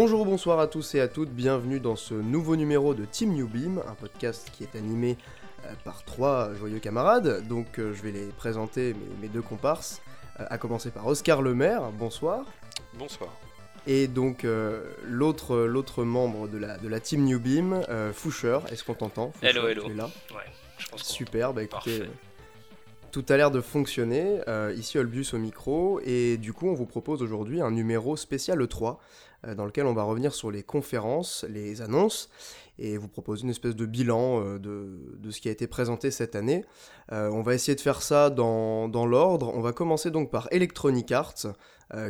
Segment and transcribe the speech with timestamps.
[0.00, 3.48] Bonjour, bonsoir à tous et à toutes, bienvenue dans ce nouveau numéro de Team New
[3.48, 5.16] Beam, un podcast qui est animé
[5.64, 7.44] euh, par trois joyeux camarades.
[7.48, 10.00] Donc euh, je vais les présenter, mes, deux comparses,
[10.38, 12.44] euh, à commencer par Oscar Lemaire, bonsoir.
[12.94, 13.28] Bonsoir.
[13.88, 14.46] Et donc
[15.02, 19.32] l'autre l'autre membre de la, de la Team New Beam, Foucher, est-ce qu'on t'entend?
[19.42, 19.82] Hello, hello.
[19.86, 20.08] Tu es là?
[20.30, 20.44] Ouais,
[20.78, 22.04] je pense Super, bah écoutez,
[23.10, 24.42] tout a l'air de fonctionner.
[24.76, 28.84] ici Olbus au micro, et du coup on vous propose aujourd'hui un numéro spécial E3
[28.94, 28.94] euh,
[29.46, 32.28] dans lequel on va revenir sur les conférences, les annonces,
[32.78, 36.36] et vous proposer une espèce de bilan euh, de, ce qui a été présenté cette
[36.36, 36.64] année.
[37.12, 39.52] Euh, on va essayer de faire ça dans, l'ordre.
[39.54, 41.46] On va commencer donc par Electronic Arts,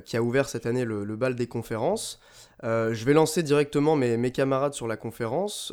[0.05, 2.19] qui a ouvert cette année le, bal des conférences.
[2.65, 5.73] je vais lancer directement mes, camarades sur la conférence.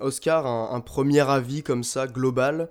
[0.00, 2.68] Oscar, un, premier avis comme ça, global,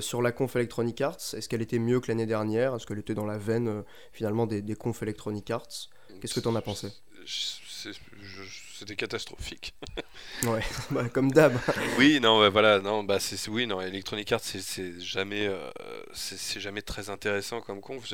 [0.00, 1.34] sur la conf Electronic Arts?
[1.34, 2.74] Est-ce qu'elle était mieux que l'année dernière?
[2.74, 5.88] Est-ce qu'elle était dans la veine finalement des, des confs Electronic Arts?
[6.20, 6.88] Qu'est-ce que tu en as pensé?
[7.26, 9.74] C'était catastrophique.
[10.44, 11.58] ouais, bah, comme d'hab.
[11.98, 15.70] oui, non, voilà, non, bah c'est oui, non, Electronic Arts, c'est jamais, euh,
[16.12, 18.12] c'est jamais très intéressant comme conf.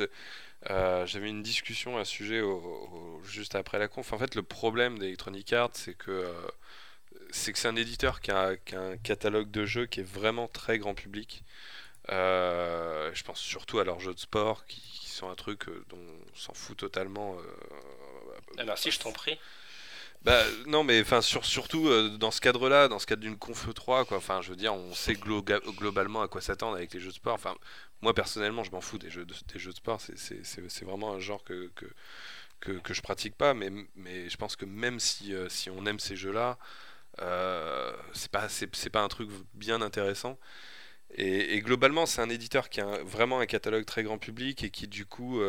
[0.69, 2.41] Euh, j'avais une discussion à ce sujet
[3.23, 4.11] juste après la conf.
[4.13, 6.33] En fait, le problème d'Electronic Arts, c'est que euh,
[7.31, 10.77] c'est que c'est un éditeur qui a, un catalogue de jeux qui est vraiment très
[10.79, 11.43] grand public.
[12.09, 16.35] je pense surtout à leurs jeux de sport qui, qui sont un truc dont on
[16.35, 17.37] s'en fout totalement
[18.57, 19.37] ah, merci, je t'en prie.
[20.23, 23.73] Bah, non, mais enfin, sur, surtout euh, dans ce cadre-là, dans ce cadre d'une Conf
[23.73, 24.17] 3, quoi.
[24.17, 27.35] Enfin, je veux dire, on sait globalement à quoi s'attendre avec les jeux de sport.
[27.35, 27.55] Enfin,
[28.01, 30.01] moi personnellement, je m'en fous des jeux de, des sport.
[30.01, 31.71] C'est vraiment un genre que,
[32.59, 35.85] que, que, je pratique pas, mais, mais je pense que même si, euh, si on
[35.85, 36.57] aime ces jeux-là,
[37.21, 40.37] euh, c'est pas, c'est pas un truc bien intéressant.
[41.15, 44.71] Et, et globalement, c'est un éditeur qui a vraiment un catalogue très grand public et
[44.71, 45.41] qui, du coup,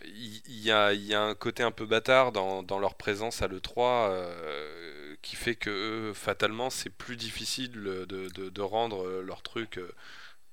[0.00, 5.16] euh, il y, a, un côté un peu bâtard dans, leur présence à l'E3 euh,
[5.22, 9.90] qui fait que fatalement c'est plus difficile de, rendre leur truc euh,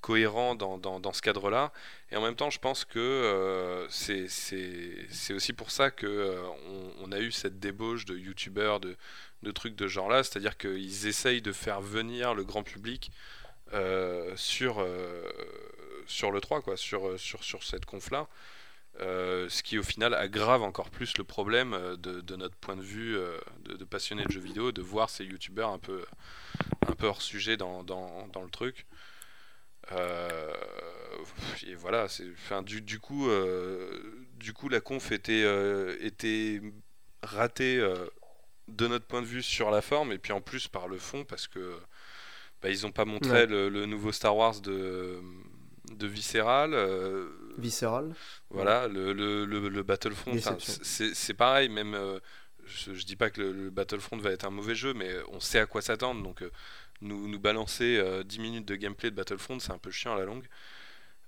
[0.01, 1.71] cohérent dans, ce cadre-là.
[2.11, 7.19] Et en même temps, je pense que euh, c'est aussi pour ça qu'on on a
[7.19, 8.95] eu cette débauche de youtubeurs, de,
[9.53, 13.11] trucs de genre-là, c'est-à-dire qu'ils essayent de faire venir le grand public
[14.35, 14.85] sur,
[16.07, 18.27] sur le 3, quoi, sur, sur, sur cette conf-là.
[19.01, 22.81] Euh, ce qui au final aggrave encore plus le problème euh, de, notre point de
[22.81, 26.03] vue euh, de, passionnés de jeux vidéo, de voir ces youtubeurs un peu,
[26.85, 28.85] un peu hors sujet dans, dans, dans le truc.
[31.65, 33.29] et voilà, enfin, du, du, coup,
[34.35, 35.45] du coup, la conf était,
[36.01, 36.61] était
[37.23, 37.77] ratée
[38.67, 41.23] de notre point de vue sur la forme, et puis en plus par le fond,
[41.23, 41.79] parce que
[42.61, 45.21] bah, ils n'ont pas montré le, le, nouveau Star Wars de
[45.95, 46.75] de Visceral.
[47.59, 48.15] Euh, Visceral.
[48.49, 50.37] Voilà, le, le, le, Battlefront,
[50.83, 51.93] c'est pareil, même.
[51.93, 52.19] Euh,
[52.65, 55.65] je, dis pas que le, Battlefront va être un mauvais jeu, mais on sait à
[55.65, 56.23] quoi s'attendre.
[56.23, 56.51] Donc, euh,
[57.01, 60.25] nous, nous balancer 10 minutes de gameplay de Battlefront, c'est un peu chiant à la
[60.25, 60.47] longue.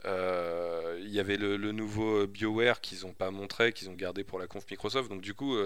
[0.04, 4.48] Il y avait le, nouveau BioWare qu'ils n'ont pas montré, qu'ils ont gardé pour la
[4.48, 5.10] conf Microsoft.
[5.10, 5.58] Donc, du coup.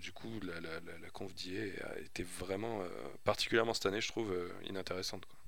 [0.00, 2.82] du coup, la, la, la, conf d'IA a été vraiment,
[3.24, 4.34] particulièrement cette année, je trouve,
[4.66, 5.24] inintéressante.
[5.26, 5.41] Quoi.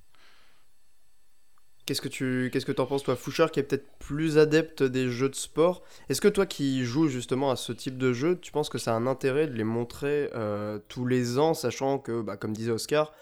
[1.86, 5.10] Qu'est-ce que tu qu'est-ce que en penses toi Foucher qui est peut-être plus adepte des
[5.10, 5.82] jeux de sport?
[6.08, 8.92] Est-ce que toi qui joues justement à ce type de jeu, tu penses que ça
[8.92, 12.72] a un intérêt de les montrer euh, tous les ans, sachant que, bah, comme disait
[12.72, 13.12] Oscar,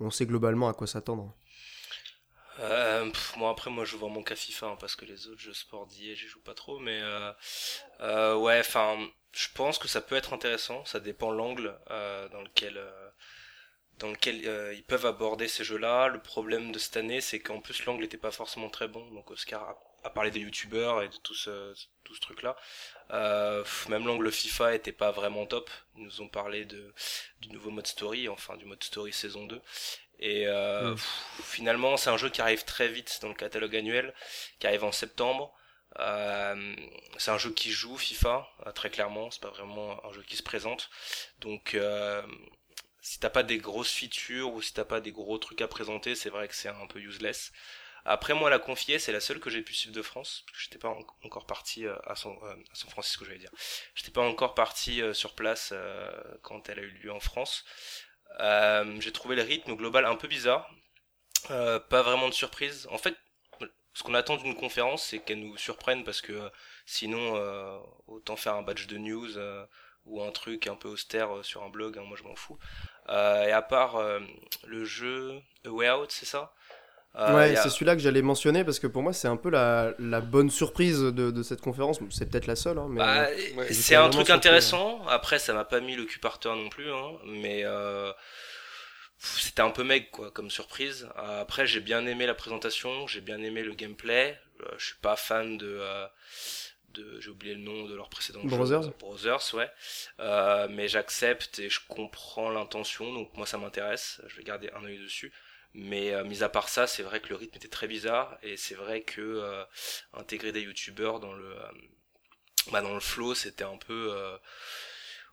[0.00, 1.34] on sait globalement à quoi s'attendre?
[2.60, 5.52] Euh, moi après moi je joue vraiment qu'à FIFA hein, parce que les autres jeux
[5.52, 7.30] sport d'IA j'y joue pas trop mais euh,
[8.00, 8.96] euh, ouais enfin
[9.32, 12.80] je pense que ça peut être intéressant ça dépend l'angle dans lequel
[13.98, 16.08] dans lequel euh, ils peuvent aborder ces jeux-là.
[16.08, 19.08] Le problème de cette année, c'est qu'en plus l'angle n'était pas forcément très bon.
[19.12, 21.74] Donc Oscar a, parlé des youtubeurs et de tout ce,
[22.04, 22.56] tout ce truc-là.
[23.12, 25.70] Euh, même l'angle FIFA était pas vraiment top.
[25.96, 26.92] Ils nous ont parlé de
[27.40, 29.60] du nouveau mode story, enfin du mode story saison 2.
[30.18, 30.98] Et euh, mm.
[31.42, 34.14] finalement, c'est un jeu qui arrive très vite dans le catalogue annuel,
[34.58, 35.54] qui arrive en septembre.
[35.98, 36.76] Euh,
[37.16, 40.42] c'est un jeu qui joue FIFA très clairement, c'est pas vraiment un jeu qui se
[40.42, 40.90] présente.
[41.40, 41.74] Donc
[43.06, 46.16] si t'as pas des grosses features ou si t'as pas des gros trucs à présenter,
[46.16, 47.52] c'est vrai que c'est un peu useless.
[48.04, 50.64] Après, moi, la confier, c'est la seule que j'ai pu suivre de France, parce que
[50.64, 50.92] j'étais pas
[51.22, 53.52] encore parti euh, euh, à San Francisco, j'allais dire.
[53.94, 55.72] J'étais pas encore parti euh, sur place
[56.42, 57.64] quand elle a eu lieu en France.
[58.98, 60.68] j'ai trouvé le rythme global un peu bizarre.
[61.46, 62.88] pas vraiment de surprise.
[62.90, 63.14] En fait,
[63.94, 66.50] ce qu'on attend d'une conférence, c'est qu'elle nous surprenne parce que
[66.86, 67.34] sinon,
[68.08, 69.38] autant faire un badge de news
[70.06, 72.58] ou un truc un peu austère sur un blog, hein, moi je m'en fous.
[73.08, 74.20] Euh, et à part euh,
[74.66, 76.52] le jeu A Way Out, c'est ça?
[77.18, 80.20] Ouais, c'est celui-là que j'allais mentionner parce que pour moi c'est un peu la, la
[80.20, 81.98] bonne surprise de, de cette conférence.
[82.10, 83.28] C'est peut-être la seule, hein, mais bah,
[83.70, 85.00] c'est un truc intéressant.
[85.06, 87.64] Après, ça m'a pas mis le cul par terre non plus, hein, mais
[89.18, 91.08] c'était un peu meg quoi comme surprise.
[91.40, 94.38] après, j'ai bien aimé la présentation, j'ai bien aimé le gameplay.
[94.76, 95.80] je suis pas fan de
[97.20, 98.84] j'ai oublié le nom de leur précédent Brothers.
[98.84, 99.70] jeu, Brothers, ouais.
[100.20, 104.84] Euh, mais j'accepte et je comprends l'intention, donc moi ça m'intéresse, je vais garder un
[104.84, 105.32] œil dessus.
[105.74, 108.56] Mais euh, mis à part ça, c'est vrai que le rythme était très bizarre et
[108.56, 109.64] c'est vrai que euh,
[110.14, 111.54] intégrer des youtubeurs dans le
[112.72, 114.14] bah, dans le flow, c'était un peu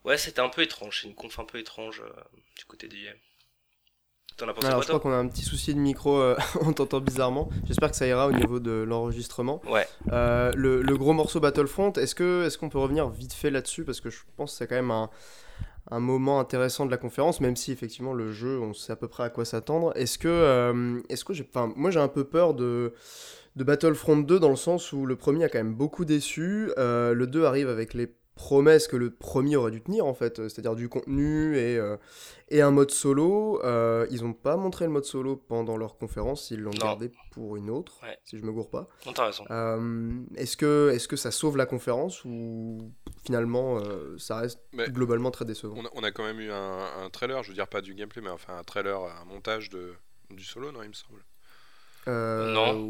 [0.04, 2.04] ouais, c'était un peu étrange, c'est une conf un peu étrange
[2.58, 2.88] du côté
[4.38, 4.68] d'IA.
[4.68, 7.50] Alors, je crois qu'on a un petit souci de micro, euh, on t'entend bizarrement.
[7.66, 9.62] J'espère que ça ira au niveau de l'enregistrement.
[9.70, 9.88] Ouais.
[10.12, 13.84] Euh, le, le, gros morceau Battlefront, est-ce que est qu'on peut revenir vite fait là-dessus?
[13.84, 15.10] Parce que je pense que c'est quand même un,
[15.92, 19.08] un, moment intéressant de la conférence, même si effectivement le jeu, on sait à peu
[19.08, 19.92] près à quoi s'attendre.
[19.96, 22.94] Est-ce que, euh, est-ce que j'ai, moi j'ai un peu peur de
[23.56, 26.72] de Battlefront 2 dans le sens où le premier a quand même beaucoup déçu.
[26.76, 30.76] le 2 arrive avec les promesse que le premier aurait dû tenir en fait, c'est-à-dire
[30.76, 31.98] du contenu et, euh,
[32.50, 33.62] et un mode solo.
[33.64, 37.56] Euh, ils n'ont pas montré le mode solo pendant leur conférence, ils l'ont gardé pour
[37.58, 38.88] une autre, si je me gourre pas.
[39.06, 39.46] Non, t'as raison.
[39.52, 42.92] Euh, est-ce que, est que ça sauve la conférence ou
[43.26, 43.80] finalement
[44.18, 45.76] ça reste globalement très décevant?
[45.78, 48.22] on a, on a, quand même eu un, trailer, je veux dire pas du gameplay,
[48.22, 49.94] mais enfin un trailer, un montage de,
[50.32, 51.24] du solo, non, il me semble.
[52.08, 52.82] non.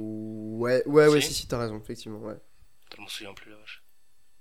[0.57, 2.37] Ouais, ouais, ouais, si, si, t'as raison, effectivement, ouais.
[2.95, 3.82] Je m'en souviens plus, la vache.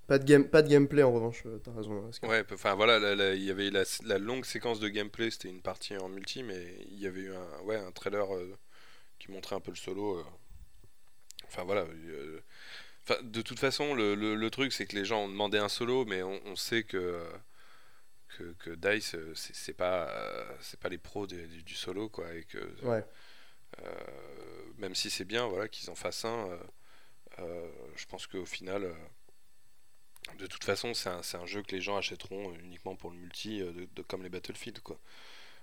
[0.09, 2.11] Pas de, game, pas de gameplay en revanche, euh, t'as raison.
[2.25, 6.09] Ouais, enfin voilà, il y avait la, longue séquence de gameplay, c'était une partie en
[6.09, 8.59] multi, mais il y avait eu un, ouais, un trailer euh,
[9.21, 10.19] qui montrait un peu le solo.
[10.19, 10.25] Euh.
[11.45, 11.87] Enfin voilà.
[13.23, 16.23] de toute façon, le, le, truc c'est que les gens ont demandé un solo, mais
[16.23, 17.25] on, sait que,
[18.37, 20.11] que, que Dice, c'est pas,
[20.61, 22.35] c'est pas les pros du, solo, quoi.
[22.35, 23.05] Et que, ouais.
[24.79, 26.49] même si c'est bien voilà, qu'ils en fassent un,
[27.39, 28.93] je pense qu'au final
[30.39, 33.61] de toute façon, c'est un, un, jeu que les gens achèteront uniquement pour le multi,
[33.61, 34.99] euh, de, comme les Battlefield, quoi.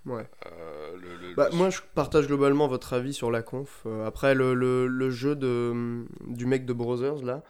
[0.06, 0.26] Ouais.
[0.46, 3.84] Euh, bah, moi, je partage globalement votre avis sur la conf.
[3.86, 7.44] Euh, après, le, le, jeu de, du mec de Brothers, là,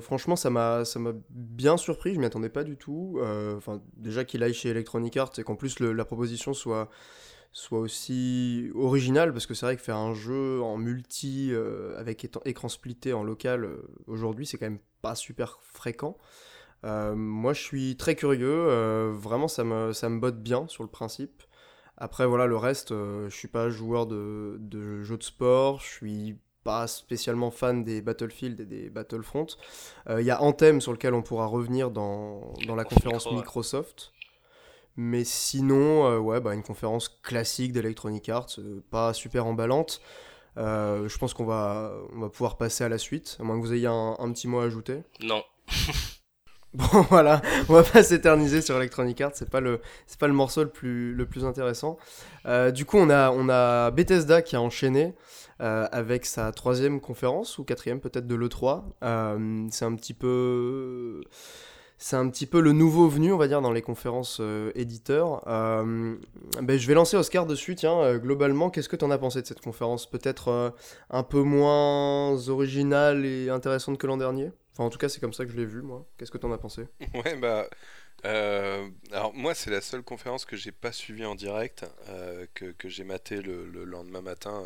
[0.00, 0.82] franchement, ça m'a
[1.30, 2.14] bien surpris.
[2.14, 3.18] Je m'y attendais pas du tout.
[3.56, 6.90] Enfin, déjà qu'il aille chez Electronic Arts et qu'en plus la proposition soit
[7.52, 12.26] soit aussi original parce que c'est vrai que faire un jeu en multi euh, avec
[12.46, 16.16] écran splitté en local euh, aujourd'hui c'est quand même pas super fréquent.
[16.84, 20.88] Euh, moi je suis très curieux, vraiment ça me, ça me botte bien sur le
[20.88, 21.42] principe.
[21.96, 26.38] Après voilà le reste, je suis pas joueur de, de jeux de sport, je suis
[26.64, 29.46] pas spécialement fan des Battlefield et des Battlefront.
[30.08, 34.12] Il y a Anthem sur lequel on pourra revenir dans, dans la conférence Microsoft.
[34.96, 40.00] Mais sinon, euh, ouais, bah, une conférence classique d'Electronic Arts, euh, pas super emballante.
[40.58, 43.64] Euh, je pense qu'on va, on va pouvoir passer à la suite, à moins que
[43.64, 45.02] vous ayez un, petit mot à ajouter.
[45.22, 45.42] Non.
[46.74, 47.40] bon, voilà,
[47.70, 50.68] on va pas s'éterniser sur Electronic Arts, c'est pas le, c'est pas le morceau le
[50.68, 51.96] plus, le plus intéressant.
[52.74, 55.14] du coup, on a, on a Bethesda qui a enchaîné
[55.58, 59.70] avec sa troisième conférence, ou quatrième peut-être de l'E3.
[59.70, 61.22] c'est un petit peu
[62.02, 65.46] c'est un petit peu le nouveau venu, on va dire, dans les conférences euh, éditeurs.
[65.46, 66.16] Euh,
[66.60, 69.40] ben, je vais lancer Oscar dessus, tiens, euh, globalement, qu'est-ce que tu en as pensé
[69.40, 70.10] de cette conférence?
[70.10, 70.74] Peut-être
[71.10, 74.50] un peu moins originale et intéressante que l'an dernier?
[74.72, 76.04] Enfin, en tout cas, c'est comme ça que je l'ai vu, moi.
[76.18, 76.88] Qu'est-ce que tu en as pensé?
[77.14, 77.68] Ouais, bah...
[79.12, 81.84] alors moi c'est la seule conférence que j'ai pas suivie en direct,
[82.54, 84.64] que, que j'ai maté le, le, lendemain matin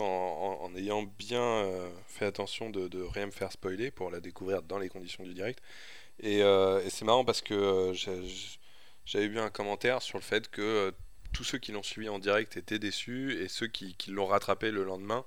[0.00, 4.78] en, ayant bien euh, fait attention de, rien me faire spoiler pour la découvrir dans
[4.78, 5.60] les conditions du direct.
[6.20, 8.28] Et, euh, c'est marrant parce que euh,
[9.04, 10.92] j'avais vu un commentaire sur le fait que
[11.32, 14.84] tous ceux qui l'ont suivi en direct étaient déçus et ceux qui, l'ont rattrapé le
[14.84, 15.24] lendemain,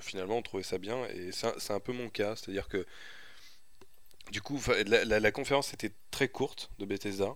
[0.00, 1.04] finalement, ont trouvé ça bien.
[1.06, 2.86] Et c'est un peu mon cas, c'est-à-dire que
[4.30, 7.34] du coup, la, conférence était très courte de Bethesda,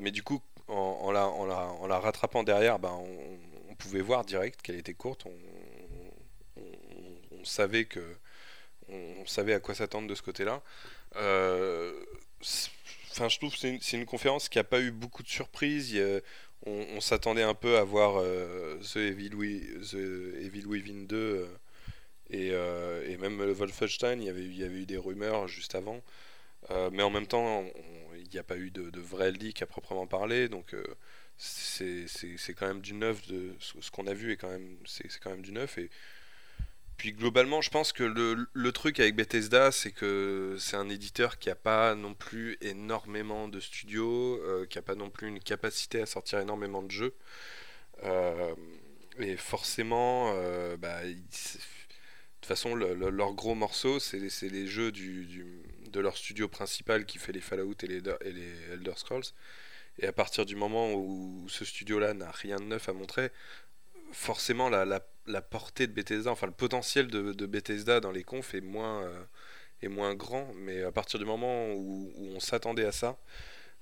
[0.00, 3.51] mais du coup, en, la, rattrapant derrière, ben, on
[3.82, 5.26] pouvait voir direct qu'elle était courte.
[5.26, 6.64] On,
[7.44, 8.00] savait que
[8.88, 10.62] on, savait à quoi s'attendre de ce côté-là.
[11.16, 11.92] Euh,
[13.10, 15.98] enfin, je trouve c'est une, conférence qui n'a pas eu beaucoup de surprises.
[16.66, 21.46] on, s'attendait un peu à voir euh, The, Evil, The Evil Within 2 euh,
[23.04, 24.22] et, et, même Wolfenstein.
[24.22, 26.00] Il y, avait, il y avait eu des rumeurs juste avant.
[26.92, 27.64] mais en même temps,
[28.16, 30.48] il n'y a pas eu de, de vrai leak à proprement parler.
[30.48, 30.76] Donc
[31.36, 35.30] c'est quand même du neuf de ce qu'on a vu et quand même c'est quand
[35.30, 35.90] même du neuf et
[36.96, 41.38] puis globalement je pense que le, le truc avec Bethesda c'est que c'est un éditeur
[41.38, 45.40] qui a pas non plus énormément de studios euh, qui a pas non plus une
[45.40, 47.14] capacité à sortir énormément de jeux
[49.18, 50.34] et forcément,
[50.78, 55.28] bah, de toute façon, leurs gros morceaux, c'est les jeux du,
[55.88, 59.24] de leur studio principal qui fait les Fallout et les, et les Elder Scrolls.
[59.98, 63.30] Et à partir du moment où ce studio-là n'a rien de neuf à montrer,
[64.12, 64.84] forcément la,
[65.26, 69.02] la, portée de Bethesda, enfin le potentiel de, de Bethesda dans les confs est moins,
[69.02, 69.24] euh,
[69.82, 70.52] est moins grand.
[70.54, 73.18] Mais à partir du moment où, on s'attendait à ça,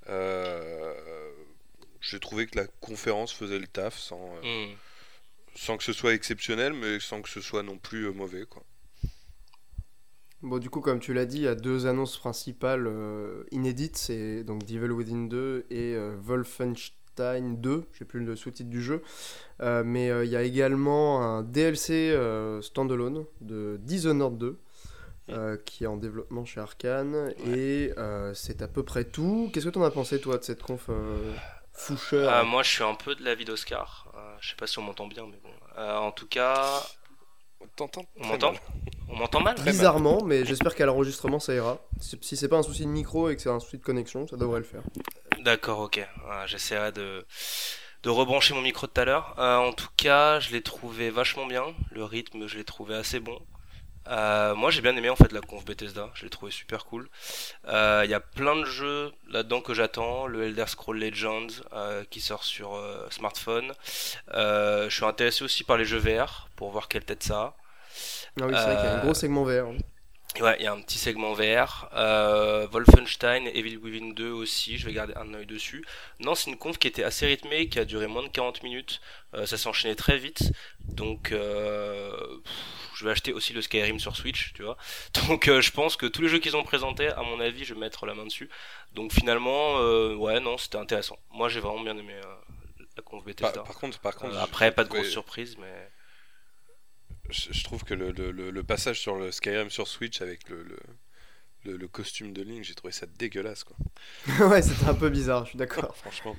[0.08, 1.32] euh,
[2.00, 4.76] j'ai trouvé que la conférence faisait le taf sans, euh, hmm.
[5.54, 8.46] sans que ce soit exceptionnel, mais sans que ce soit non plus mauvais.
[8.46, 8.64] Quoi.
[10.42, 13.98] Bon, du coup, comme tu l'as dit, il y a deux annonces principales euh, inédites,
[13.98, 18.82] c'est donc Devil Within 2 et euh, Wolfenstein 2, je sais plus le sous-titre du
[18.82, 19.02] jeu,
[19.60, 22.16] euh, mais il y a également un DLC
[22.62, 24.58] standalone de Dishonored 2,
[25.66, 27.92] qui est en développement chez Arkane, et
[28.32, 29.50] c'est à peu près tout.
[29.52, 30.88] Qu'est-ce que tu en as pensé, toi, de cette conf
[31.74, 34.10] foucheur ah, Moi, je suis un peu de l'avis d'Oscar.
[34.40, 35.82] je sais pas si on m'entend bien, mais bon.
[35.82, 36.82] en tout cas...
[37.60, 38.52] On m'entend
[39.12, 41.78] on m'entend mal Bizarrement, mais j'espère qu'à l'enregistrement ça ira.
[42.00, 44.36] Si c'est pas un souci de micro et que c'est un souci de connexion, ça
[44.36, 44.82] devrait le faire.
[45.40, 46.06] D'accord, ok.
[46.46, 47.26] J'essaierai de,
[48.02, 49.34] de rebrancher mon micro de tout à l'heure.
[49.38, 51.64] Euh, en tout cas, je l'ai trouvé vachement bien.
[51.90, 53.38] Le rythme, je l'ai trouvé assez bon.
[54.10, 57.08] Euh, moi j'ai bien aimé en fait la conf Bethesda, je l'ai trouvé super cool.
[57.64, 61.46] Il euh, y a plein de jeux là-dedans que j'attends, le Elder Scroll Legends
[62.10, 63.72] qui sort sur smartphone.
[64.32, 67.54] je suis intéressé aussi par les jeux VR pour voir quelle tête ça a.
[68.40, 69.72] Ah oui, c'est vrai qu'il y a un gros segment VR.
[70.38, 71.88] Ouais, il y a un petit segment VR.
[71.94, 75.84] Euh, Wolfenstein, Evil Within 2 aussi, je vais garder un œil dessus.
[76.20, 79.00] Non, c'est une conf qui était assez rythmée, qui a duré moins de 40 minutes.
[79.34, 80.52] Euh, ça s'enchaînait très vite.
[80.80, 82.12] Donc, euh,
[82.94, 84.76] je vais acheter aussi le Skyrim sur Switch, tu vois.
[85.28, 87.74] Donc, euh, je pense que tous les jeux qu'ils ont présentés, à mon avis, je
[87.74, 88.48] vais mettre la main dessus.
[88.94, 91.18] Donc, finalement, euh, ouais, non, c'était intéressant.
[91.32, 92.14] Moi, j'ai vraiment bien aimé
[92.96, 93.62] la conf Bethesda.
[93.62, 95.89] Par, contre, par contre après, pas de grosse surprise, mais
[97.30, 100.64] je, trouve que le, le, le, passage sur le Skyrim sur Switch avec le,
[101.64, 103.64] le, costume de Link, j'ai trouvé ça dégueulasse.
[103.64, 103.76] Quoi.
[104.48, 105.96] ouais, c'était un peu bizarre, je suis d'accord.
[105.96, 106.36] Franchement.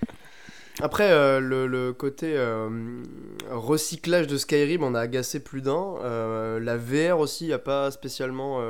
[0.79, 3.03] Après, euh, le, côté euh,
[3.49, 5.95] recyclage de Skyrim, on a agacé plus d'un.
[6.03, 8.61] Euh, la VR aussi n'a pas spécialement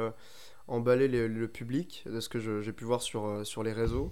[0.67, 4.11] emballé le public, de ce que j'ai pu voir sur, sur les réseaux.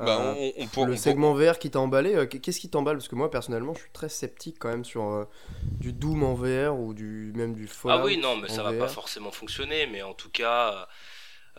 [0.00, 0.34] Bah,
[0.76, 2.96] on, le segment VR qui t'a emballé, qu'est-ce qui t'emballe?
[2.96, 5.28] Parce que moi, personnellement, je suis très sceptique quand même sur
[5.62, 7.98] du Doom en VR ou du, même du Fallout.
[7.98, 10.88] Ah oui, non, mais ça va pas forcément fonctionner, mais en tout cas.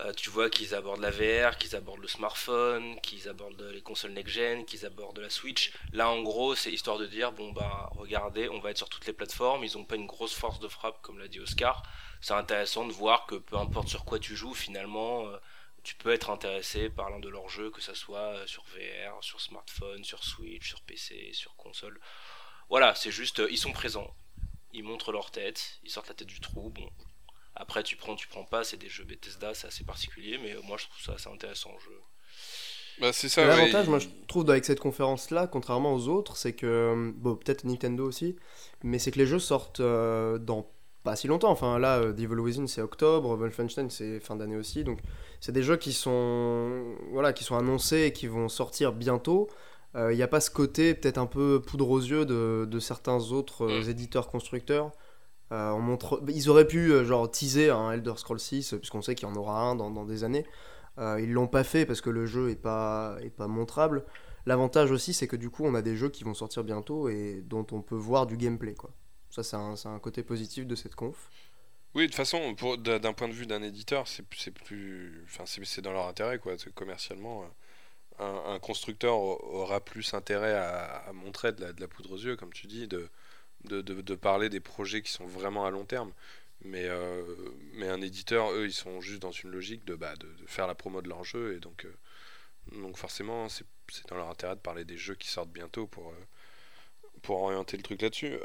[0.00, 4.10] Euh, tu vois qu'ils abordent la VR, qu'ils abordent le smartphone, qu'ils abordent les consoles
[4.10, 5.72] next-gen, qu'ils abordent la Switch.
[5.92, 9.06] Là, en gros, c'est histoire de dire bon, bah, regardez, on va être sur toutes
[9.06, 9.62] les plateformes.
[9.62, 11.84] Ils n'ont pas une grosse force de frappe, comme l'a dit Oscar.
[12.20, 15.36] C'est intéressant de voir que peu importe sur quoi tu joues, finalement, euh,
[15.84, 19.22] tu peux être intéressé par l'un de leurs jeux, que ce soit euh, sur VR,
[19.22, 22.00] sur smartphone, sur Switch, sur PC, sur console.
[22.70, 24.12] Voilà, c'est juste, ils sont présents.
[24.72, 26.70] Ils montrent leur tête, ils sortent la tête du trou.
[26.70, 26.90] Bon,
[27.54, 30.76] après, tu prends, tu prends pas, c'est des jeux Bethesda, c'est assez particulier, mais moi
[30.78, 31.70] je trouve ça assez intéressant.
[31.78, 32.00] Jeu.
[33.00, 33.44] Bah, c'est ça.
[33.44, 38.06] L'avantage, moi je trouve avec cette conférence-là, contrairement aux autres, c'est que, bon, peut-être Nintendo
[38.06, 38.36] aussi,
[38.82, 40.70] mais c'est que les jeux sortent euh, dans
[41.04, 41.50] pas si longtemps.
[41.50, 44.98] Enfin là, euh, Devil Within c'est octobre, Wolfenstein c'est fin d'année aussi, donc
[45.40, 49.48] c'est des jeux qui sont, voilà, qui sont annoncés et qui vont sortir bientôt.
[49.94, 52.78] Il euh, n'y a pas ce côté peut-être un peu poudre aux yeux de, de
[52.80, 53.88] certains autres mm.
[53.90, 54.90] éditeurs constructeurs
[55.52, 56.22] euh, on montre...
[56.28, 59.36] Ils auraient pu euh, genre teaser un Elder Scrolls 6, puisqu'on sait qu'il y en
[59.36, 60.44] aura un dans, des années.
[60.98, 64.04] Euh, ils l'ont pas fait parce que le jeu est pas, est pas montrable.
[64.46, 67.42] L'avantage aussi, c'est que du coup, on a des jeux qui vont sortir bientôt et
[67.46, 68.74] dont on peut voir du gameplay.
[68.74, 68.90] Quoi.
[69.34, 71.28] Ça, c'est un, un, côté positif de cette conf.
[71.94, 75.92] Oui, de toute façon, d'un point de vue d'un éditeur, c'est plus, enfin, c'est dans
[75.92, 76.54] leur intérêt, quoi.
[76.76, 77.44] Commercialement,
[78.20, 82.52] un, constructeur aura plus intérêt à, montrer de la, de la, poudre aux yeux, comme
[82.52, 83.08] tu dis, de,
[83.64, 86.12] de, de, parler des projets qui sont vraiment à long terme.
[86.62, 87.24] Mais, euh,
[87.72, 90.76] mais un éditeur, eux, ils sont juste dans une logique de, bah, de, faire la
[90.76, 91.56] promo de leur jeu.
[91.56, 93.66] Et donc, euh, donc forcément, c'est
[94.08, 96.26] dans leur intérêt de parler des jeux qui sortent bientôt pour, euh,
[97.24, 98.38] pour orienter le truc là-dessus.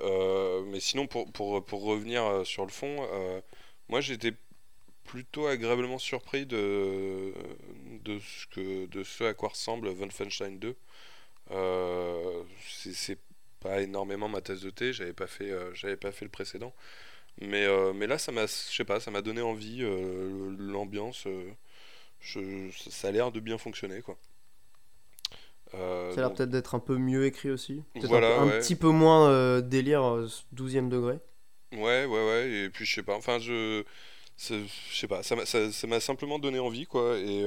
[0.67, 3.07] mais sinon, pour, pour, pour, revenir sur le fond,
[3.89, 4.33] moi j'étais
[5.05, 7.33] plutôt agréablement surpris de,
[8.03, 10.75] de, ce que, de ce à quoi ressemble Wolfenstein 2.
[12.67, 13.19] c'est
[13.59, 16.73] pas énormément ma tasse de thé, j'avais pas fait, euh, pas fait le précédent.
[17.41, 21.27] Mais, euh, mais là, ça m'a, je sais pas, ça m'a donné envie, euh, l'ambiance,
[22.21, 24.17] ça a l'air de bien fonctionner, quoi.
[25.71, 27.83] Ça a l'air peut-être d'être un peu mieux écrit aussi.
[27.95, 30.01] Voilà, un, petit peu moins délire
[30.55, 31.19] 12e degré.
[31.73, 32.51] Ouais, ouais, ouais.
[32.51, 33.83] Et puis, je sais pas, enfin, je.
[34.37, 37.17] Je sais pas, ça m'a, ça, simplement donné envie, quoi.
[37.17, 37.45] Et,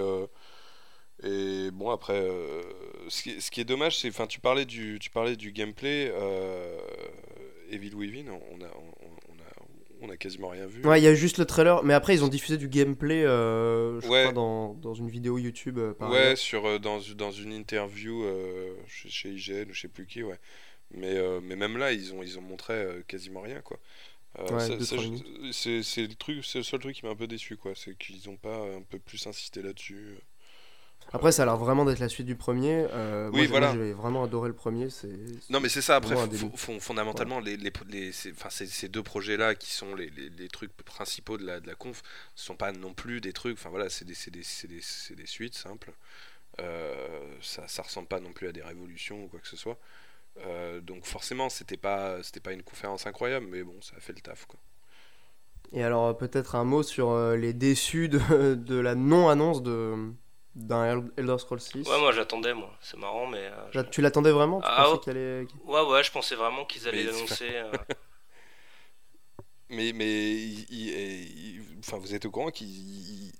[1.24, 2.62] Et bon, après, euh,
[3.08, 4.08] ce, qui, ce qui est dommage, c'est.
[4.08, 6.10] Enfin, tu parlais du, tu parlais du gameplay.
[6.12, 6.78] Euh,
[7.70, 9.31] Evil Within, on a, on, a,
[10.02, 10.84] on a quasiment rien vu.
[10.84, 11.82] Ouais, il y a juste le trailer.
[11.84, 15.78] Mais après, ils ont diffusé du gameplay, euh, je crois, dans, dans, une vidéo YouTube.
[15.78, 18.24] Euh, par ouais, sur, euh, dans, dans une interview
[18.88, 20.38] chez, chez IGN ou je sais plus qui, ouais.
[20.94, 23.78] Mais, mais même là, ils ont, ils ont montré quasiment rien, quoi.
[24.52, 27.72] c'est le truc, le seul truc qui m'a un peu déçu, quoi.
[27.74, 30.18] C'est qu'ils n'ont pas un peu plus insisté là-dessus.
[31.12, 32.86] Après, ça a l'air vraiment d'être la suite du premier.
[32.90, 33.72] Euh, oui, moi, voilà.
[33.74, 34.88] J'ai vraiment adoré le premier.
[35.50, 35.96] Non, mais c'est ça.
[35.96, 36.16] Après,
[36.80, 41.60] fondamentalement, les, les, les ces deux projets-là, qui sont les, les, trucs principaux de la,
[41.60, 42.02] de la conf,
[42.34, 43.58] sont pas non plus des trucs.
[43.58, 45.92] Enfin voilà, c'est des, des, des, des, suites simples.
[46.60, 49.78] Euh, ça, ça ressemble pas non plus à des révolutions ou quoi que ce soit.
[50.46, 54.14] Euh, donc forcément, c'était pas, c'était pas une conférence incroyable, mais bon, ça a fait
[54.14, 54.58] le taf, quoi.
[55.74, 60.12] Et alors peut-être un mot sur les déçus de, de la non-annonce de
[60.54, 62.70] d'un Elder Scrolls 6 Ouais, moi j'attendais, moi.
[62.80, 63.50] C'est marrant, mais.
[63.74, 64.60] Euh, tu l'attendais vraiment?
[64.60, 65.46] Tu ah, allait...
[65.64, 67.48] Ouais, ouais, je pensais vraiment qu'ils allaient l'annoncer.
[67.52, 67.72] Euh.
[69.70, 70.50] mais, mais,
[71.80, 73.32] enfin, vous êtes au courant qu'ils.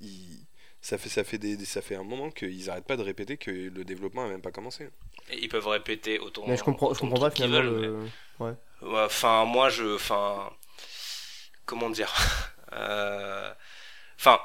[0.81, 3.53] Ça fait, ça, fait des, ça fait un moment qu'ils arrêtent pas de répéter que
[3.53, 4.89] le développement a même pas commencé.
[5.31, 6.43] Et ils peuvent répéter autant.
[6.49, 7.71] Mais je comprends, je comprends pas finalement.
[7.71, 8.55] Veulent, ouais.
[8.83, 9.95] Enfin, moi je.
[9.95, 10.51] Enfin.
[11.67, 12.13] Comment dire?
[12.75, 13.53] Euh,
[14.23, 14.39] Enfin,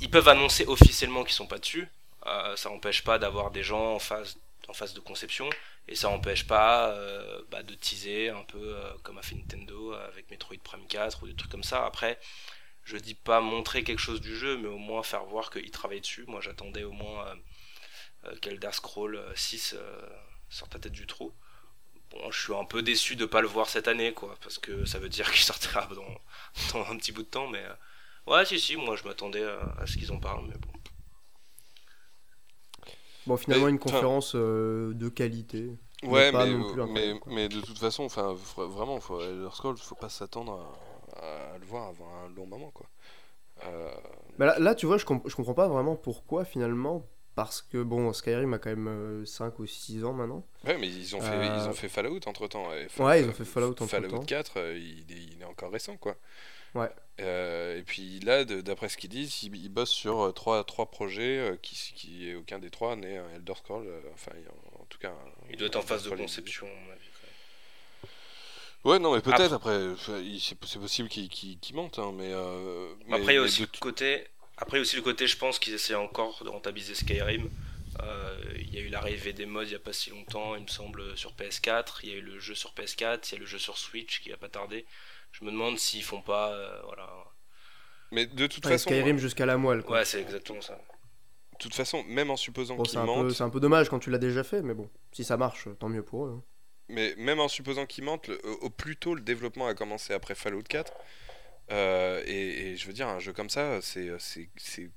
[0.00, 1.88] ils peuvent annoncer officiellement qu'ils sont pas dessus,
[2.26, 4.38] euh, ça n'empêche pas d'avoir des gens en phase,
[4.68, 5.48] en phase de conception
[5.88, 9.92] et ça n'empêche pas euh, bah, de teaser un peu euh, comme a fait Nintendo
[9.92, 11.84] avec Metroid Prime 4 ou des trucs comme ça.
[11.84, 12.18] Après,
[12.84, 16.00] je dis pas montrer quelque chose du jeu, mais au moins faire voir qu'ils travaillent
[16.00, 16.24] dessus.
[16.26, 17.26] Moi, j'attendais au moins
[18.40, 19.76] qu'Elder Scroll 6
[20.48, 21.34] sorte la tête du trou.
[22.10, 24.84] Bon, je suis un peu déçu de pas le voir cette année, quoi, parce que
[24.84, 27.64] ça veut dire qu'il sortira dans, un petit bout de temps, mais
[28.26, 30.73] ouais, si, si, moi je m'attendais à, à, ce qu'ils en parlent, mais bon.
[33.26, 35.70] Bon, finalement, une conférence euh, de qualité.
[36.02, 40.60] Ouais, mais, mais, de toute façon, enfin, vraiment, faut, Elder Scrolls, faut pas s'attendre
[41.16, 42.86] à, le voir avant un long moment, quoi.
[43.66, 43.90] Euh,
[44.38, 47.06] bah là, tu vois, je, je comprends pas vraiment pourquoi finalement.
[47.36, 50.46] Parce que bon, Skyrim a quand même 5 euh, ou 6 ans maintenant.
[50.64, 52.68] Ouais, mais ils ont fait, ils ont fait Fallout entre temps.
[52.68, 53.86] ouais, ils ont fait Fallout entre temps.
[53.86, 56.14] Fallout 4, il, il, est encore récent, quoi.
[56.74, 56.90] Ouais.
[57.20, 61.38] Euh, et puis là, d'après ce qu'ils disent, ils, bossent sur euh, trois, trois projets
[61.38, 63.86] euh, qui, qui, aucun des trois n'est un Elder Scroll.
[64.12, 64.32] enfin,
[64.80, 65.14] en, tout cas.
[65.48, 66.68] il doit être en phase de conception,
[68.82, 72.32] Ouais, non, mais peut-être après, c'est possible qu'il qu monte, hein, mais,
[73.14, 74.26] Après, il y a aussi le côté.
[74.56, 77.48] Après, aussi le côté, je pense qu'ils essaient encore de rentabiliser Skyrim.
[78.58, 80.68] Il y a eu l'arrivée des mods il n'y a pas si longtemps, il me
[80.68, 82.00] semble, sur PS4.
[82.02, 84.20] Il y a eu le jeu sur PS4, il y a le jeu sur Switch
[84.20, 84.84] qui n'a pas tardé
[85.34, 86.52] je me demande s'ils font pas.
[86.52, 87.08] Euh, voilà.
[88.12, 88.88] Mais de toute façon.
[88.88, 89.82] Skyrim jusqu'à la moelle.
[89.82, 89.98] Quoi.
[89.98, 90.74] Ouais, c'est exactement ça.
[90.74, 93.32] De toute façon, même en supposant qu'ils mentent.
[93.32, 95.88] C'est un peu dommage quand tu l'as déjà fait, mais bon, si ça marche, tant
[95.88, 96.36] mieux pour eux.
[96.38, 96.42] Hein.
[96.88, 100.62] Mais même en supposant qu'ils mentent, au, plus tôt le développement a commencé après Fallout
[100.62, 100.92] 4.
[101.72, 104.10] Euh, et, je veux dire, un jeu comme ça, c'est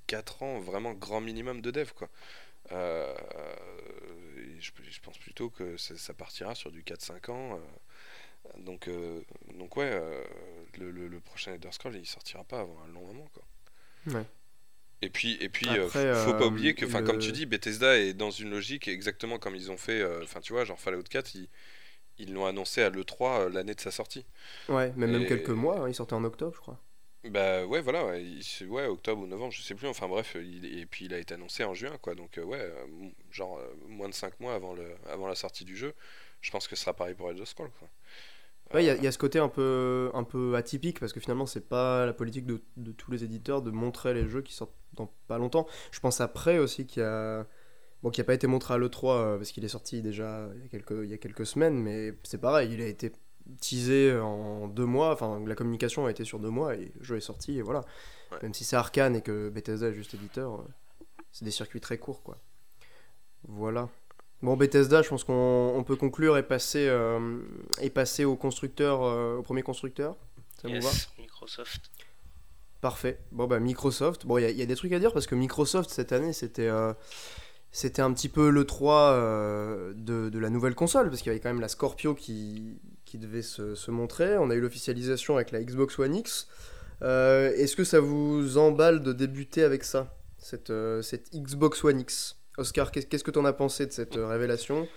[0.07, 1.91] 4 ans vraiment grand minimum de dev.
[1.95, 2.09] quoi.
[2.73, 3.15] Euh,
[4.59, 7.59] je, je, pense plutôt que ça, ça partira sur du 4-5 ans.
[8.59, 9.21] Donc, euh,
[9.55, 10.23] donc ouais, euh,
[10.77, 13.43] le, le, prochain Elder Scrolls il sortira pas avant un long moment quoi.
[14.13, 14.25] Ouais.
[15.01, 18.13] Et puis, et puis euh, faut, pas oublier que, enfin, comme tu dis, Bethesda est
[18.13, 21.35] dans une logique exactement comme ils ont fait, enfin, tu vois, genre Fallout 4,
[22.17, 24.25] ils l'ont annoncé à l'E3 l'année de sa sortie.
[24.69, 26.79] Ouais, mais même quelques mois, hein, il sortait en octobre, je crois.
[27.25, 31.05] Bah ouais, voilà, ouais, ouais, octobre ou novembre, je sais plus, enfin bref, et puis
[31.05, 32.73] il a été annoncé en juin, quoi, donc ouais,
[33.29, 35.93] genre moins de 5 mois avant, le, avant la sortie du jeu,
[36.41, 37.89] je pense que ce sera pareil pour Elder Scrolls, quoi.
[38.73, 41.69] Ouais, il y, a ce côté un peu, un peu atypique parce que finalement, c'est
[41.69, 45.09] pas la politique de, de, tous les éditeurs de montrer les jeux qui sortent dans
[45.27, 45.67] pas longtemps.
[45.91, 47.45] Je pense après aussi qu'il y a.
[48.03, 50.61] Bon, qui n'a pas été montré à l'E3 euh, parce qu'il est sorti déjà il
[50.61, 53.11] y, a quelques, il y a quelques semaines, mais c'est pareil, il a été
[53.59, 55.13] teasé en deux mois.
[55.13, 57.81] Enfin, la communication a été sur deux mois et le jeu est sorti et voilà.
[58.43, 60.63] Même si c'est Arkane et que Bethesda est juste éditeur, euh,
[61.31, 62.37] c'est des circuits très courts quoi.
[63.47, 63.89] Voilà.
[64.43, 67.39] Bon, Bethesda, je pense qu'on peut conclure et passer, euh,
[67.81, 70.15] et passer au constructeur, euh, au premier constructeur.
[70.61, 70.91] Ça vous va?
[71.17, 71.89] Microsoft.
[72.81, 73.19] Parfait.
[73.31, 74.27] Bon, bah, Microsoft.
[74.27, 76.93] Bon, il y, a des trucs à dire parce que Microsoft, cette année, c'était euh,
[77.71, 79.13] c'était un petit peu le 3
[79.95, 83.17] de, de, la nouvelle console parce qu'il y avait quand même la Scorpio qui, qui
[83.17, 84.37] devait se, se montrer.
[84.37, 86.47] On a eu l'officialisation avec la Xbox One X.
[87.01, 90.71] Est-ce que ça vous emballe de débuter avec ça, cette,
[91.01, 92.37] cette Xbox One X?
[92.57, 94.87] Oscar, qu'est-ce que tu en as pensé de cette euh, révélation?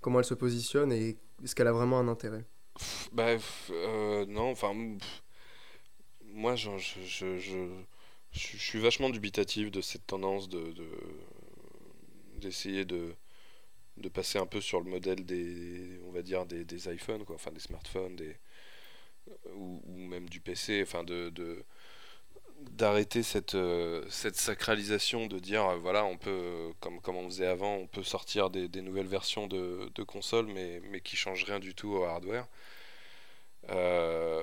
[0.00, 2.44] Comment elle se positionne et est-ce qu'elle a vraiment un intérêt?
[3.12, 3.36] Bah
[3.70, 4.72] euh, non, enfin
[6.24, 7.38] moi je, je, je,
[8.32, 10.72] je, suis vachement dubitatif de cette tendance de,
[12.36, 13.14] d'essayer de,
[13.98, 17.34] de passer un peu sur le modèle des, on va dire, des, des iPhones, quoi,
[17.36, 18.36] enfin des smartphones, des,
[19.54, 21.64] ou, même du PC, enfin de,
[22.70, 27.46] d'arrêter cette, euh, cette sacralisation de dire euh, voilà on peut comme, comme on faisait
[27.46, 31.58] avant on peut sortir des, nouvelles versions de, de consoles mais, mais qui changent rien
[31.58, 32.46] du tout au hardware.
[33.70, 34.42] Euh,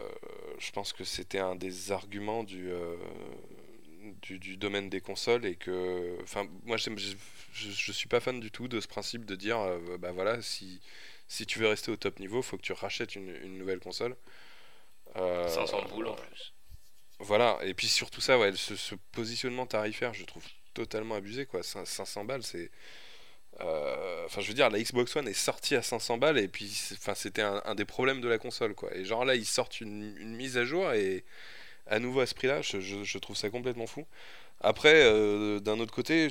[0.60, 2.70] je pense que c'était un des arguments du,
[4.22, 6.90] du, domaine des consoles et que enfin moi je,
[7.52, 9.58] je, suis pas fan du tout de ce principe de dire
[10.00, 10.82] bah voilà si,
[11.28, 14.16] si tu veux rester au top niveau faut que tu rachètes une, une nouvelle console.
[15.16, 16.54] 500 boules en plus
[17.20, 21.64] voilà, et puis surtout ça, ce, positionnement tarifaire, je trouve totalement abusé, quoi.
[21.64, 22.70] 500 balles, c'est.
[23.62, 26.70] Euh, enfin, je veux dire, la Xbox One est sortie à 500 balles, et puis
[27.16, 28.96] c'était un, des problèmes de la console, quoi.
[28.96, 31.26] Et genre là, ils sortent une, mise à jour, et
[31.88, 34.06] à nouveau à ce prix-là, je, trouve ça complètement fou.
[34.62, 36.30] Après, euh, d'un autre côté,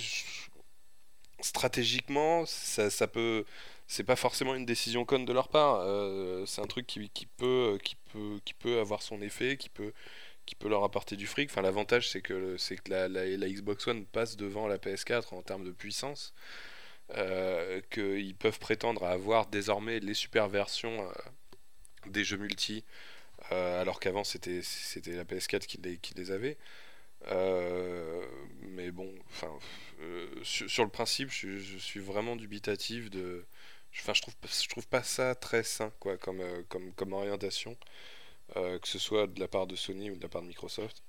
[1.40, 3.44] stratégiquement, ça, peut
[3.88, 5.80] c'est pas forcément une décision conne de leur part.
[5.82, 7.96] Euh, c'est un truc qui, peut, qui,
[8.44, 9.92] qui peut avoir son effet, qui peut,
[10.46, 11.50] qui peut leur apporter du fric.
[11.50, 15.64] Enfin, l'avantage, c'est que, c'est que la, Xbox One passe devant la PS4 en termes
[15.64, 16.32] de puissance.
[17.14, 21.12] Euh, qu'ils peuvent prétendre à avoir désormais les super versions euh,
[22.06, 22.84] des jeux multi,
[23.52, 24.60] euh, alors qu'avant c'était,
[25.06, 26.58] la PS4 qui les, qui les avait.
[28.62, 29.14] mais bon,
[30.42, 33.44] sur, le principe, je, suis vraiment dubitatif de.
[34.00, 36.42] Enfin, je trouve, je trouve pas ça très sain, quoi, comme,
[36.96, 37.76] comme orientation.
[38.54, 41.02] Euh, que ce soit de la part de Sony ou de la part de Microsoft.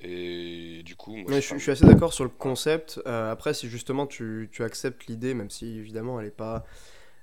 [0.00, 3.00] Et du coup, moi, je, suis assez d'accord sur le concept.
[3.06, 6.64] Euh, après, si justement tu, tu acceptes l'idée, même si évidemment elle n'est pas,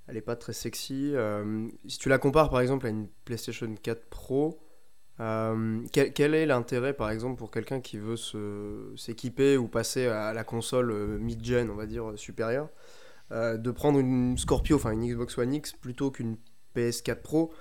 [0.08, 3.76] elle est pas très sexy, euh, si tu la compares par exemple à une PlayStation
[3.76, 4.60] 4 Pro,
[5.17, 8.15] quel, quel, est l'intérêt par exemple pour quelqu'un qui veut
[8.95, 12.69] s'équiper ou passer à la console mid-gen, on va dire supérieure,
[13.30, 16.38] de prendre une Scorpio, enfin une Xbox One X plutôt qu'une
[16.76, 17.54] PS4 Pro?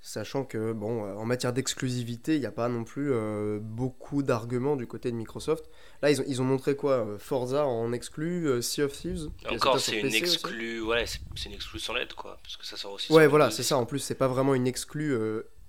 [0.00, 4.22] Sachant que, bon, euh, en matière d'exclusivité, il n'y a pas non plus euh, beaucoup
[4.22, 5.68] d'arguments du côté de Microsoft.
[6.00, 9.80] Là, ils ont, ils ont montré quoi euh, Forza en exclu, Sea of Thieves Encore,
[9.80, 12.38] c'est une exclu, ouais, c'est une exclu sans lettre, quoi.
[12.42, 13.12] Parce que ça sort aussi.
[13.12, 13.76] Ouais, voilà, c'est ça.
[13.76, 15.18] En plus, c'est pas vraiment une exclu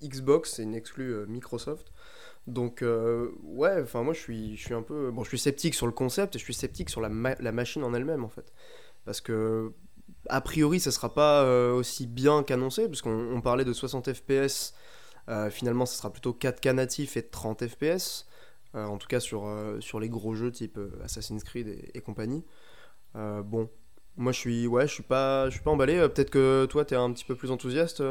[0.02, 1.90] Xbox, c'est une exclu Microsoft.
[2.46, 2.84] Donc,
[3.42, 5.10] ouais, enfin, moi, je suis, je suis un peu.
[5.10, 7.08] Bon, je suis sceptique sur le concept et je suis sceptique sur la,
[7.40, 8.52] la machine en elle-même, en fait.
[9.04, 9.72] Parce que
[10.28, 14.74] a priori, ça sera pas euh, aussi bien qu'annoncé, puisqu'on parlait de 60 FPS.
[15.28, 18.26] Euh, finalement, ça sera plutôt 4K natif et 30 FPS.
[18.74, 22.44] Euh, en tout cas, sur, sur les gros jeux type Assassin's Creed et, compagnie.
[23.14, 23.68] bon,
[24.18, 25.96] moi, je suis, ouais, je suis pas, je suis pas emballé.
[26.08, 28.02] Peut-être que toi, tu es un petit peu plus enthousiaste,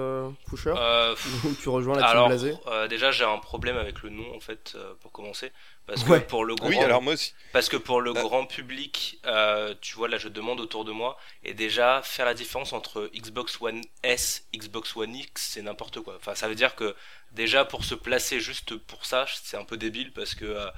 [0.50, 0.74] Foucher,
[1.46, 2.54] ou tu rejoins la team blasée.
[2.90, 5.52] déjà, j'ai un problème avec le nom, en fait, pour commencer.
[5.88, 7.34] Parce que pour le grand, alors moi aussi.
[7.54, 8.22] Parce que pour le bah.
[8.22, 12.34] grand public, euh, tu vois, là je demande autour de moi, et déjà faire la
[12.34, 16.18] différence entre Xbox One S, Xbox One X, c'est n'importe quoi.
[16.18, 16.94] Enfin, ça veut dire que
[17.32, 20.70] déjà pour se placer juste pour ça, c'est un peu débile parce que euh,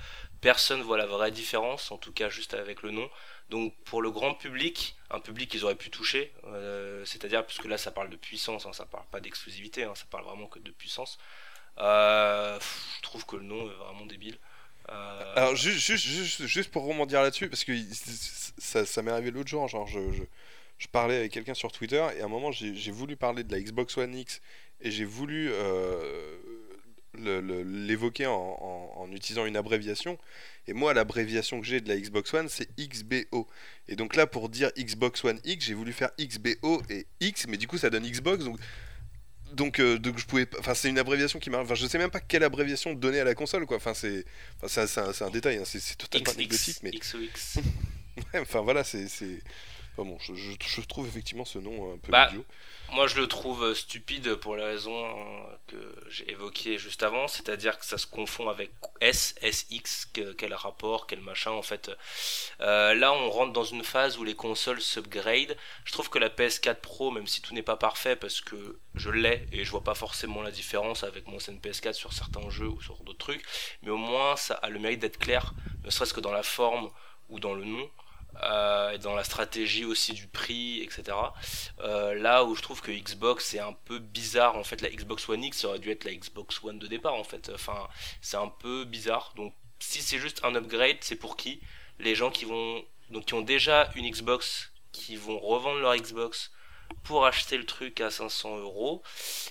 [0.42, 3.10] personne voit la vraie différence, en tout cas juste avec le nom.
[3.50, 7.78] Donc pour le grand public, un public qu'ils auraient pu toucher, euh, c'est-à-dire puisque là
[7.78, 10.72] ça parle de puissance, hein, ça parle pas d'exclusivité, hein, ça parle vraiment que de
[10.72, 11.18] puissance.
[11.78, 14.38] je trouve que le nom est vraiment débile.
[14.92, 17.74] Euh, Alors, juste, juste, juste, pour rebondir là-dessus, parce que
[18.58, 20.00] ça, m'est arrivé l'autre jour, genre, je,
[20.78, 23.60] je, parlais avec quelqu'un sur Twitter, et à un moment, j'ai voulu parler de la
[23.60, 24.42] Xbox One X,
[24.82, 26.38] et j'ai voulu euh,
[27.20, 30.18] l'évoquer en, en, utilisant une abréviation.
[30.68, 33.48] Et moi, l'abréviation que j'ai de la Xbox One, c'est XBO.
[33.88, 37.58] Et donc là, pour dire Xbox One X, j'ai voulu faire XBO et X, mais
[37.58, 38.44] du coup, ça donne Xbox.
[38.44, 38.60] Donc
[39.54, 42.12] donc, euh, donc je pouvais enfin c'est une abréviation qui marche enfin je sais même
[42.12, 44.24] pas quelle abréviation donner à la console quoi enfin c'est
[44.62, 45.64] enfin, c'est un, détail hein.
[45.66, 47.58] c'est totalement anecdotique mais XOX
[48.36, 49.08] enfin voilà c'est
[49.98, 52.46] bon je, je, trouve effectivement ce nom un peu bah, idiot
[52.92, 57.78] moi, je le trouve stupide pour les raisons euh, que j'ai évoquées juste avant, c'est-à-dire
[57.78, 61.92] que ça se confond avec S, SX, quel rapport, quel machin, en fait.
[62.62, 65.56] Euh, là, on rentre dans une phase où les consoles s'upgrade.
[65.86, 69.12] Je trouve que la PS4 Pro, même si tout n'est pas parfait, parce que je
[69.12, 72.70] l'ai et je vois pas forcément la différence avec mon ancienne PS4 sur certains jeux
[72.70, 73.46] ou sur d'autres trucs,
[73.84, 76.90] mais au moins, ça a le mérite d'être clair, ne serait-ce que dans la forme
[77.30, 77.88] ou dans le nom.
[78.44, 81.18] Euh, et dans la stratégie aussi du prix, etc.
[81.82, 85.28] Euh, là où je trouve que Xbox c'est un peu bizarre, en fait la Xbox
[85.28, 87.52] One X aurait dû être la Xbox One de départ en fait.
[87.54, 87.88] Enfin,
[88.22, 89.34] c'est un peu bizarre.
[89.36, 91.62] Donc si c'est juste un upgrade, c'est pour qui?
[92.00, 96.52] Les gens qui vont donc qui ont déjà une Xbox, qui vont revendre leur Xbox
[97.04, 99.04] pour acheter le truc à 500 euros,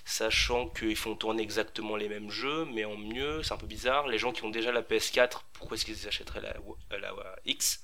[0.05, 4.09] sachant qu'ils font tourner exactement les mêmes jeux, mais en mieux, c'est un peu bizarre.
[4.09, 6.57] Les gens qui ont déjà la PS4, pourquoi est-ce qu'ils achèteraient la,
[6.99, 7.81] la X?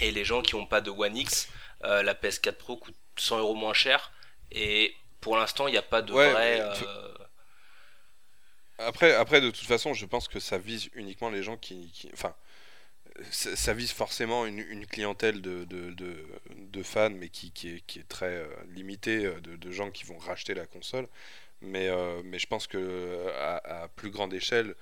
[0.00, 1.48] Et les gens qui n'ont pas de One X,
[1.82, 4.12] la PS4 Pro coûte 100 euros moins cher.
[4.50, 6.62] Et pour l'instant, il n'y a pas de vrai.
[8.78, 11.92] Après, après, de toute façon, je pense que ça vise uniquement les gens qui.
[12.12, 12.34] enfin,
[13.30, 18.34] ça vise forcément une, clientèle de, de, fans, mais qui, qui, est, qui est, très
[18.34, 21.06] euh, limitée euh, de, gens qui vont racheter la console.
[21.60, 24.74] Mais, euh, mais je pense que à, plus grande échelle,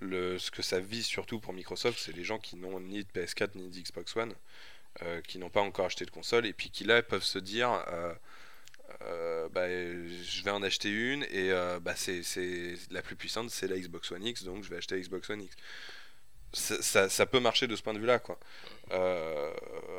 [0.00, 3.50] ce que ça vise surtout pour Microsoft, c'est les gens qui n'ont ni de PS4
[3.56, 4.34] ni de Xbox One,
[5.26, 7.70] qui n'ont pas encore acheté de console, et puis qui là peuvent se dire.
[9.52, 11.50] bah, je vais en acheter une et
[11.82, 12.22] bah, c'est
[12.90, 15.42] la plus puissante c'est la Xbox One X donc je vais acheter la Xbox One
[15.42, 15.56] X
[16.52, 18.20] ça, peut marcher de ce point de vue-là.
[18.92, 19.52] Euh,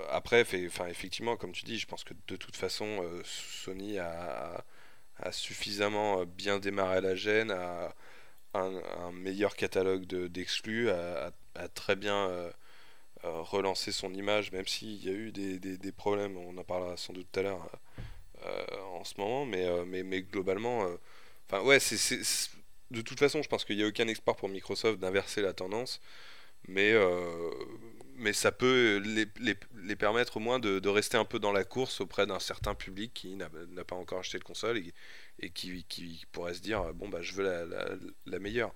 [0.10, 4.64] après, effectivement, comme tu dis, je pense que de toute façon, euh, Sony a,
[5.32, 7.54] suffisamment euh, bien démarré la gêne,
[8.54, 11.32] un, meilleur catalogue d'exclus, a,
[11.74, 12.52] très bien
[13.24, 17.14] relancé son image, même s'il y a eu des, des, problèmes, on en parlera sans
[17.14, 17.70] doute tout à l'heure
[18.94, 20.88] en ce moment, mais, mais, mais globalement,
[21.48, 22.20] enfin, ouais, c'est
[22.92, 26.02] de toute façon, je pense qu'il n'y a aucun espoir pour Microsoft d'inverser la tendance
[26.68, 27.52] mais, euh,
[28.20, 31.52] mais ça peut les, les, les, permettre au moins de, de, rester un peu dans
[31.52, 34.94] la course auprès d'un certain public qui n'a pas encore acheté de console et,
[35.40, 37.90] et qui, qui, pourrait se dire bon bah je veux la, la,
[38.26, 38.74] la meilleure.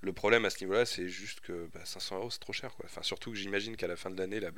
[0.00, 2.84] Le problème à ce niveau-là, c'est juste que bah, 500 euros c'est trop cher quoi.
[2.86, 4.50] Enfin surtout que j'imagine qu'à la fin de l'année la,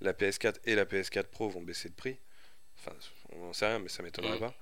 [0.00, 2.18] la, PS4 et la PS4 Pro vont baisser de prix.
[2.78, 2.96] Enfin
[3.30, 4.40] on n'en sait rien mais ça m'étonnerait mm.
[4.40, 4.54] pas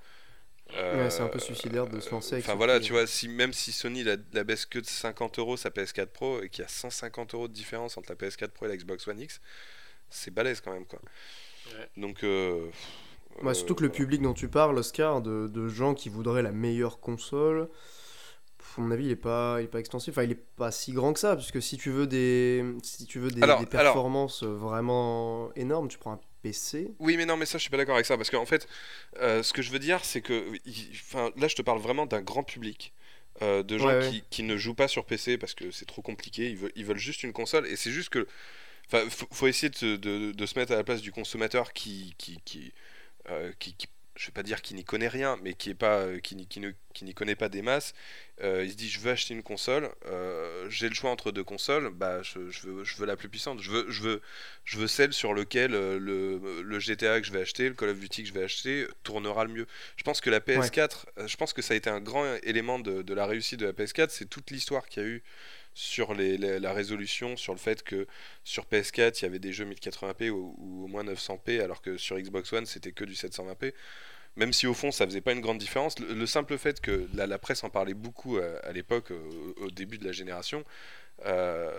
[1.09, 3.71] c'est un peu suicidaire de se lancer avec Enfin voilà, tu vois, si, même si
[3.71, 6.69] Sony la, la, baisse que de 50 euros sa PS4 Pro et qu'il y a
[6.69, 9.41] 150 euros de différence entre la PS4 Pro et la Xbox One X,
[10.09, 10.99] c'est balèze quand même quoi.
[11.97, 12.23] Donc.
[12.23, 12.69] Euh,
[13.53, 16.99] surtout que le public dont tu parles, Oscar, de, de, gens qui voudraient la meilleure
[16.99, 17.69] console,
[18.77, 20.13] à mon avis, il est pas, il est pas extensif.
[20.13, 23.19] Enfin, il est pas si grand que ça, puisque si tu veux des, si tu
[23.19, 26.89] veux des, des performances vraiment énormes, tu prends un PC.
[26.99, 28.17] Oui, mais non, mais ça, je suis pas d'accord avec ça.
[28.17, 28.67] Parce qu'en fait,
[29.19, 30.51] euh, ce que je veux dire, c'est que.
[30.93, 32.93] Enfin, là, je te parle vraiment d'un grand public.
[33.41, 36.49] Euh, de gens qui, qui, ne jouent pas sur PC parce que c'est trop compliqué.
[36.49, 37.67] Ils veulent, ils veulent juste une console.
[37.67, 38.27] Et c'est juste que.
[38.87, 42.13] Enfin, faut, faut essayer de, de, de, se mettre à la place du consommateur qui,
[42.17, 42.73] qui, qui,
[43.29, 45.99] euh, qui, qui je vais pas dire qu'il n'y connaît rien, mais qui est pas,
[45.99, 47.93] euh, qui, qui, ne, qui n'y connaît pas des masses,
[48.41, 51.43] euh, il se dit je veux acheter une console, euh, j'ai le choix entre deux
[51.43, 54.21] consoles, bah je, je, veux, je veux la plus puissante, je veux, je veux,
[54.65, 55.97] je veux celle sur lequel le,
[56.61, 59.45] le, GTA que je vais acheter, le Call of Duty que je vais acheter tournera
[59.45, 59.67] le mieux.
[59.95, 63.01] Je pense que la PS4, je pense que ça a été un grand élément de,
[63.01, 65.23] de la réussite de la PS4, c'est toute l'histoire qu'il y a eu
[65.73, 68.07] sur les, la résolution, sur le fait que
[68.43, 71.97] sur PS4 il y avait des jeux 1080p ou, ou au moins 900p, alors que
[71.97, 73.73] sur Xbox One c'était que du 720p.
[74.37, 77.37] Même si au fond ça faisait pas une grande différence, le, simple fait que la,
[77.37, 79.11] presse en parlait beaucoup euh, à, l'époque,
[79.57, 80.63] au, début de la génération,
[81.25, 81.69] euh,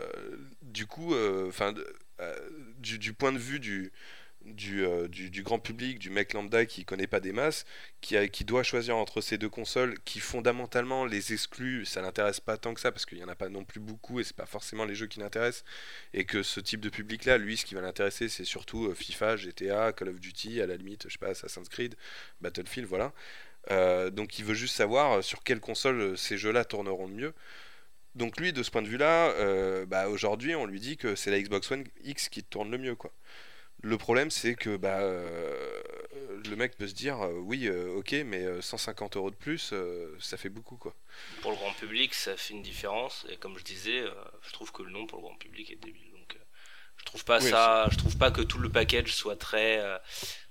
[0.61, 1.75] du coup, euh, enfin,
[2.79, 3.91] du, du, point de vue du,
[4.45, 7.65] euh, du, du, grand public, du mec lambda qui connaît pas des masses,
[8.01, 12.57] qui, qui doit choisir entre ces deux consoles, qui fondamentalement les excluent, ça l'intéresse pas
[12.57, 14.47] tant que ça parce qu'il y en a pas non plus beaucoup et c'est pas
[14.47, 15.65] forcément les jeux qui l'intéressent,
[16.13, 18.95] et que ce type de public là, lui, ce qui va l'intéresser, c'est surtout euh,
[18.95, 21.95] FIFA, GTA, Call of Duty, à la limite, je sais pas, Assassin's Creed,
[22.41, 23.13] Battlefield, voilà.
[23.71, 27.35] Euh, donc il veut juste savoir sur quelle console ces jeux-là tourneront le mieux.
[28.17, 31.41] Donc lui, de ce point de vue-là, bah, aujourd'hui, on lui dit que c'est la
[31.41, 33.13] Xbox One X qui tourne le mieux, quoi.
[33.83, 35.83] Le problème, c'est que bah, euh,
[36.49, 39.75] le mec peut se dire euh, oui, euh, ok, mais 150 euros de plus,
[40.21, 40.95] ça fait beaucoup quoi.
[41.41, 43.27] Pour le grand public, ça fait une différence.
[43.29, 44.05] Et comme je disais,
[44.43, 46.11] je trouve que le nom pour le grand public est débile.
[46.13, 46.39] Donc,
[46.97, 47.89] je trouve pas ça.
[47.91, 49.83] Je trouve pas que tout le package soit très,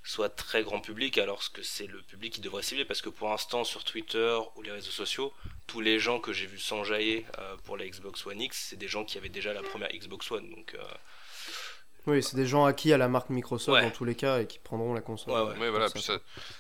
[0.04, 2.84] soit très grand public, alors que c'est le public qui devrait cibler.
[2.84, 5.34] Parce que pour l'instant, sur Twitter ou les réseaux sociaux,
[5.68, 7.26] tous les gens que j'ai vus s'enjailler
[7.64, 10.50] pour la Xbox One X, c'est des gens qui avaient déjà la première Xbox One.
[10.50, 10.76] Donc
[12.08, 14.58] oui, c'est des gens acquis à la marque Microsoft dans tous les cas et qui
[14.58, 15.34] prendront la console.
[15.34, 15.70] Ouais, ouais.
[15.70, 16.00] voilà, ça,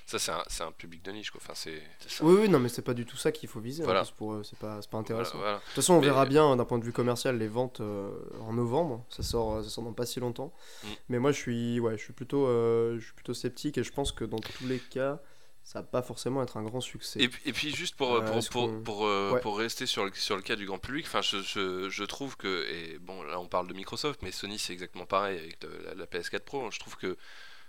[0.06, 1.32] ça, c'est un, un, public de niche.
[1.32, 1.41] Quoi.
[1.43, 1.82] Enfin, c'est,
[2.21, 3.84] oui, oui, non, mais c'est pas du tout ça qu'il faut viser.
[3.84, 4.04] Voilà.
[4.17, 5.39] pour eux, c'est pas, pas intéressant.
[5.39, 8.54] de toute façon, on verra bien d'un point de vue commercial les ventes euh, en
[8.54, 9.04] novembre.
[9.10, 10.54] Ça sort, ça sort dans pas si longtemps.
[10.84, 10.88] Mm.
[11.10, 13.91] Mais moi, je suis, ouais, je suis plutôt, euh, je suis plutôt sceptique et je
[13.91, 15.19] pense que dans tous les cas
[15.63, 17.21] ça va pas forcément être un grand succès.
[17.21, 20.36] Et, et puis juste pour, euh, pour, pour, pour, euh, pour, rester sur le, sur
[20.36, 23.47] le cas du grand public, enfin je, je, je, trouve que, et bon là on
[23.47, 25.60] parle de Microsoft, mais Sony c'est exactement pareil avec
[25.95, 27.17] la, PS4 Pro, je trouve que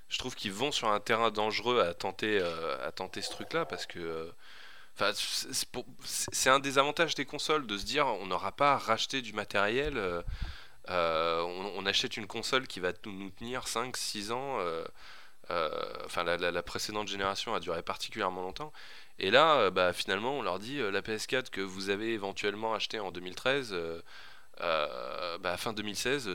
[0.08, 3.66] je trouve qu'ils vont sur un terrain dangereux à tenter, euh, à tenter ce truc-là
[3.66, 4.32] parce que
[4.94, 5.12] enfin,
[6.04, 9.32] c'est un des avantages des consoles de se dire on n'aura pas à racheter du
[9.32, 10.00] matériel,
[10.88, 14.58] on, on, achète une console qui va nous tenir 5-6 ans.
[15.50, 15.70] Euh,
[16.04, 18.72] enfin, la, précédente génération a duré particulièrement longtemps.
[19.18, 22.74] Et là, euh, bah, finalement, on leur dit euh, la PS4 que vous avez éventuellement
[22.74, 23.76] acheté en 2013,
[24.58, 26.30] bah, fin 2016,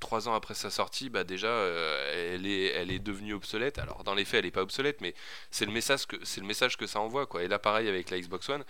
[0.00, 1.50] trois ans après sa sortie, bah déjà,
[2.14, 3.78] elle, est, elle est devenue obsolète.
[3.78, 5.14] Alors, dans les faits, elle n'est pas obsolète, mais
[5.50, 7.26] c'est le, message que, c'est le message que ça envoie.
[7.26, 7.42] Quoi.
[7.42, 8.64] Et là, pareil avec la Xbox One.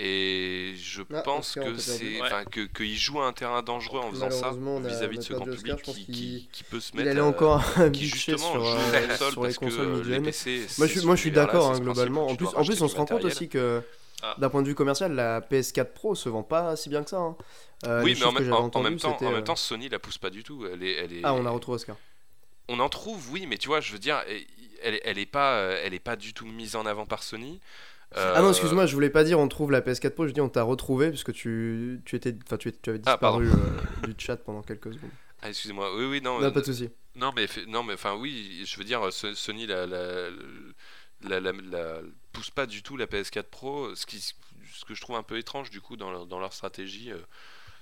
[0.00, 2.20] Et je Ah, pense Oscar, que c'est,
[2.52, 5.82] que qu'il joue à un terrain dangereux en faisant ça vis-à-vis de ce grand public
[5.82, 8.64] qui, qu'il- qui, qui peut se Il mettre, allait euh, encore qui bitcher justement sur,
[8.64, 10.20] joue euh, la console sur les parce que consoles euh, les.
[10.20, 10.66] PC.
[10.78, 12.28] Moi je, moi je suis d'accord hein, globalement.
[12.28, 13.82] En plus, en plus on se rend compte aussi que
[14.22, 14.36] Ah.
[14.38, 17.18] d'un point de vue commercial, la PS4 Pro se vend pas si bien que ça.
[17.18, 17.36] hein.
[17.86, 19.88] Euh, Oui, mais en que même, j'avais en- même temps, en euh, même temps, Sony
[19.88, 20.64] la pousse pas du tout.
[20.72, 21.20] Elle est, elle est...
[21.24, 21.96] Ah, on a retrouvé Oscar.
[22.68, 24.20] On en trouve, oui, mais tu vois, je veux dire,
[24.82, 27.60] elle, elle est pas, euh, elle est pas du tout mise en avant par Sony.
[28.14, 30.40] Ah non, Euh, excuse-moi, je voulais pas dire on trouve la PS4 Pro, je dis
[30.40, 34.14] on t'a retrouvé puisque tu, tu étais, enfin tu, tu avais Ah, disparu euh, du
[34.18, 35.10] chat pendant quelques secondes.
[35.42, 35.94] Ah, excusez-moi.
[35.96, 36.40] Oui, oui, non.
[36.40, 36.88] Non, euh, pas de souci.
[37.16, 40.30] Non, mais non, mais enfin oui, je veux dire, euh, So- Sony la, la,
[41.22, 42.00] la, la-
[42.32, 45.36] pousse pas du tout la PS4 Pro, ce qui, ce que je trouve un peu
[45.38, 47.18] étrange du coup dans leur, dans leur stratégie, euh,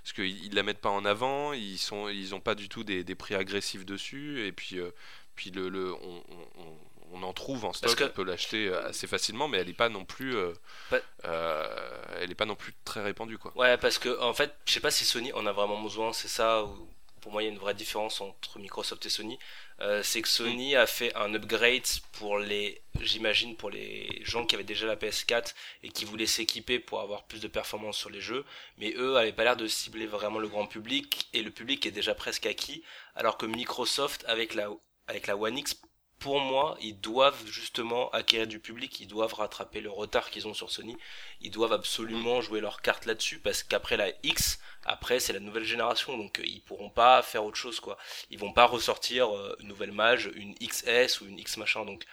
[0.03, 2.83] parce qu'ils ils la mettent pas en avant, ils sont, ils ont pas du tout
[2.85, 4.91] des, des prix agressifs dessus, et puis, euh,
[5.35, 6.79] puis le, le on, on- on-
[7.13, 9.73] on en trouve en stock, que- on peut l'acheter euh, assez facilement, mais elle est
[9.75, 10.53] pas non plus, euh,
[10.91, 13.53] Pas- euh, elle est pas non plus très répandue quoi.
[13.57, 16.29] Ouais, parce que en fait, je sais pas si Sony en a vraiment besoin, c'est
[16.29, 16.65] ça.
[16.65, 16.89] Ou,
[17.21, 19.37] pour moi, il y a une vraie différence entre Microsoft et Sony.
[19.81, 24.55] Euh, c'est que Sony a fait un upgrade pour les, j'imagine, pour les gens qui
[24.55, 28.21] avaient déjà la PS4 et qui voulaient s'équiper pour avoir plus de performance sur les
[28.21, 28.45] jeux.
[28.79, 31.91] Mais eux avaient pas l'air de cibler vraiment le grand public et le public est
[31.91, 32.85] déjà presque acquis.
[33.17, 34.69] Alors que Microsoft, avec la,
[35.09, 35.81] avec la One X,
[36.27, 40.55] pour moi, ils doivent justement acquérir du public, ils doivent rattraper le retard qu'ils ont
[40.55, 40.97] sur Sony,
[41.41, 45.63] ils doivent absolument jouer leur carte là-dessus parce qu'après la X, après c'est la nouvelle
[45.63, 47.97] génération, donc euh, ils pourront pas faire autre chose quoi.
[48.29, 51.85] Ils vont pas ressortir euh, une nouvelle mage, une XS ou une X machin.
[51.85, 52.05] Donc,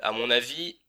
[0.00, 0.80] à mon avis,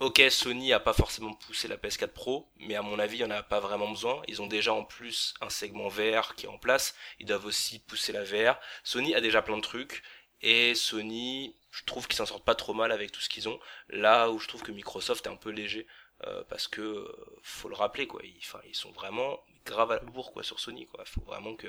[0.00, 3.24] ok, Sony a pas forcément poussé la PS4 Pro, mais à mon avis, il y
[3.24, 4.22] en a pas vraiment besoin.
[4.26, 6.94] Ils ont déjà en plus un segment VR qui est en place.
[7.20, 8.58] Ils doivent aussi pousser la VR.
[8.84, 10.02] Sony a déjà plein de trucs.
[10.46, 13.58] Et Sony, je trouve qu'ils s'en sortent pas trop mal avec tout ce qu'ils ont.
[13.88, 15.86] Là où je trouve que Microsoft est un peu léger,
[16.26, 18.20] euh, parce que euh, faut le rappeler quoi.
[18.22, 21.02] Ils, sont vraiment grave à la bourre quoi sur Sony quoi.
[21.06, 21.66] Faut vraiment que,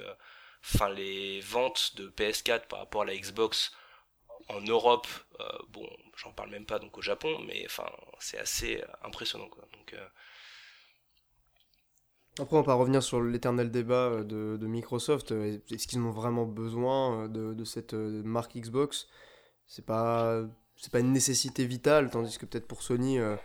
[0.93, 3.71] les ventes de PS4 par rapport à la Xbox
[4.49, 5.07] en Europe,
[5.39, 7.65] euh, bon, j'en parle même pas donc au Japon, mais
[8.19, 9.65] c'est assez impressionnant quoi.
[12.39, 15.31] Après, on va pas revenir sur l'éternel débat euh, de, de Microsoft.
[15.31, 19.07] euh, Est-ce qu'ils en ont vraiment besoin euh, de, de cette marque Xbox?
[19.67, 20.41] C'est pas,
[20.75, 23.35] c'est pas une nécessité vitale, tandis que peut-être pour Sony, euh,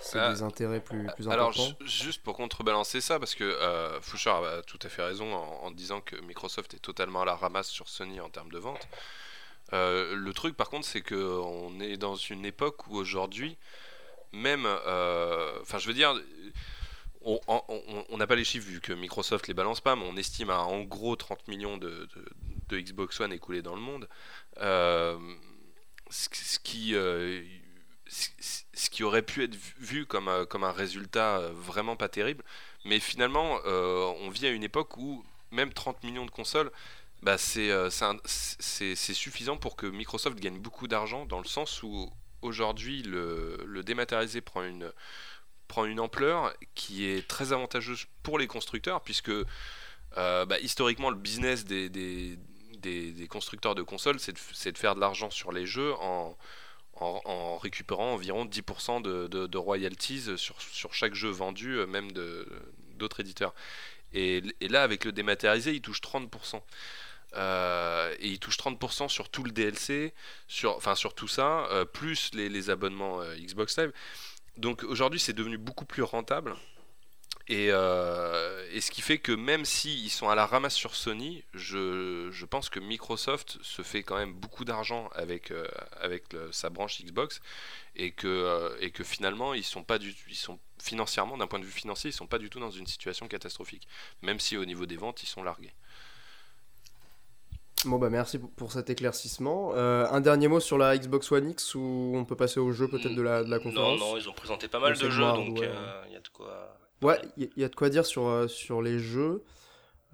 [0.00, 1.76] c'est Ah, des intérêts plus, plus Alors, importants.
[1.80, 5.64] ju- juste pour contrebalancer ça, parce que euh, Foucher a tout à fait raison en,
[5.66, 8.88] en disant que Microsoft est totalement à la ramasse sur Sony en termes de vente.
[9.72, 13.56] Le truc, par contre, c'est qu'on est dans une époque où aujourd'hui,
[14.32, 16.14] même, enfin, je veux dire,
[17.24, 20.60] on n'a pas les chiffres vu que Microsoft les balance pas, mais on estime à
[20.60, 22.08] en gros 30 millions de,
[22.70, 24.08] Xbox One écoulés dans le monde.
[24.58, 25.18] Euh,
[26.10, 27.42] ce, ce qui, euh,
[28.06, 32.44] ce, qui aurait pu être vu comme, comme un résultat euh, vraiment pas terrible,
[32.84, 36.70] mais finalement, on vit à une époque où même 30 millions de consoles,
[37.22, 37.70] bah, c'est
[38.94, 44.64] suffisant pour que Microsoft gagne beaucoup d'argent, dans le sens où aujourd'hui le dématérialisé prend
[44.64, 44.90] une,
[45.72, 51.16] prend une ampleur qui est très avantageuse pour les constructeurs, puisque euh, bah, historiquement le
[51.16, 56.36] business des, des, constructeurs de consoles, c'est de, faire de l'argent sur les jeux en,
[56.96, 62.12] en, récupérant environ 10% de, royalties sur, sur chaque jeu vendu, euh, même
[62.98, 63.54] d'autres éditeurs.
[64.12, 66.60] Et, là, avec le dématérialisé, ils touchent 30%.
[67.34, 70.12] Euh, et ils touchent 30% sur tout le DLC,
[70.48, 73.92] sur, enfin sur tout ça, plus les, abonnements Xbox Live.
[74.56, 76.54] Donc aujourd'hui, c'est devenu beaucoup plus rentable.
[77.48, 82.44] Et, euh, ce qui fait que même s'ils sont à la ramasse sur Sony, je,
[82.46, 85.66] pense que Microsoft se fait quand même beaucoup d'argent avec, euh,
[86.52, 87.40] sa branche Xbox
[87.96, 91.58] et que, euh, et que finalement ils sont pas du ils sont financièrement d'un point
[91.58, 93.86] de vue financier ils sont pas du tout dans une situation catastrophique
[94.22, 95.74] même si au niveau des ventes ils sont largués
[97.84, 99.72] Bon bah merci pour- cet éclaircissement.
[99.74, 102.86] Euh, un dernier mot sur la Xbox One X ou on peut passer au jeu
[102.88, 105.22] peut-être de la, de la non, conférence non, ils ont présenté pas mal de jeux,
[105.22, 106.06] donc il hardware.
[106.12, 106.76] y a de quoi.
[107.02, 109.42] Ouais, il y, y a de quoi dire sur, euh, sur les jeux.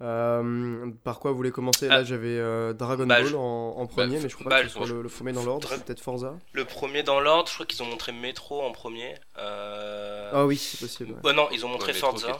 [0.01, 1.87] Euh, par quoi vous voulez commencer?
[1.89, 2.03] Là Ah.
[2.03, 4.63] j'avais euh, Dragon Bah, Ball je- en, en premier, bah, mais je crois bah, pas
[4.63, 6.35] que soit le, le premier dans l'ordre, peut-être Forza.
[6.53, 9.13] Le premier dans l'ordre, je crois qu'ils ont montré Metro en premier.
[9.37, 10.31] Euh...
[10.33, 11.15] Ah oui, c'est possible.
[11.23, 11.33] ouais.
[11.33, 12.37] Non, ils ont montré Ouais, Forza.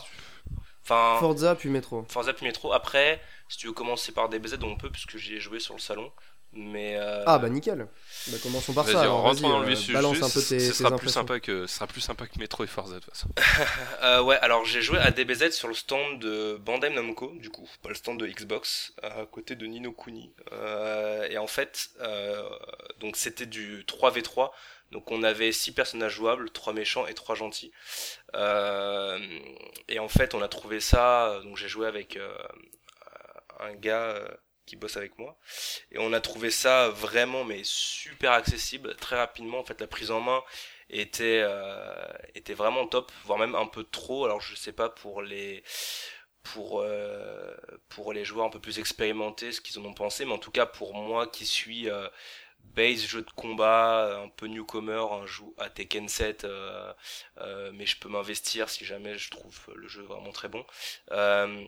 [0.90, 2.06] Enfin, Forza puis Metro.
[2.10, 2.74] Forza puis Metro.
[2.74, 5.80] Après, si tu veux commencer par DBZ, on peut, puisque j'y ai joué sur le
[5.80, 6.12] salon.
[6.52, 7.88] Mais euh, Ah bah nickel.
[8.28, 9.02] Bah, commençons par ça.
[9.02, 9.94] alors, dans le euh, vif du sujet.
[9.94, 12.26] balance un peu Ce- tes, ce tes sera plus sympa que ce sera plus sympa
[12.26, 13.30] que Metro et Forza de toute façon.
[14.02, 17.70] Euh, ouais, alors j'ai joué à DBZ sur le stand de Bandai Namco, du coup,
[17.84, 20.32] pas le stand de Xbox, à côté de Nino Kuni.
[20.54, 22.42] Euh, et en fait, euh,
[23.00, 24.50] donc c'était du 3v3,
[24.92, 27.72] donc on avait 6 personnages jouables, 3 méchants et 3 gentils.
[28.36, 29.20] Euh,
[29.88, 32.36] et en fait, on a trouvé ça, donc j'ai joué avec euh,
[33.60, 34.28] un gars euh,
[34.66, 35.38] qui bosse avec moi,
[35.92, 39.60] et on a trouvé ça vraiment mais super accessible, très rapidement.
[39.60, 40.44] En fait, la prise en main
[40.90, 41.44] était
[42.36, 44.26] était vraiment top, voire même un peu trop.
[44.26, 45.64] Alors je sais pas pour les
[46.44, 46.84] pour
[47.90, 50.52] pour les joueurs un peu plus expérimentés ce qu'ils en ont pensé, mais en tout
[50.52, 51.90] cas pour moi qui suis
[52.76, 56.94] base jeu de combat, un peu newcomer, un joue à Tekken 7, euh,
[57.40, 60.66] euh, mais je peux m'investir si jamais je trouve le jeu vraiment très bon.
[61.12, 61.64] Euh,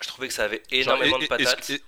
[0.00, 1.70] je trouvais que ça avait Genre, énormément et- de patates.
[1.70, 1.82] est-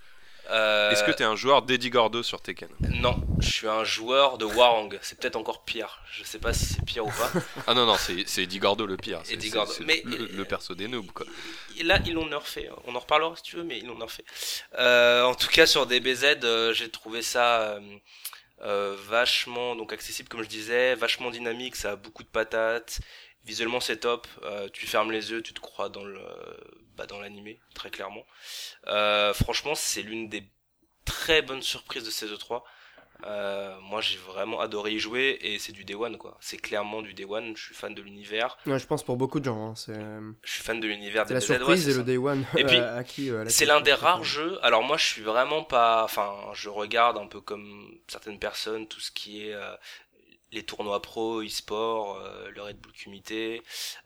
[0.48, 2.70] Euh, Est-ce que t'es un joueur d'Eddie Gordo sur Tekken?
[2.80, 4.98] Non, je suis un joueur de Warang.
[5.00, 6.02] C'est peut-être encore pire.
[6.10, 7.30] Je sais pas si c'est pire ou pas.
[7.68, 9.20] Ah non, non, c'est Eddie Gordo le pire.
[9.22, 9.70] C'est- Eddie c'est- Gordo.
[9.72, 11.24] c'est Mais- le, le perso des noobs, quoi.
[11.78, 12.68] Et là, ils l'ont nerfé.
[12.86, 14.24] On en reparlera si tu veux, mais ils l'ont nerfé.
[14.76, 17.78] Euh, en tout cas, sur DBZ, euh, j'ai trouvé ça
[18.62, 21.76] euh, vachement donc accessible, comme je disais, vachement dynamique.
[21.76, 23.00] Ça a beaucoup de patates.
[23.44, 24.26] Visuellement, c'est top.
[24.42, 26.20] Euh, tu fermes les yeux, tu te crois dans le
[26.96, 28.26] bah, dans l'animé, très clairement.
[28.88, 30.44] Euh, franchement, c'est l'une des
[31.06, 32.62] très bonnes surprises de ces E3.
[33.26, 36.36] Euh, moi, j'ai vraiment adoré y jouer et c'est du Day One quoi.
[36.40, 37.56] C'est clairement du Day One.
[37.56, 38.56] Je suis fan de l'univers.
[38.66, 39.70] Ouais, je pense pour beaucoup de gens.
[39.70, 39.94] hein, c'est
[40.42, 42.44] Je suis fan de l'univers c'est la ouais, surprise et le day one.
[42.56, 42.78] Et puis,
[43.30, 44.58] euh, C'est l'un des rares jeux.
[44.62, 46.04] Alors moi, je suis vraiment pas.
[46.04, 49.74] Enfin, je regarde un peu comme certaines personnes tout ce qui est euh,
[50.52, 53.62] les tournois pro, e-sport, euh, le Red Bull Comité,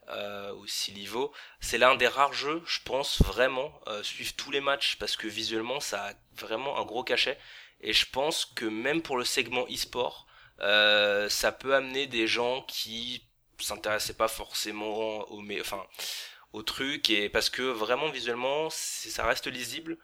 [0.09, 1.31] euh, aussi l'Ivo.
[1.59, 5.27] C'est l'un des rares jeux, je pense vraiment euh, suivre tous les matchs parce que
[5.27, 7.37] visuellement, ça a vraiment un gros cachet.
[7.81, 10.25] Et je pense que même pour le segment e-sport,
[10.61, 13.27] euh, ça peut amener des gens qui
[13.59, 15.85] s'intéressaient pas forcément au, mais enfin
[16.65, 19.97] truc et parce que vraiment visuellement ça reste lisible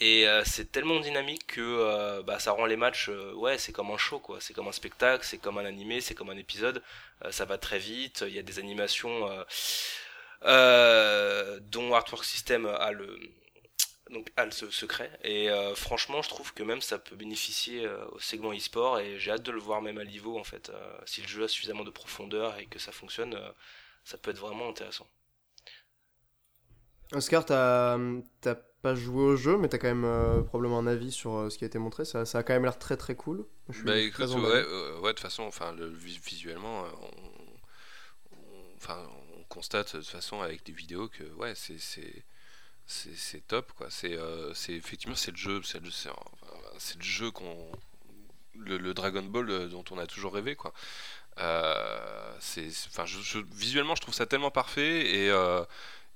[0.00, 3.90] et euh, c'est tellement dynamique que euh, bah, ça rend les matchs ouais c'est comme
[3.92, 4.38] un show quoi.
[4.40, 6.82] C'est comme un spectacle c'est comme un animé c'est comme un épisode.
[7.30, 8.24] Ça va très vite.
[8.26, 9.20] Il y a des animations
[10.42, 13.18] dont Artwork System a le
[14.14, 18.06] donc a se- secret et euh, franchement je trouve que même ça peut bénéficier euh,
[18.12, 20.98] au segment e-sport et j'ai hâte de le voir même à l'IVO en fait Euh,
[21.06, 23.50] si le jeu a suffisamment de profondeur et que ça fonctionne euh,
[24.04, 25.08] ça peut être vraiment intéressant
[27.12, 27.98] Oscar, t'as
[28.40, 31.50] t'as pas joué au jeu, mais t'as quand même euh, probablement un avis sur euh,
[31.50, 32.04] ce qui a été montré.
[32.04, 33.46] Ça, ça a quand même l'air très très cool.
[33.70, 36.84] Je suis Bah très écoute, ouais, euh, ouais, de toute façon, enfin, le, vis- visuellement,
[36.86, 39.06] euh, on, on- enfin,
[39.38, 41.78] on constate de toute façon avec des vidéos que ouais, c'est
[42.86, 43.88] c'est top quoi.
[43.90, 47.72] C'est euh, c'est effectivement c'est le jeu, c'est le le jeu qu'on
[48.54, 50.72] le, Dragon Ball euh, dont on a toujours rêvé quoi.
[51.38, 53.04] Euh, c'est enfin
[53.52, 55.30] visuellement je trouve ça tellement parfait et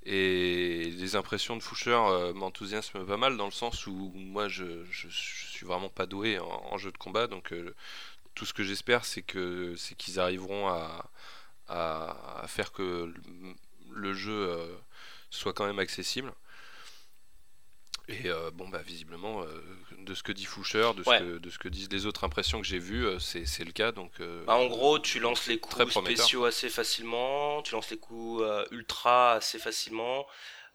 [0.04, 1.98] et les impressions de Foucher
[2.34, 6.78] m'enthousiasment pas mal dans le sens où moi je, je, suis vraiment pas doué en,
[6.78, 7.52] jeu de combat donc
[8.34, 11.10] tout ce que j'espère c'est que c'est qu'ils arriveront à,
[11.68, 13.12] à, faire que
[13.90, 14.78] le, jeu
[15.30, 16.32] soit quand même accessible
[18.08, 19.62] et euh, bon bah visiblement euh,
[19.98, 21.18] de ce que dit Foucher de ce, Ouais.
[21.18, 23.72] que, de ce que disent les autres impressions que j'ai vues euh, c'est c'est le
[23.72, 27.72] cas donc euh, Bah, en gros, tu lances les Très coups spéciaux assez facilement, tu
[27.74, 30.26] lances les coups euh, ultra assez facilement.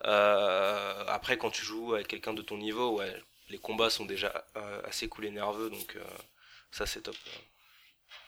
[0.06, 3.16] Euh, après, quand tu joues avec quelqu'un de ton niveau, ouais,
[3.50, 6.04] les combats sont déjà euh, assez cool et nerveux, donc euh,
[6.72, 7.16] ça c'est top.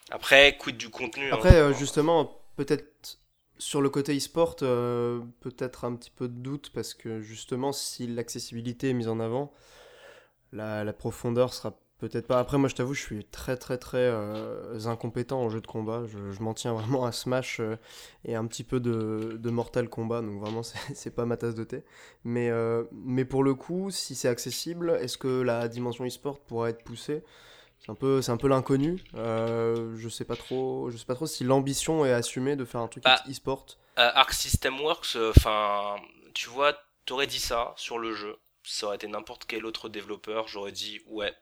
[0.10, 1.32] Après, quid du contenu.
[1.32, 3.18] hein, Après, euh, justement, peut-être
[3.58, 8.08] sur le côté e-sport, euh, peut-être un petit peu de doute parce que justement, si
[8.08, 9.54] l'accessibilité est mise en avant,
[10.52, 12.40] la, profondeur sera peut-être pas.
[12.40, 16.04] Après, moi, je t'avoue, je suis très, très, très euh, incompétent en jeu de combat.
[16.06, 17.78] Je, m'en tiens vraiment à Smash euh,
[18.24, 20.62] et un petit peu de, Mortal Kombat, donc vraiment,
[20.94, 21.84] c'est pas ma tasse de thé.
[22.24, 22.52] Mais,
[22.92, 27.24] mais pour le coup, si c'est accessible, est-ce que la dimension e-sport pourra être poussée?
[27.80, 29.04] C'est un peu, c'est un peu l'inconnu.
[29.16, 32.82] Euh, je sais pas trop, je sais pas trop si l'ambition est assumée de faire
[32.82, 33.66] un truc Bah, e-sport.
[33.98, 35.96] Euh, Arc System Works, enfin,
[36.34, 38.38] tu vois, t'aurais dit ça sur le jeu.
[38.64, 41.34] Ça aurait été n'importe quel autre développeur, j'aurais dit ouais.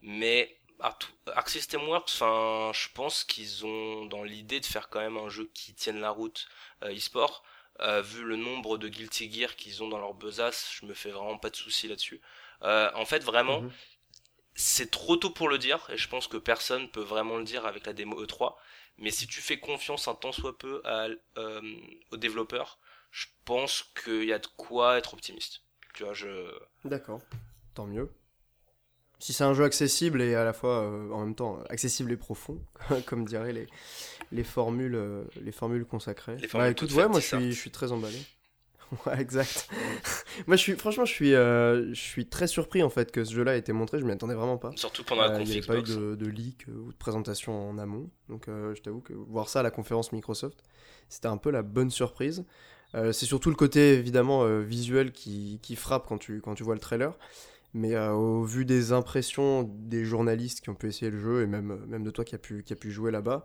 [0.00, 5.16] Mais Arc System Works, enfin, je pense qu'ils ont dans l'idée de faire quand même
[5.16, 6.46] un jeu qui tienne la route
[6.82, 7.42] euh, e-sport.
[7.80, 11.10] Euh, vu le nombre de Guilty Gear qu'ils ont dans leur besace, je me fais
[11.10, 12.20] vraiment pas de soucis là-dessus.
[12.62, 13.70] Euh, en fait, vraiment, Mhm.
[14.54, 17.66] C'est trop tôt pour le dire, et je pense que personne peut vraiment le dire
[17.66, 18.54] avec la démo E3.
[18.98, 21.60] Mais si tu fais confiance un tant soit peu à, euh,
[22.12, 22.78] aux développeurs,
[23.10, 25.62] je pense qu'il y a de quoi être optimiste.
[25.94, 26.28] Tu vois, je.
[26.84, 27.20] D'accord,
[27.74, 28.10] tant mieux.
[29.18, 32.16] Si c'est un jeu accessible et à la fois euh, en même temps accessible et
[32.16, 32.60] profond,
[33.06, 33.66] comme diraient les,
[34.32, 36.36] les, formules, euh, les formules consacrées.
[36.36, 38.18] Les formules bah écoute, ouais, moi suis, je suis très emballé.
[39.06, 39.68] Ouais, exact.
[40.46, 43.34] moi je suis, franchement, je suis, euh, je suis très surpris en fait que ce
[43.34, 44.72] jeu-là ait été montré, je m'y attendais vraiment pas.
[44.76, 46.92] Surtout pendant la Euh, conf Il n'y avait pas eu de, de leak euh, ou
[46.92, 48.10] de présentation en amont.
[48.28, 50.62] Donc euh, je t'avoue que voir ça à la conférence Microsoft,
[51.08, 52.44] c'était un peu la bonne surprise.
[52.94, 56.62] Euh, c'est surtout le côté évidemment euh, visuel qui, qui frappe quand tu, quand tu
[56.62, 57.16] vois le trailer.
[57.74, 61.46] Mais euh, au vu des impressions des journalistes qui ont pu essayer le jeu et
[61.46, 63.44] même, même de toi qui a pu, qui a pu jouer là-bas,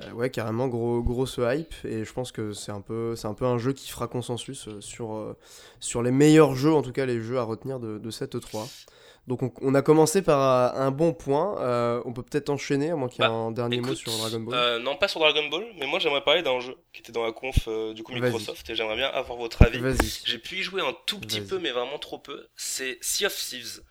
[0.00, 1.74] bah ouais, carrément gros, grosse hype.
[1.84, 4.80] Et je pense que c'est un, peu, un peu un jeu qui fera consensus euh,
[4.80, 5.36] sur, euh,
[5.80, 8.66] sur les meilleurs jeux, en tout cas les jeux à retenir de, de cette E3.
[9.26, 10.40] Donc on, on a commencé par
[10.74, 11.58] euh, un bon point.
[11.60, 14.10] Euh, on peut peut-être enchaîner, à moins qu'il y ait Bah, un dernier mot sur
[14.16, 14.54] Dragon Ball.
[14.54, 17.24] euh, non, pas sur Dragon Ball, mais moi j'aimerais parler d'un jeu qui était dans
[17.24, 18.12] la conf euh, du coup.
[18.14, 19.80] Microsoft et j'aimerais bien avoir votre avis.
[20.24, 22.46] J'ai pu y jouer un tout petit peu, mais vraiment trop peu.
[22.56, 23.82] C'est Sea of Thieves.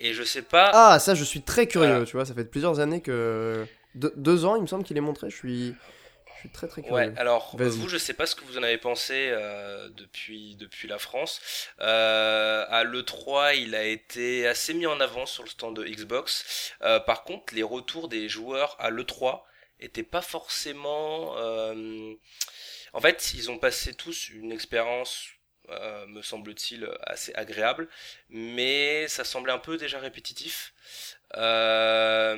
[0.00, 0.70] Et je sais pas.
[0.72, 2.04] Ah, ça, je suis très curieux, Voilà.
[2.06, 2.24] tu vois.
[2.24, 3.66] Ça fait plusieurs années que.
[3.94, 5.30] De- deux ans, il me semble qu'il est montré.
[5.30, 5.74] Je suis,
[6.34, 6.94] je suis très très curieux.
[7.10, 10.86] Ouais, alors vous, je sais pas ce que vous en avez pensé euh, depuis, depuis
[10.88, 11.40] la France.
[11.80, 16.72] Euh, à l'E3, il a été assez mis en avant sur le stand de Xbox.
[16.82, 19.42] Euh, par contre, les retours des joueurs à l'E3
[19.80, 21.34] étaient pas forcément.
[22.92, 25.26] En fait, ils ont passé tous une expérience,
[25.70, 27.88] euh, me semble-t-il, assez agréable,
[28.30, 30.72] mais ça semblait un peu déjà répétitif.
[31.36, 32.36] Euh,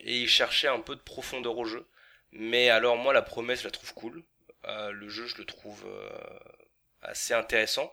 [0.00, 1.86] et ils cherchaient un peu de profondeur au jeu.
[2.32, 4.22] Mais alors moi la promesse je la trouve cool.
[4.66, 6.38] Euh, le jeu je le trouve euh,
[7.02, 7.92] assez intéressant.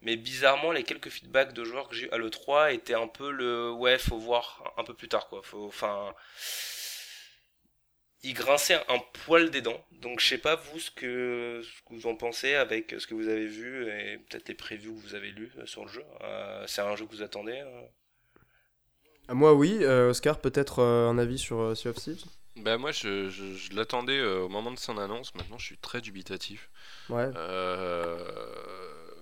[0.00, 3.30] Mais bizarrement les quelques feedbacks de joueurs que j'ai eu à l'E3 étaient un peu
[3.30, 5.42] le ouais faut voir un peu plus tard quoi.
[5.42, 6.14] Faut, enfin
[8.24, 9.84] ils grinçaient un poil des dents.
[9.92, 13.14] Donc je sais pas vous ce que, ce que vous en pensez avec ce que
[13.14, 16.04] vous avez vu et peut-être les previews que vous avez lus euh, sur le jeu.
[16.22, 17.82] Euh, c'est un jeu que vous attendez euh?
[19.28, 19.78] Moi, oui.
[19.80, 22.24] Euh, Oscar, peut-être euh, un avis sur euh, Sea of Thieves?
[22.56, 25.76] Bah moi je, je- je l'attendais euh, au moment de son annonce, maintenant je suis
[25.78, 26.70] très dubitatif.
[27.08, 27.28] Ouais.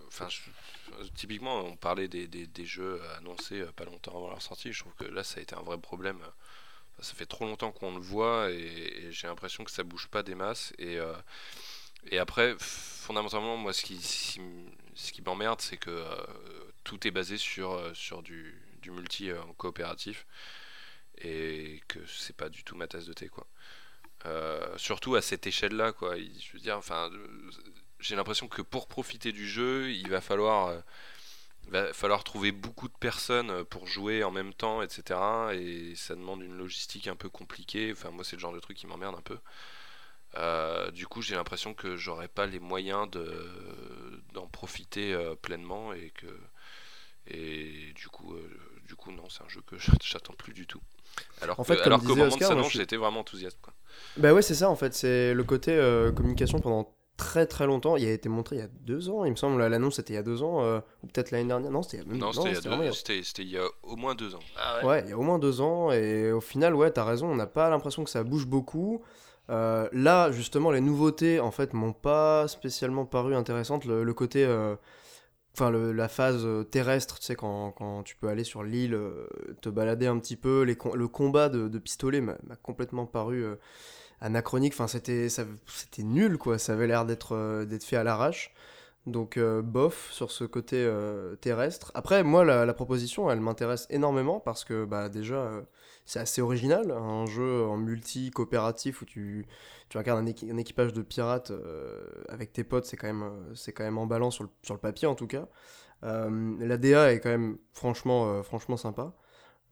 [0.09, 4.72] Enfin, je- typiquement on parlait des, des- des jeux annoncés pas longtemps avant leur sortie,
[4.74, 6.18] je trouve que là ça a été un vrai problème.
[6.20, 10.09] Enfin, ça fait trop longtemps qu'on le voit et, et j'ai l'impression que ça bouge
[10.09, 10.74] pas des masses.
[10.78, 10.98] Et,
[12.11, 16.05] et après, fondamentalement, moi ce qui, ce qui m'emmerde c'est que
[16.84, 20.26] tout est basé sur, sur du, du multi euh, coopératif
[21.18, 23.47] et que c'est pas du tout ma tasse de thé quoi.
[24.26, 26.16] Euh, surtout à cette échelle là quoi.
[26.18, 27.51] Je veux dire, enfin, euh,
[28.01, 30.83] j'ai l'impression que pour profiter du jeu, il va falloir,
[31.93, 35.20] falloir trouver beaucoup de personnes pour jouer en même temps, etc.
[35.55, 37.93] Et ça demande une logistique un peu compliquée.
[37.93, 39.39] Enfin, moi, c'est le genre de truc qui m'emmerde un peu.
[40.93, 46.26] Du coup, j'ai l'impression que j'aurais pas les moyens de d'en profiter pleinement et que
[47.26, 48.37] et du coup,
[48.93, 50.80] du coup, non, c'est un jeu que j'attends plus du tout.
[51.40, 53.59] Alors En que- fait, comme alors disait moment Oscar, de j'étais vraiment enthousiaste.
[53.62, 53.72] Quoi.
[54.18, 54.93] Bah ouais, c'est ça en fait.
[54.93, 57.97] C'est le côté euh, communication pendant très très longtemps.
[57.97, 59.64] Il a été montré il y a deux ans, il me semble.
[59.66, 61.70] L'annonce c'était il y a deux ans, euh, ou peut-être l'année dernière.
[61.70, 63.51] Non, c'était il y a même Non, c'était il il y a- c'était c'était il
[63.51, 64.40] y a au moins deux ans.
[64.59, 67.28] Ah Ouais, il y a au moins deux ans, et au final, ouais, t'as raison,
[67.30, 69.03] on n'a pas l'impression que ça bouge beaucoup.
[69.51, 73.84] Euh, là, justement, les nouveautés, en fait, m'ont pas spécialement paru intéressantes.
[73.84, 74.76] Le, le côté, euh,
[75.55, 79.26] enfin, la phase euh, terrestre, tu sais, quand, quand tu peux aller sur l'île, euh,
[79.61, 83.57] te balader un petit peu, le combat de, pistolet m'a complètement paru euh,
[84.20, 84.74] anachronique.
[84.74, 85.28] Enfin, c'était
[85.98, 86.59] nul, quoi.
[86.59, 88.55] Ça avait l'air d'être fait à l'arrache.
[89.07, 90.88] Donc, bof sur ce côté
[91.40, 91.90] terrestre.
[91.94, 95.50] Après, moi, la, proposition, elle m'intéresse énormément parce que, bah, déjà,
[96.05, 96.90] c'est assez original.
[96.90, 99.46] Un jeu en multi-coopératif où tu,
[99.88, 103.22] tu incarnes un, équi- un équipage de pirates euh, avec tes potes, c'est quand, même,
[103.22, 105.48] euh, c'est quand même emballant sur le, papier, en tout cas.
[106.05, 109.12] Euh, la DA est quand même franchement, franchement sympa.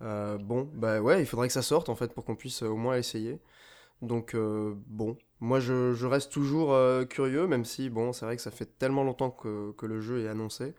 [0.01, 2.97] Bon, bah ouais, il faudrait que ça sorte, en fait, pour qu'on puisse au moins
[2.97, 3.41] essayer.
[4.03, 6.75] Donc, bon, moi je, reste toujours
[7.09, 10.29] curieux, même si, bon, c'est vrai que ça fait tellement longtemps que le jeu est
[10.29, 10.75] annoncé,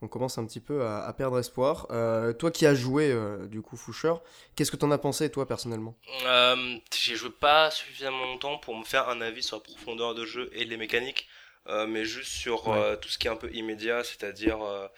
[0.00, 1.86] qu'on commence un petit peu à, à perdre espoir.
[1.90, 4.14] Euh, toi qui as joué, euh, du coup, Foucher,
[4.56, 5.94] qu'est-ce que t'en as pensé, toi, personnellement?
[6.26, 10.24] Euh, j'ai joué pas suffisamment longtemps pour me faire un avis sur la profondeur de
[10.24, 11.28] jeu et les mécaniques,
[11.68, 12.76] euh, mais juste sur Ouais.
[12.78, 14.88] euh, tout ce qui est un peu immédiat, c'est-à-dire euh,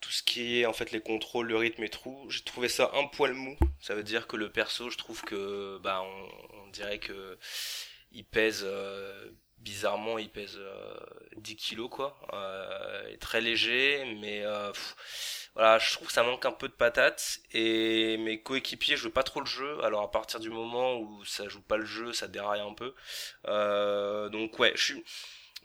[0.00, 2.26] tout ce qui est en fait les contrôles, le rythme et tout.
[2.28, 3.56] J'ai trouvé ça un poil mou.
[3.80, 7.38] Ça veut dire que le perso, je trouve que bah on, on dirait que
[8.12, 9.30] il pèse euh,
[9.60, 10.94] bizarrement, il pèse euh,
[11.36, 12.18] 10 kilos quoi.
[12.32, 14.72] Euh, il est très léger, mais euh,
[15.54, 19.22] voilà, je trouve que ça manque un peu de patate et mes coéquipiers jouent pas
[19.22, 19.82] trop le jeu.
[19.84, 22.94] Alors à partir du moment où ça joue pas le jeu, ça déraille un peu.
[23.48, 24.94] Euh, donc ouais, je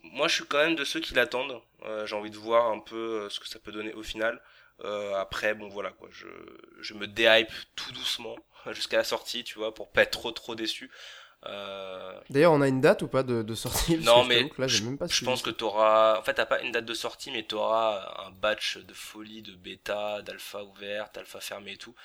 [0.03, 1.61] moi je suis quand même de ceux qui l'attendent.
[1.83, 4.41] Euh, J'ai envie de voir un peu ce que ça peut donner au final.
[5.17, 6.27] après, bon voilà quoi, je,
[6.81, 8.35] je me déhype tout doucement
[8.71, 10.91] jusqu'à la sortie, tu vois, pour pas être trop trop déçu.
[11.47, 15.07] Euh, D'ailleurs, on a une date ou pas de, sortie Non, mais je, même pas
[15.07, 16.19] je pense que tu auras.
[16.19, 19.41] En fait, t'as pas une date de sortie, mais tu auras un batch de folie,
[19.41, 21.95] de bêta, d'alpha ouverte, alpha fermé et tout,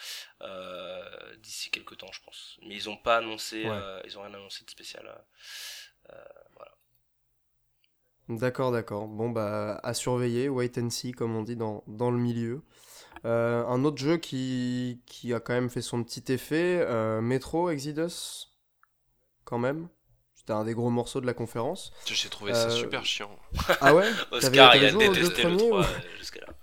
[0.43, 1.03] euh,
[1.43, 2.59] d'ici quelques temps, je pense.
[2.67, 5.05] Mais ils ont pas annoncé, euh, ils ont rien annoncé de spécial.
[6.55, 6.73] voilà.
[8.29, 9.09] D'accord, d'accord.
[9.09, 12.63] Bon, bah, à surveiller, wait and see, comme on dit dans, dans le milieu.
[13.25, 16.87] un autre jeu qui, qui a quand même fait son petit effet,
[17.23, 18.50] Metro Exodus
[19.45, 19.89] quand même.
[20.35, 21.93] C'était un des gros morceaux de la conférence.
[22.07, 23.31] J'ai trouvé ça euh, super chiant.
[23.81, 25.87] Ah ouais Oscar, il a détesté le 3
[26.19, 26.55] jusqu'à là.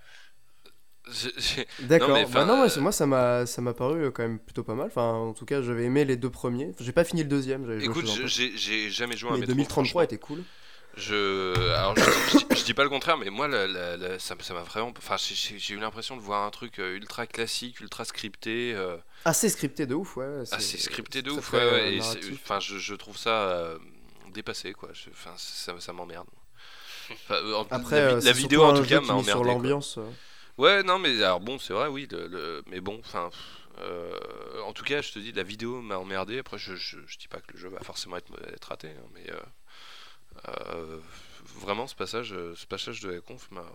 [1.81, 2.17] D'accord.
[2.31, 4.87] Bah non, euh, moi ça m'a ça m'a paru euh, quand même plutôt pas mal.
[4.87, 6.71] Enfin, en tout cas, j'avais aimé les deux premiers.
[6.79, 7.79] J'ai pas fini le deuxième.
[7.79, 10.43] Écoute, j'ai jamais joué à un Mais 2033 était cool.
[10.97, 13.47] Je, alors je, dis pas le contraire, mais moi,
[14.17, 14.91] ça m'a vraiment.
[14.97, 18.75] Enfin, j'ai eu l'impression de voir un truc ultra classique, ultra scripté.
[19.23, 20.43] Assez scripté de ouf, ouais.
[20.51, 21.99] Assez scripté de ouf, ouais.
[22.33, 23.77] Enfin, je, trouve ça euh,
[24.33, 24.89] dépassé, quoi.
[25.11, 26.27] Enfin, ça, ça m'emmerde.
[27.31, 29.31] Euh, Après, la, vidéo en tout cas m'a emmerdé.
[29.31, 29.97] Sur l'ambiance.
[29.97, 30.09] Euh.
[30.57, 32.07] Ouais, non, mais alors bon, c'est vrai, oui.
[32.11, 33.29] Le, mais bon, enfin.
[34.65, 36.39] en tout cas, je te dis, la vidéo m'a emmerdé.
[36.39, 39.07] Après, je, je, je, dis pas que le jeu va forcément être, être raté, hein,
[39.13, 39.25] mais
[41.59, 43.65] vraiment, ce passage, ce passage de la conf m'a.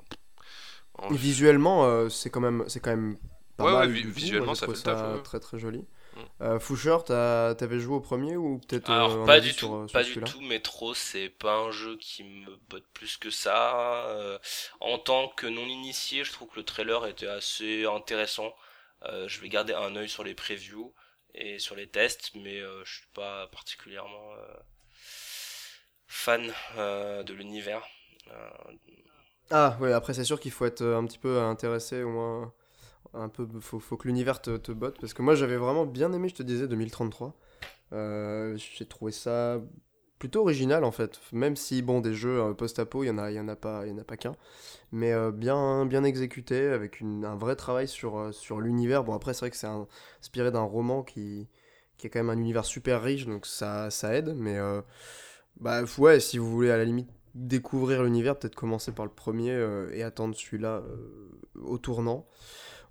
[1.11, 3.17] Visuellement, c'est quand même, c'est quand même
[3.59, 5.79] ouais, visuellement, ça fait ça très très joli.
[5.79, 6.21] Mm.
[6.43, 10.05] Euh, Foucher, t'avais joué au premier ou peut-être Alors euh, pas du tout, euh, pas
[10.05, 10.41] du tout.
[10.41, 14.07] Metro, c'est pas un jeu qui me botte plus que ça.
[14.09, 14.39] Euh,
[14.81, 18.55] en tant que non initié, je trouve que le trailer était assez intéressant.
[19.27, 20.93] je vais garder un œil sur les previews
[21.35, 24.35] et sur les tests, mais je suis pas particulièrement
[26.13, 26.43] fan
[26.79, 27.83] de l'univers.
[29.51, 32.53] Ah ouais, après c'est sûr qu'il faut être un petit peu intéressé au moins
[33.15, 36.11] un peu faut, faut que l'univers te, te, botte parce que moi j'avais vraiment bien
[36.15, 37.37] aimé je te disais 2033
[37.93, 39.61] euh, j'ai trouvé ça
[40.19, 41.21] plutôt original en fait.
[41.33, 43.57] Même si bon des jeux euh, post-apo il y en a il y en a
[43.57, 44.37] pas il y en a pas qu'un.
[44.93, 49.05] Mais euh, bien bien exécuté avec un vrai travail sur sur l'univers.
[49.05, 49.69] Bon après c'est vrai que c'est
[50.21, 51.49] inspiré d'un roman qui
[51.99, 54.35] qui est quand même un univers super riche donc ça ça aide.
[54.37, 54.59] Mais
[55.61, 59.57] bah ouais si vous voulez à la limite découvrir l'univers peut-être commencer par le premier
[59.93, 60.83] et attendre celui-là
[61.55, 62.27] au tournant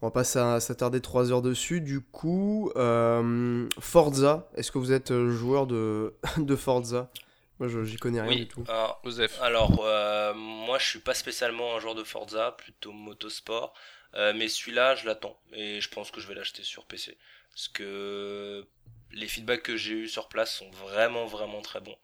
[0.01, 1.80] on va pas s'attarder 3 heures dessus.
[1.80, 7.12] Du coup, euh, Forza, est-ce que vous êtes euh, joueur de, de Forza?
[7.59, 8.64] Moi, j'y connais rien du tout.
[8.68, 8.99] Alors,
[9.41, 13.76] alors euh, moi, je suis pas spécialement un joueur de Forza, plutôt motosport.
[14.16, 15.38] mais celui-là, je l'attends.
[15.53, 17.16] Et je pense que je vais l'acheter sur PC.
[17.51, 18.66] Parce que
[19.12, 21.97] les feedbacks que j'ai eu sur place sont vraiment, vraiment très bons.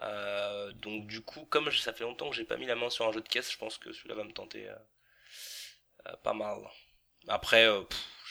[0.00, 3.12] Donc du coup, comme ça fait longtemps que j'ai pas mis la main sur un
[3.12, 4.68] jeu de caisse, je pense que celui-là va me tenter
[6.22, 6.58] pas mal.
[7.28, 7.82] Après, euh,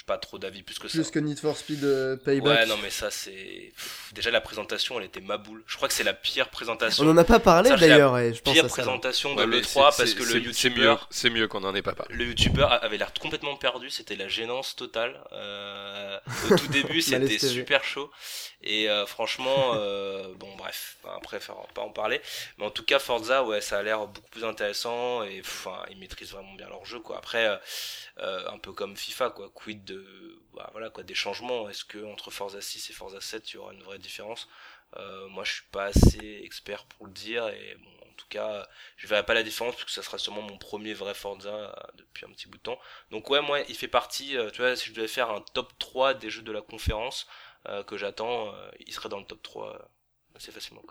[0.01, 0.97] j'ai pas trop d'avis plus que ça.
[0.97, 2.59] Plus que Need for Speed euh, Payback.
[2.59, 3.71] Ouais, non, mais ça, c'est.
[4.13, 5.63] Déjà, la présentation, elle était maboule.
[5.67, 7.03] Je crois que c'est la pire présentation.
[7.05, 10.23] On en a pas parlé d'ailleurs, et je pense Pire présentation de l'E3 parce que
[10.23, 11.07] le youtubeur.
[11.11, 12.15] C'est mieux, qu'on en ait pas parlé.
[12.15, 15.19] Le youtubeur avait l'air complètement perdu, c'était la gênance totale.
[15.33, 16.17] Euh,
[16.49, 18.09] au tout début, c'était super chaud.
[18.63, 22.21] Et euh, franchement, euh, bon, bref, après, pas en parler.
[22.57, 25.97] Mais en tout cas, Forza, ouais, ça a l'air beaucoup plus intéressant et enfin, ils
[25.97, 27.17] maîtrisent vraiment bien leur jeu, quoi.
[27.17, 27.59] Après,
[28.19, 29.49] euh, un peu comme FIFA, quoi.
[29.53, 29.90] Quid de,
[30.53, 31.69] bah, voilà, quoi, des changements.
[31.69, 34.47] Est-ce que entre Forza 6 et Forza 7, il y aura une vraie différence?
[35.29, 38.67] Moi, je suis pas assez expert pour le dire et en tout cas,
[38.97, 42.25] je verrai pas la différence parce que ça sera sûrement mon premier vrai Forza depuis
[42.25, 42.79] un petit bout de temps.
[43.09, 46.15] Donc ouais, moi, il fait partie, tu vois, si je devais faire un top 3
[46.15, 47.25] des jeux de la conférence,
[47.69, 49.79] euh, que j'attends, euh, il serait dans le top 3 euh,
[50.35, 50.81] assez facilement.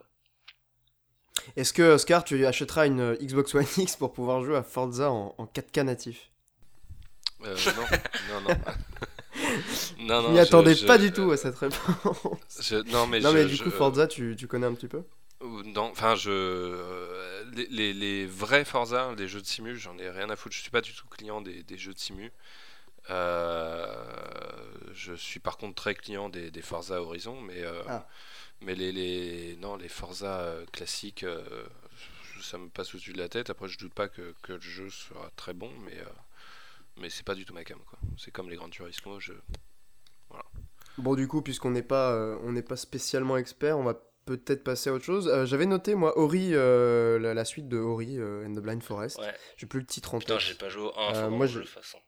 [1.56, 5.34] Est-ce que, Oscar, tu achèteras une Xbox One X pour pouvoir jouer à Forza en,
[5.52, 6.30] 4K natif?
[7.44, 8.56] Euh, non, non, non.
[10.00, 12.72] non, non, je n'y attendais pas du tout à cette réponse.
[12.86, 15.02] non, mais, non, mais du coup, Forza, tu, tu, connais un petit peu?
[15.42, 16.78] Non, enfin, je.
[17.54, 20.54] Les, les, les, vrais Forza, les jeux de simu, j'en ai rien à foutre.
[20.54, 22.30] Je suis pas du tout client des, des jeux de simu.
[23.08, 24.04] Euh,
[24.92, 28.06] je suis par contre très client des, Forza Horizon, mais, euh, ah.
[28.60, 31.24] mais les, les, non, les Forza euh, classiques,
[32.42, 33.50] ça me passe au-dessus de la tête.
[33.50, 35.96] Après, je doute pas que, que le jeu sera très bon, mais,
[36.96, 37.78] mais c'est pas du tout ma cam.
[38.16, 39.20] C'est comme les Grands Turismo.
[39.20, 39.32] Je...
[40.28, 40.44] Voilà.
[40.98, 44.90] Bon, du coup, puisqu'on n'est pas, on n'est pas spécialement expert, on va peut-être passer
[44.90, 45.30] à autre chose.
[45.44, 49.20] J'avais noté, moi, Ori, la, suite de Ori and the Blind Forest.
[49.56, 50.28] J'ai plus le titre en tête.
[50.28, 51.60] Putain, j'ai pas joué un moi, je...
[51.60, 51.98] de façon.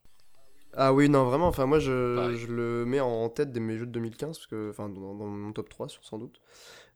[0.75, 3.85] Ah oui, non, vraiment, enfin moi je, je, le mets en tête de mes jeux
[3.85, 6.41] de 2015, parce que, enfin dans, mon top 3 sans doute.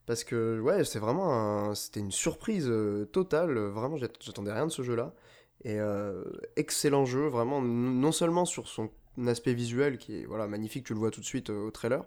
[0.07, 4.82] Parce que ouais, c'est vraiment c'était une surprise euh, totale, vraiment j'attendais rien de ce
[4.82, 5.12] jeu-là.
[5.69, 5.79] Et
[6.55, 8.89] excellent jeu, vraiment, non seulement sur son
[9.27, 12.05] aspect visuel qui est voilà, magnifique, tu le vois tout de suite au trailer,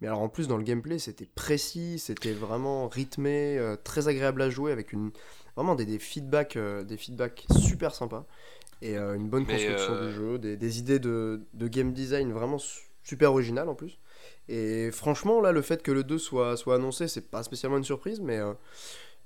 [0.00, 4.48] mais alors en plus dans le gameplay c'était précis, c'était vraiment rythmé, très agréable à
[4.48, 5.10] jouer avec une,
[5.54, 8.24] vraiment des, des feedbacks, des feedbacks super sympas
[8.84, 12.58] et une bonne construction du jeu, des, des idées de, de, game design vraiment
[13.02, 13.98] super originales en plus.
[14.48, 17.84] Et franchement, là, le fait que le 2 soit, soit annoncé, c'est pas spécialement une
[17.84, 18.52] surprise, mais, euh,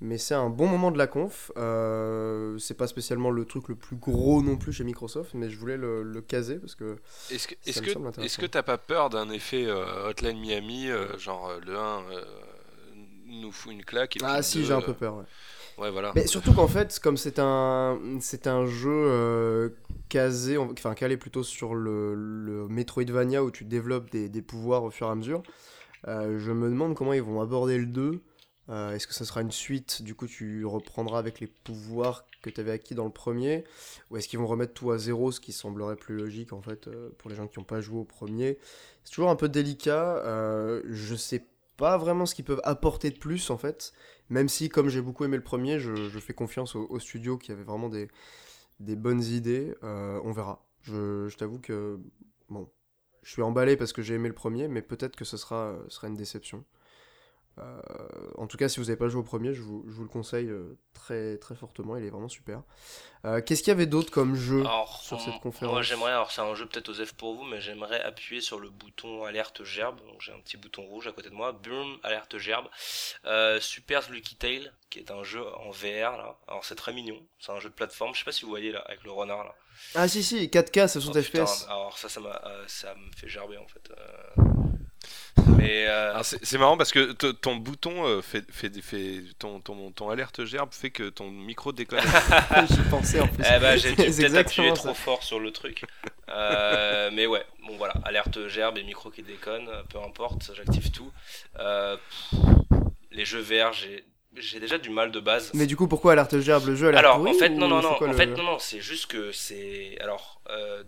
[0.01, 1.51] mais c'est un bon moment de la conf.
[1.57, 5.59] Euh, c'est pas spécialement le truc le plus gros non plus chez Microsoft, mais je
[5.59, 6.99] voulais le, le caser parce que.
[7.31, 10.89] Est-ce que est-ce que est-ce que t'as pas peur d'un effet euh, Hotline Miami,
[11.19, 12.03] genre le 1
[13.27, 15.17] nous fout une claque et Ah si, j'ai un peu peur.
[15.17, 15.25] Ouais.
[15.79, 16.11] Ouais, voilà.
[16.17, 19.69] Mais surtout qu'en fait, comme c'est un, c'est un jeu euh,
[20.09, 24.91] casé, enfin calé plutôt sur le, le, Metroidvania où tu développes des, des, pouvoirs au
[24.91, 25.43] fur et à mesure,
[26.09, 28.21] euh, je me demande comment ils vont aborder le 2.
[28.69, 32.51] Euh, est-ce que ça sera une suite Du coup, tu reprendras avec les pouvoirs que
[32.51, 33.65] tu avais acquis dans le premier
[34.11, 36.89] Ou est-ce qu'ils vont remettre tout à zéro, ce qui semblerait plus logique en fait
[37.17, 38.59] pour les gens qui n'ont pas joué au premier?
[39.05, 40.23] C'est toujours un peu délicat.
[40.85, 41.47] je sais
[41.79, 43.95] pas vraiment ce qu'ils peuvent apporter de plus en fait.
[44.29, 47.63] Même si, comme j'ai beaucoup aimé le premier, je, fais confiance au, studio qui avait
[47.63, 48.11] vraiment des,
[48.79, 49.75] bonnes idées.
[49.83, 50.67] Euh, on verra.
[50.83, 51.99] Je, t'avoue que,
[52.51, 52.69] bon,
[53.23, 56.17] je suis emballé parce que j'ai aimé le premier, mais peut-être que ce sera une
[56.17, 56.65] déception.
[57.59, 57.81] Euh,
[58.37, 60.79] en tout cas, si vous n'avez pas joué au premier, je vous, le conseille euh,
[60.95, 62.63] très, très fortement, il est vraiment super.
[63.25, 64.65] Euh, qu'est-ce qu'il y avait d'autre comme jeu
[65.03, 67.61] sur cette conférence Moi j'aimerais, alors c'est un jeu peut-être aux F pour vous, mais
[67.61, 69.99] j'aimerais appuyer sur le bouton alerte gerbe.
[70.07, 72.67] Donc j'ai un petit bouton rouge à côté de moi, boom, alerte gerbe.
[73.61, 76.39] Super Lucky Tail, qui est un jeu en VR là.
[76.47, 78.71] Alors c'est très mignon, c'est un jeu de plateforme, je sais pas si vous voyez
[78.71, 79.55] là, avec le renard là.
[79.95, 81.67] Ah si si, 4K, 60 oh, FPS.
[81.69, 82.21] Alors ça, ça,
[82.67, 83.91] ça me fait gerber en fait.
[85.57, 90.11] Mais euh, c'est marrant parce que ton bouton euh, fait, fait, fait ton, ton, ton,
[90.11, 92.01] alerte gerbe fait que ton micro déconne.
[92.71, 93.45] J'y pensais en plus.
[93.45, 95.85] Eh ben, j'ai peut-être appuyé trop fort sur le truc.
[96.29, 101.11] Euh, mais ouais, bon voilà, alerte gerbe et micro qui déconne, peu importe, j'active tout.
[103.11, 104.05] les jeux verts, j'ai
[104.37, 105.51] j'ai déjà du mal de base.
[105.55, 108.13] Mais du coup, pourquoi alerte gerbe le jeu Alors, en fait, non, non, non, en
[108.13, 109.97] fait, non, non, c'est juste que c'est.
[110.01, 110.41] Alors,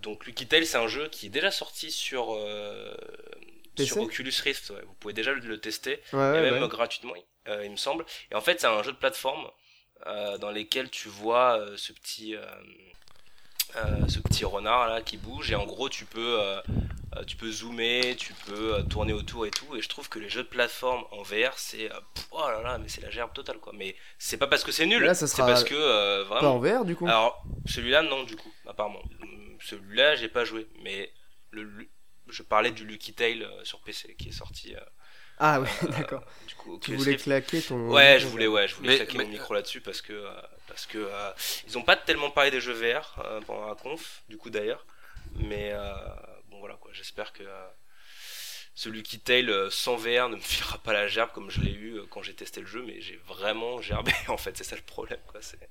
[0.02, 2.36] donc, Lucky Tale, c'est un jeu qui est déjà sorti sur
[3.86, 4.70] sur Oculus Rift.
[4.70, 7.14] Vous pouvez déjà le tester, et même gratuitement,
[7.48, 8.04] euh, il me semble.
[8.30, 9.46] Et en fait, c'est un jeu de plateforme
[10.06, 12.34] euh, dans lequel tu vois euh, ce petit
[14.08, 16.40] ce petit renard là qui bouge et en gros tu peux
[17.26, 19.76] tu peux zoomer, tu peux tourner autour et tout.
[19.76, 21.88] Et je trouve que les jeux de plateforme en VR, c'est
[22.32, 23.72] oh là là, mais c'est la gerbe totale quoi.
[23.76, 26.40] Mais c'est pas parce que c'est nul, c'est parce que vraiment.
[26.40, 27.06] Pas en VR du coup?
[27.06, 29.02] Alors celui-là non du coup, apparemment.
[29.60, 31.12] Celui-là j'ai pas joué, mais
[31.52, 31.88] le,
[32.30, 34.74] je parlais du Lucky Tail euh, sur PC qui est sorti.
[34.74, 34.80] Euh,
[35.38, 36.24] ah ouais, euh, d'accord.
[36.80, 37.88] tu voulais claquer ton.
[37.88, 40.26] Ouais, je voulais, ouais, je voulais claquer mon micro là-dessus parce que
[40.66, 41.10] parce que
[41.66, 44.86] ils ont pas tellement parlé des jeux VR pendant la conf, du coup d'ailleurs.
[45.36, 45.72] Mais
[46.50, 47.44] bon voilà quoi, j'espère que
[48.74, 52.00] ce Lucky Tail sans VR ne me fera pas la gerbe comme je l'ai eu
[52.10, 55.20] quand j'ai testé le jeu, mais j'ai vraiment gerbé en fait, c'est ça le problème
[55.26, 55.40] quoi.
[55.40, 55.70] C'est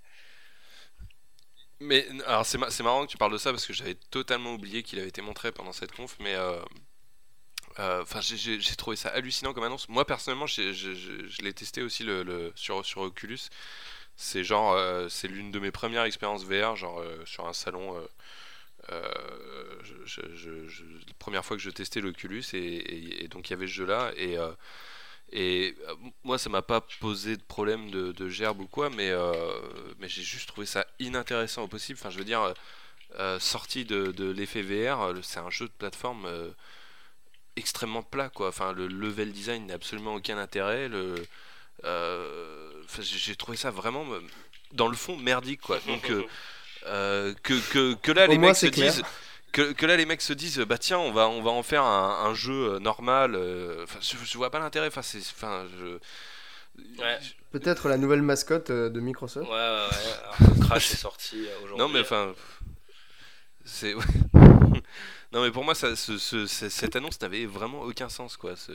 [1.82, 4.99] mais alors c'est marrant que tu parles de ça parce que j'avais totalement oublié qu'il
[4.99, 6.61] avait été montré pendant cette conf, mais euh,
[7.80, 9.88] euh, enfin j'ai trouvé ça hallucinant comme annonce.
[9.89, 13.39] Moi personnellement, je l'ai testé aussi le, sur, sur Oculus.
[14.15, 17.95] C'est genre euh, c'est l'une de mes premières expériences VR, genre sur un salon.
[18.89, 18.99] La
[21.19, 24.11] première fois que je testais l'Oculus et, et, donc il y avait ce jeu là
[24.17, 24.38] et
[25.32, 29.34] et euh, moi, ça m'a pas posé de problème de, gerbe ou quoi, mais, euh,
[29.99, 31.99] mais j'ai juste trouvé ça inintéressant au possible.
[31.99, 32.53] Enfin, je veux dire,
[33.19, 36.27] euh, sorti de, de l'effet VR, c'est un jeu de plateforme
[37.55, 38.49] extrêmement plat, quoi.
[38.49, 40.89] Enfin, le level design n'a absolument aucun intérêt.
[40.89, 41.15] Le,
[42.99, 44.05] j'ai trouvé ça vraiment,
[44.71, 45.80] dans le fond, merdique, quoi.
[45.86, 46.11] Donc,
[46.84, 49.03] que, que, que, là, les mecs se disent
[49.52, 52.34] que, là les mecs se disent bah tiens on va on va en faire un,
[52.34, 55.66] jeu euh, normal euh, enfin je, vois pas l'intérêt enfin c'est enfin
[57.52, 59.50] peut-être la nouvelle mascotte euh, de Microsoft.
[59.50, 59.88] Ouais ouais,
[60.47, 60.60] ouais.
[60.62, 62.34] Crash est sorti aujourd'hui non mais enfin
[63.66, 63.93] c'est
[65.32, 68.74] non mais pour moi ça, cette annonce n'avait vraiment aucun sens quoi enfin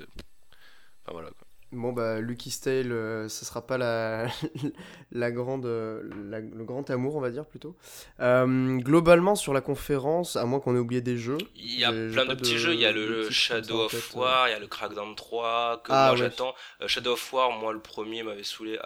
[1.08, 4.26] voilà quoi Bon bah Lucky Stale, euh, ce sera pas la,
[5.12, 7.76] la grande, le grand amour on va dire plutôt.
[8.20, 11.38] Euh, globalement sur la conférence, à moins qu'on ait oublié des jeux.
[11.56, 14.52] Il y a plein de petits jeux, il y a le Shadow of War, il
[14.52, 16.54] y a le Crackdown 3 que ah, moi j'attends.
[16.80, 18.78] Euh, Shadow of War, moi le premier m'avait saoulé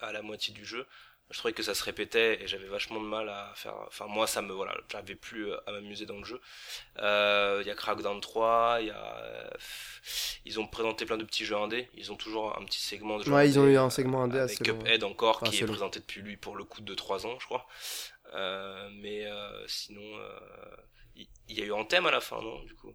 [0.00, 0.86] à, la moitié du jeu
[1.30, 4.26] je trouvais que ça se répétait et j'avais vachement de mal à faire enfin moi
[4.26, 6.40] ça me voilà j'avais plus à m'amuser dans le jeu
[6.96, 9.50] il y a Crackdown 3 il y a
[10.44, 11.88] ils ont présenté plein de petits jeux indés.
[11.94, 14.38] Ils ont toujours un petit segment de jeux Ouais, ils ont eu un segment indé
[14.38, 17.46] avec Cuphead encore, qui est présenté depuis lui pour le coup de 3 ans, je
[17.46, 17.66] crois.
[19.02, 19.26] mais
[19.66, 20.02] sinon,
[21.48, 22.94] il y, a eu Anthem à la fin, non Du coup?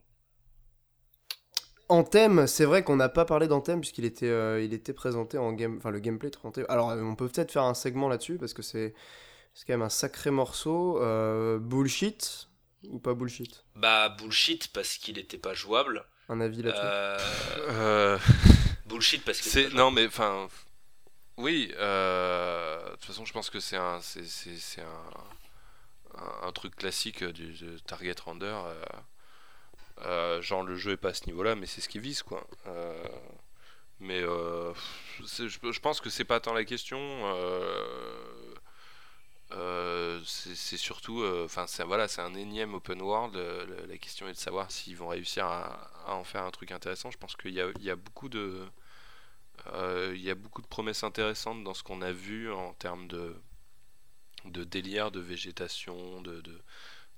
[1.90, 5.78] Anthem, c'est vrai qu'on n'a pas parlé d'Anthem puisqu'il était, il était présenté en game,
[5.78, 6.64] enfin le gameplay présenté.
[6.70, 8.94] Alors on peut peut-être faire un segment là-dessus parce que c'est
[9.68, 11.00] quand même un sacré morceau.
[11.60, 12.48] bullshit
[12.88, 13.66] ou pas bullshit?
[13.76, 16.06] Bah bullshit parce qu'il n'était pas jouable.
[16.30, 16.82] Un avis là-dessus?
[16.84, 18.18] Euh...
[18.86, 19.50] Bullshit parce que.
[19.50, 20.48] C'est non mais enfin.
[21.38, 27.24] Oui, euh, de toute façon, je pense que c'est un, c'est, un, un, truc classique
[27.24, 27.56] du,
[27.88, 28.58] target render.
[30.06, 32.24] Euh, euh, genre le jeu est pas à ce niveau-là, mais c'est ce qu'il vise
[32.24, 32.46] quoi.
[34.00, 37.00] mais je, je, pense que c'est pas tant la question.
[39.52, 43.36] Euh, c'est surtout, euh, enfin voilà, c'est un énième open world.
[43.36, 47.10] Euh, la question est de savoir s'ils vont réussir à, en faire un truc intéressant.
[47.10, 48.68] Je pense qu'il y, y, a beaucoup de,
[50.14, 53.36] il y a beaucoup de promesses intéressantes dans ce qu'on a vu en termes de,
[54.46, 56.60] de délire, de végétation, de, de,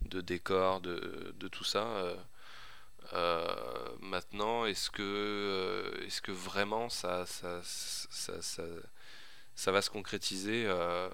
[0.03, 2.15] de décor, de, de, tout ça.
[4.01, 8.63] Maintenant, est-ce que, est-ce que vraiment ça, ça, ça, ça
[9.55, 11.09] ça va se concrétiser euh,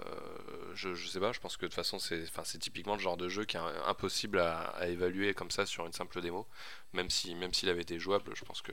[0.73, 3.27] je, je, sais pas, je pense que de toute façon c'est typiquement le genre de
[3.27, 6.47] jeu qui est impossible à, évaluer comme ça sur une simple démo,
[6.93, 8.71] même si même s'il avait été jouable, je pense que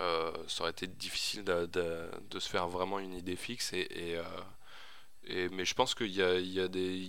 [0.00, 5.48] euh, ça aurait été difficile de, se faire vraiment une idée fixe et, et, euh,
[5.52, 7.08] mais je pense qu'il y a, y a des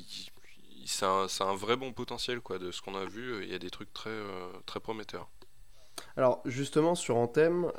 [0.85, 3.59] c'est un, un, vrai bon potentiel quoi de ce qu'on a vu, il y a
[3.59, 4.17] des trucs très
[4.65, 5.29] très prometteurs.
[6.17, 7.71] Alors justement sur Anthem,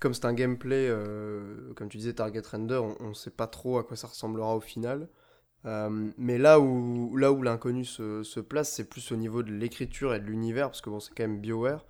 [0.00, 3.78] comme c'est un gameplay, euh, comme tu disais, Target Render, on ne sait pas trop
[3.78, 5.08] à quoi ça ressemblera au final.
[5.64, 9.52] Euh, mais là où, là où l'inconnu se, se, place, c'est plus au niveau de
[9.52, 11.84] l'écriture et de l'univers, parce que bon, c'est quand même BioWare.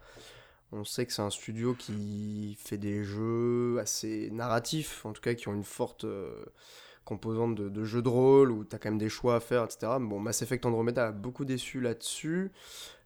[0.72, 5.34] On sait que c'est un studio qui fait des jeux assez narratifs, en tout cas
[5.34, 6.44] qui ont une forte euh,
[7.06, 9.64] composante de, de, jeu de rôle, où tu as quand même des choix à faire,
[9.64, 9.92] etc.
[10.00, 12.50] Bon, Mass Effect Andromeda a beaucoup déçu là-dessus.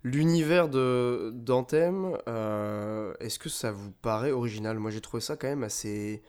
[0.03, 4.79] L'univers de d'Anthem, euh, est-ce que ça vous paraît original?
[4.79, 6.23] Moi j'ai trouvé ça quand même assez,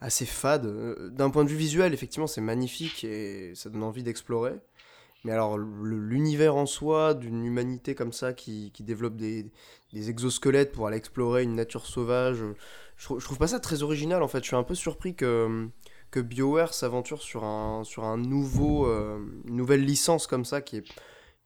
[0.00, 0.64] assez fade.
[0.64, 4.54] Euh, d'un point de vue visuel, effectivement c'est magnifique et ça donne envie d'explorer.
[5.24, 9.50] Mais alors l'univers en soi, d'une humanité comme ça qui, qui développe des,
[9.92, 12.38] exosquelettes pour aller explorer une nature sauvage,
[12.96, 14.40] je, trouve pas ça très original en fait.
[14.40, 15.68] Je suis un peu surpris que,
[16.10, 20.78] que BioWare s'aventure sur, un, sur un nouveau, euh, une nouvelle licence comme ça qui
[20.78, 20.84] est,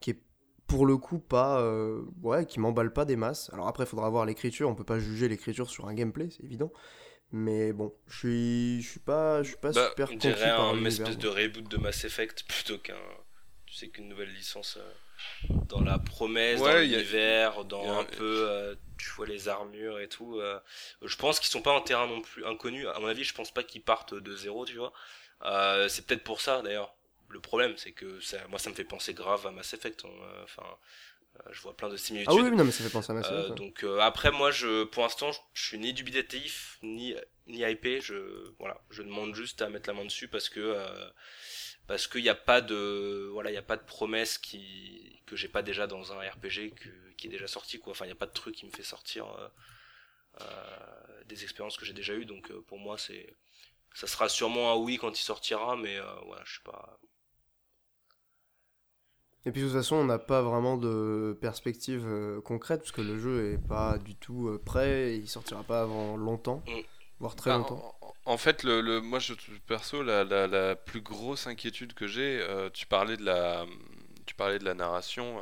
[0.00, 0.22] qui est
[0.66, 3.50] pour le coup pas euh, ouais qui m'emballe pas des masses.
[3.52, 4.68] Alors après il faudra voir l'écriture.
[4.68, 6.72] On peut pas juger l'écriture sur un gameplay c'est évident.
[7.32, 10.84] Mais bon je suis je suis pas je suis pas bah, super on dirait un
[10.84, 12.94] espèce de reboot de Mass Effect plutôt qu'un
[13.66, 18.74] tu sais qu'une nouvelle licence euh, dans la promesse dans l'univers dans un peu euh,
[19.02, 20.40] tu vois les armures et tout
[21.02, 23.50] je pense qu'ils sont pas en terrain non plus inconnu à mon avis je pense
[23.50, 24.92] pas qu'ils partent de zéro tu vois
[25.88, 26.94] c'est peut-être pour ça d'ailleurs
[27.32, 30.04] le problème, c'est que ça, moi, ça me fait penser grave à Mass Effect.
[30.04, 30.64] Hein, euh, enfin,
[31.36, 32.34] euh, je vois plein de similitudes.
[32.38, 33.50] Ah oui, non, mais ça fait penser à Mass Effect.
[33.50, 37.14] Euh, donc après, moi, je, pour l'instant, je, suis ni dubitatif ni
[37.46, 38.00] ni hypé.
[38.00, 40.76] Je voilà, je demande juste à mettre la main dessus parce que
[41.86, 45.36] parce qu'il n'y a pas de voilà, il y a pas de promesse qui que
[45.36, 46.74] j'ai pas déjà dans un RPG
[47.22, 47.92] qui est déjà sorti quoi.
[47.92, 49.26] Enfin, il n'y a pas de truc qui me fait sortir
[51.26, 52.26] des expériences que j'ai déjà eues.
[52.26, 53.36] Donc pour moi, c'est
[53.94, 56.98] ça sera sûrement un oui quand il sortira, mais voilà, je suis pas
[59.44, 63.00] et puis de toute façon, on n'a pas vraiment de perspective euh, concrète, parce que
[63.00, 66.80] le jeu est pas du tout euh, prêt, il sortira pas avant longtemps, mm.
[67.18, 67.94] voire très bah, longtemps.
[68.24, 69.34] En, fait, le, moi, je,
[69.66, 73.66] perso, la, la, plus grosse inquiétude que j'ai, euh, tu parlais de la,
[74.26, 75.40] tu parlais de la narration.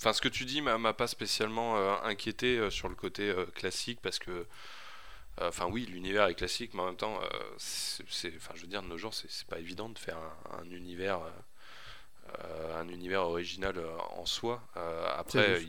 [0.00, 4.46] Enfin, ce que tu dis m'a pas spécialement inquiété sur le côté classique, parce que
[5.42, 7.18] Enfin oui, l'univers est classique, mais en même temps,
[7.56, 8.04] c'est,
[8.36, 11.22] enfin je veux dire, de nos jours, c'est, pas évident de faire un, un univers
[12.38, 14.62] euh, un univers original euh, en soi.
[14.76, 15.62] Euh, après,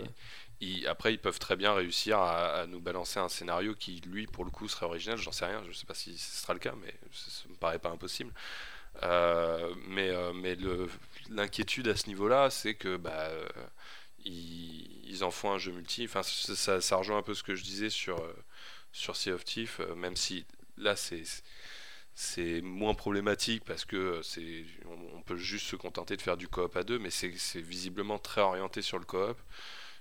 [0.60, 4.46] ils, après, ils peuvent très bien réussir à, nous balancer un scénario qui, lui, pour
[4.46, 5.18] le coup, serait original.
[5.18, 7.80] J'en sais rien, je sais pas si ce sera le cas, mais ça, me paraît
[7.80, 8.32] pas impossible.
[9.02, 10.58] mais mais
[11.30, 13.30] l'inquiétude à ce niveau-là, c'est que bah,
[14.26, 16.06] ils, en font un jeu multi.
[16.06, 18.24] Enfin, ça, rejoint un peu ce que je disais sur,
[18.92, 20.46] sur Sea of Thief, même si
[20.78, 21.24] là, c'est
[22.14, 24.66] c'est moins problématique parce que c'est
[25.16, 27.30] on, peut juste se contenter de faire du coop à deux mais c'est
[27.62, 29.38] visiblement très orienté sur le coop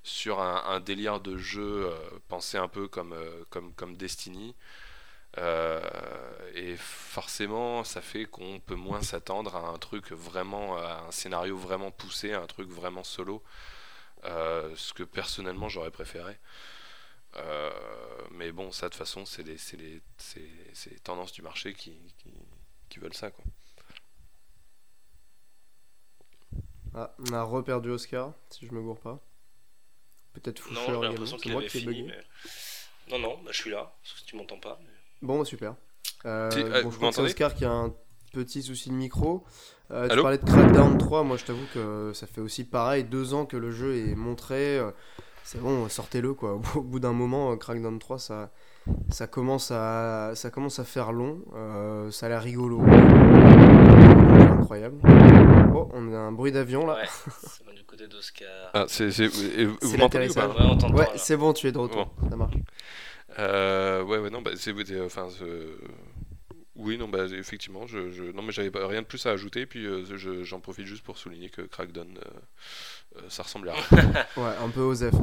[0.03, 1.95] sur un, délire de jeu euh,
[2.29, 4.55] pensé un peu comme, euh, comme, comme Destiny
[5.39, 5.81] euh,
[6.55, 11.57] et forcément ça fait qu'on peut moins s'attendre à un truc vraiment à un scénario
[11.57, 13.43] vraiment poussé un truc vraiment solo
[14.25, 16.39] ce que personnellement j'aurais préféré
[17.37, 17.71] euh,
[18.33, 20.03] mais bon, ça de toute façon, c'est les, les,
[20.37, 20.43] les,
[20.91, 22.33] les, tendances du marché qui, qui,
[22.89, 23.31] qui veulent ça.
[23.31, 23.45] Quoi.
[26.95, 29.21] Ah, on a reperdu Oscar, si je me gourre pas.
[30.33, 32.03] Peut-être Non, Foucher j'ai l'impression C'est qu'il moi avait qui ai fini.
[32.03, 32.09] bugué.
[32.09, 33.13] Mais...
[33.13, 34.79] Non, non, bah, je suis là, parce que tu m'entends pas.
[34.83, 34.89] mais-
[35.23, 35.77] Bon, super.
[36.25, 37.29] Euh, Si, euh, bon, vous je crois que c'est m'entendez?
[37.29, 37.95] Oscar qui a un
[38.33, 39.45] petit souci de micro.
[39.93, 43.03] Euh, tu Allô parlais de Crackdown 3, moi je t'avoue que ça fait aussi pareil,
[43.05, 44.79] deux ans que le jeu est montré.
[44.79, 44.91] euh,
[45.43, 46.61] C'est bon, sortez-le quoi.
[46.77, 48.51] Au bout d'un moment, euh, Crackdown 3, ça,
[49.11, 51.41] ça, commence, à, ça commence à faire long.
[51.57, 52.81] euh, ça a l'air rigolo.
[54.61, 54.99] Incroyable.
[55.75, 56.95] Oh, on a un bruit d'avion là.
[56.95, 57.09] Ouais,
[57.43, 58.49] c'est bon, du côté d'Oscar.
[58.75, 60.51] Ah, c'est, c'est- et vous C'est m'entendez ou pas l'atterrissage.
[60.57, 60.95] Ouais, on t'entend.
[60.95, 61.11] Ouais, là.
[61.17, 62.13] c'est bon, tu es de retour.
[62.31, 62.55] Ça marche.
[63.39, 64.73] Euh, ouais, ouais, non, bah, c'est,
[65.05, 65.45] enfin, c'est-
[66.81, 69.87] oui, non, bah, effectivement, je, je- non, mais j'avais rien de plus à ajouter, puis
[69.87, 72.31] euh, je- j'en profite juste pour souligner que Crackdown, euh,
[73.19, 73.85] euh, ça ressemble à rien.
[74.37, 75.23] Ouais, un peu hein.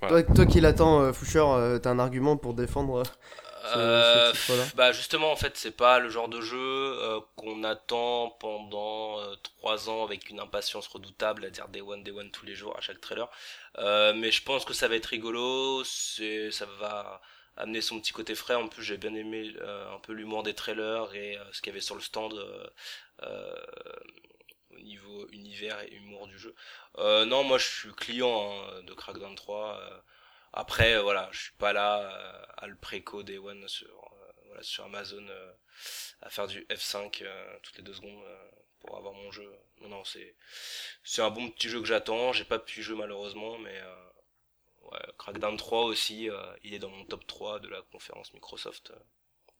[0.00, 0.22] Voilà.
[0.22, 3.02] Toi, toi qui l'attends, euh, Foucher, euh, t'as un argument pour défendre
[3.76, 7.64] euh, ce- ce bah justement en fait c'est pas le genre de jeu euh, qu'on
[7.64, 12.46] attend pendant 3 ans avec une impatience redoutable à dire Day One Day One tous
[12.46, 13.28] les jours à chaque trailer
[13.78, 17.20] Euh, mais je pense que ça va être rigolo c'est ça va
[17.58, 20.54] amener son petit côté frais en plus j'ai bien aimé euh, un peu l'humour des
[20.54, 22.66] trailers et euh, ce qu'il y avait sur le stand euh,
[23.22, 23.66] euh,
[24.70, 26.54] au niveau univers et humour du jeu
[26.98, 29.98] euh, non moi je suis client hein, de Crackdown 3 euh,
[30.54, 32.08] après, voilà, je suis pas là
[32.56, 34.10] à le préco Day One sur,
[34.46, 35.24] voilà, sur Amazon
[36.22, 38.22] à faire du F5 euh, toutes les deux secondes
[38.80, 39.50] pour avoir mon jeu.
[39.80, 40.34] Non, non, c'est
[41.04, 42.32] c'est un bon petit jeu que j'attends.
[42.32, 44.07] J'ai pas pu jouer malheureusement, mais euh,
[44.92, 48.90] ouais, Crackdown 3 aussi, euh, il est dans mon top 3 de la conférence Microsoft
[48.90, 48.98] euh,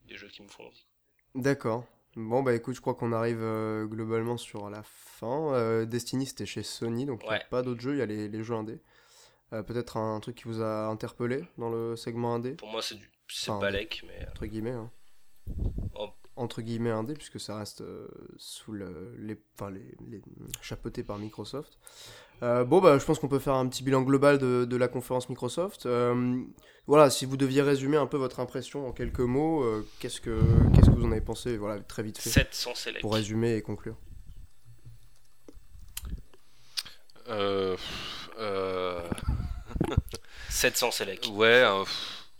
[0.06, 0.86] des jeux qui me font envie.
[1.34, 1.84] D'accord.
[2.16, 5.84] Bon, bah écoute, je crois qu'on arrive euh, globalement sur la fin.
[5.84, 8.28] Destiny, c'était chez Sony, donc il n'y a pas d'autres jeux, il y a les,
[8.28, 8.80] les jeux indés.
[9.50, 13.10] Peut-être un truc qui vous a interpellé dans le segment indé, Pour moi, c'est du
[13.28, 14.72] c'est Enfin, Balek, mais entre guillemets.
[14.72, 14.90] hein.
[15.94, 16.08] Oh.
[16.38, 20.22] Entre guillemets indé, puisque ça reste euh, sous le, les, enfin, les, les-
[20.62, 21.78] chapeauté par Microsoft.
[22.44, 24.86] Euh, bon, bah je pense qu'on peut faire un petit bilan global de, de la
[24.86, 25.86] conférence Microsoft.
[25.86, 26.40] Euh,
[26.86, 30.40] voilà, si vous deviez résumer un peu votre impression en quelques mots, euh, qu'est-ce que
[30.74, 33.00] qu'est-ce que vous en avez pensé Voilà, très vite fait, 700 select.
[33.02, 33.96] pour résumer et conclure.
[37.28, 37.76] Euh,
[38.38, 39.02] euh,
[40.50, 41.26] 700 select.
[41.32, 41.84] ouais, un,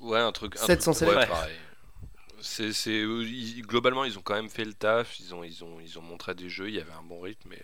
[0.01, 0.57] ouais, un truc.
[0.57, 1.31] un 700 truc- ouais, select.
[1.31, 1.57] pareil.
[2.41, 3.05] C'est,
[3.61, 5.19] globalement, ils ont quand même fait le taf.
[5.21, 6.69] Ils ont, ils ont, ils ont montré des jeux.
[6.69, 7.63] Il y avait un bon rythme, mais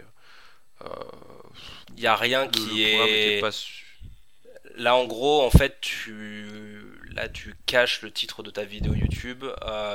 [0.83, 0.89] euh,
[1.97, 3.51] Il y a rien le, qui le est pas
[4.77, 6.49] Là, en gros, en fait, tu
[7.11, 9.45] là tu caches le titre de ta vidéo YouTube.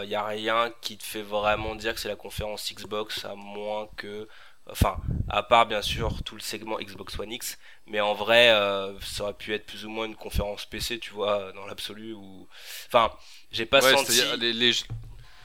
[0.04, 3.36] Il y a rien qui te fait vraiment dire que c'est la conférence Xbox, à
[3.36, 4.28] moins que,
[4.72, 4.98] enfin,
[5.30, 7.58] à part bien sûr tout le segment Xbox One X,
[7.88, 11.12] mais en vrai, euh, ça aurait pu être plus ou moins une conférence PC, tu
[11.12, 12.14] vois, dans l'absolu.
[12.14, 12.48] Ou,
[12.88, 13.12] enfin,
[13.52, 14.72] j'ai pas Ouais, senti, les, les-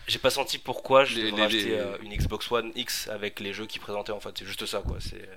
[0.06, 3.52] j'ai pas senti pourquoi je les- devrais acheter euh, une Xbox One X avec les
[3.54, 4.12] jeux qui présentaient.
[4.12, 4.98] En fait, c'est juste ça, quoi.
[5.00, 5.28] C'est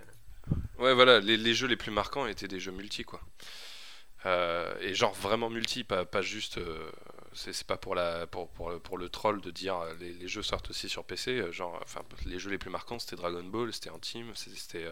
[0.80, 3.20] Ouais, voilà, les, les jeux les plus marquants étaient des jeux multi, quoi.
[4.28, 6.58] Euh, et genre vraiment multi, pas, juste.
[6.58, 6.92] euh,
[7.34, 11.52] c'est pas pour, le- troll de dire euh, les, jeux sortent aussi sur PC.
[11.52, 14.88] genre, enfin, les jeux les plus marquants c'était Dragon Ball, c'était Antime, c'était.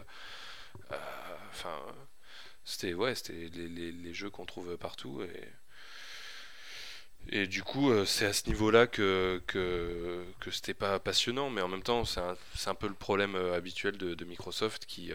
[1.52, 1.78] Enfin.
[2.64, 5.22] c'était ouais, les, jeux qu'on trouve partout.
[7.32, 9.42] Et, du coup, c'est à ce niveau-là que,
[10.52, 12.20] c'était pas passionnant, mais en même temps, c'est
[12.70, 15.12] un, peu le problème habituel de, Microsoft qui,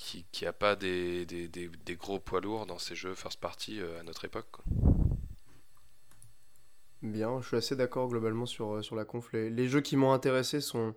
[0.00, 3.38] qui, qui a pas des, des, des, des gros poids lourds dans ses jeux first
[3.38, 4.48] party euh, à notre époque.
[4.50, 4.64] quoi.
[7.02, 9.32] Bien, je suis assez d'accord globalement sur, euh, sur la conf.
[9.32, 10.94] Les, les jeux qui m'ont intéressé sont,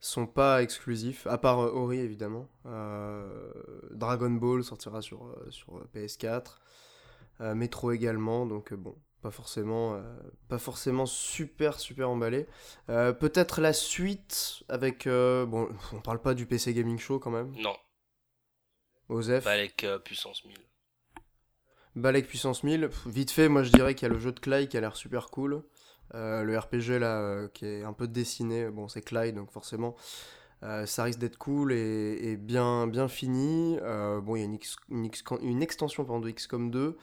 [0.00, 2.48] sont pas exclusifs, à part euh, Ori évidemment.
[2.66, 3.50] Euh,
[3.90, 6.58] Dragon Ball sortira sur, sur euh, PS4.
[7.40, 10.02] Euh, Metro également, donc bon, pas forcément, euh,
[10.48, 12.46] pas forcément super super emballé.
[12.90, 17.30] Euh, Peut-être la suite avec, euh, bon, on parle pas du PC Gaming Show quand
[17.32, 17.52] même.
[17.56, 17.74] non,
[19.08, 20.56] Osef, avec euh, puissance 1000.
[21.96, 24.40] Balek puissance 1000, pff, vite fait, moi je dirais qu'il y a le jeu de
[24.40, 25.62] Clay qui a l'air super cool.
[26.14, 29.96] Euh, le RPG là euh, qui est un peu dessiné, bon c'est Clay donc forcément
[30.62, 33.78] euh, ça risque d'être cool et, et bien, bien fini.
[34.22, 36.96] Bon il y a une, X- une, X- une extension pardon, de XCOM 2,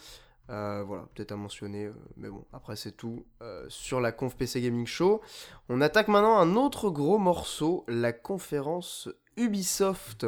[0.49, 3.26] euh, voilà peut-être à mentionner, mais bon après c'est tout
[3.70, 5.22] sur la conf PC Gaming Show.
[5.70, 10.26] On attaque maintenant un autre gros morceau, la conférence Ubisoft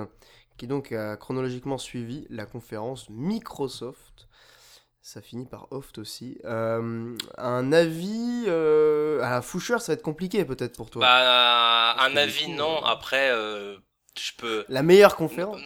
[0.57, 4.27] qui donc a chronologiquement suivi la conférence Microsoft.
[5.01, 6.39] Ça finit par Oft aussi.
[6.45, 11.01] Euh, un avis euh, à la Foucher, ça va être compliqué peut-être pour toi.
[11.01, 12.77] Bah, un avis, coup, non.
[12.77, 13.75] euh, Après, euh,
[14.17, 14.63] je peux.
[14.69, 15.59] la meilleure conférence?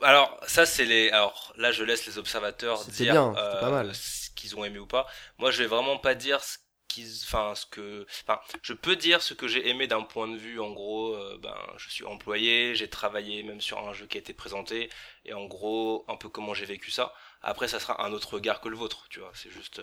[0.00, 1.10] Alors, ça, c'est les.
[1.10, 3.94] Alors, là, je laisse les observateurs dire bien, pas mal.
[3.94, 5.06] ce qu'ils ont aimé ou pas.
[5.36, 6.56] Moi, je vais vraiment pas dire ce
[6.88, 10.36] qu'ils, enfin ce que, enfin je peux dire ce que j'ai aimé d'un point de
[10.36, 14.16] vue en gros, euh, ben je suis employé, j'ai travaillé même sur un jeu qui
[14.16, 14.90] a été présenté
[15.24, 17.12] et en gros un peu comment j'ai vécu ça.
[17.42, 19.80] Après ça sera un autre regard que le vôtre, tu vois, c'est juste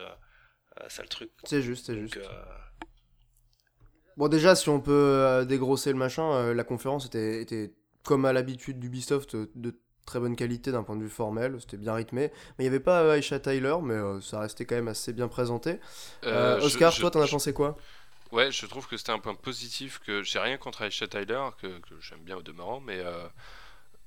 [0.89, 1.31] ça le truc.
[1.45, 2.19] C'est juste, c'est juste.
[4.17, 8.79] Bon déjà si on peut dégrosser le machin, la conférence était, était comme à l'habitude
[8.79, 12.31] d'Ubisoft de très bonne qualité d'un point de vue formel, c'était bien rythmé.
[12.57, 15.27] Mais il n'y avait pas Aisha Tyler, mais euh, ça restait quand même assez bien
[15.27, 15.79] présenté.
[16.23, 17.77] Euh, euh, Oscar, toi, t'en as pensé quoi?
[18.31, 21.67] Ouais, je trouve que c'était un point positif, que j'ai rien contre Aisha Tyler, que,
[22.01, 23.01] j'aime bien au demeurant, mais,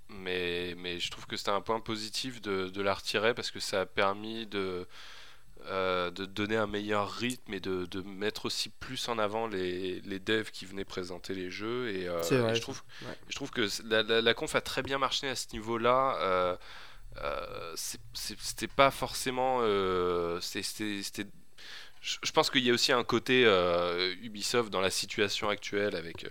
[0.09, 3.61] mais, mais je trouve que c'était un point positif de, de la retirer parce que
[3.61, 4.87] ça a permis de
[5.67, 10.01] euh, de donner un meilleur rythme et de, de, mettre aussi plus en avant les,
[10.03, 11.91] les devs qui venaient présenter les jeux.
[11.91, 12.23] Et, euh,
[12.55, 12.83] je, trouve,
[13.29, 16.17] je trouve que la, la, conf a très bien marché à ce niveau-là.
[16.21, 16.57] Euh,
[18.15, 19.61] c'était pas forcément.
[20.41, 21.27] c'était
[22.01, 23.45] je pense qu'il y a aussi un côté
[24.23, 26.25] Ubisoft dans la situation actuelle avec,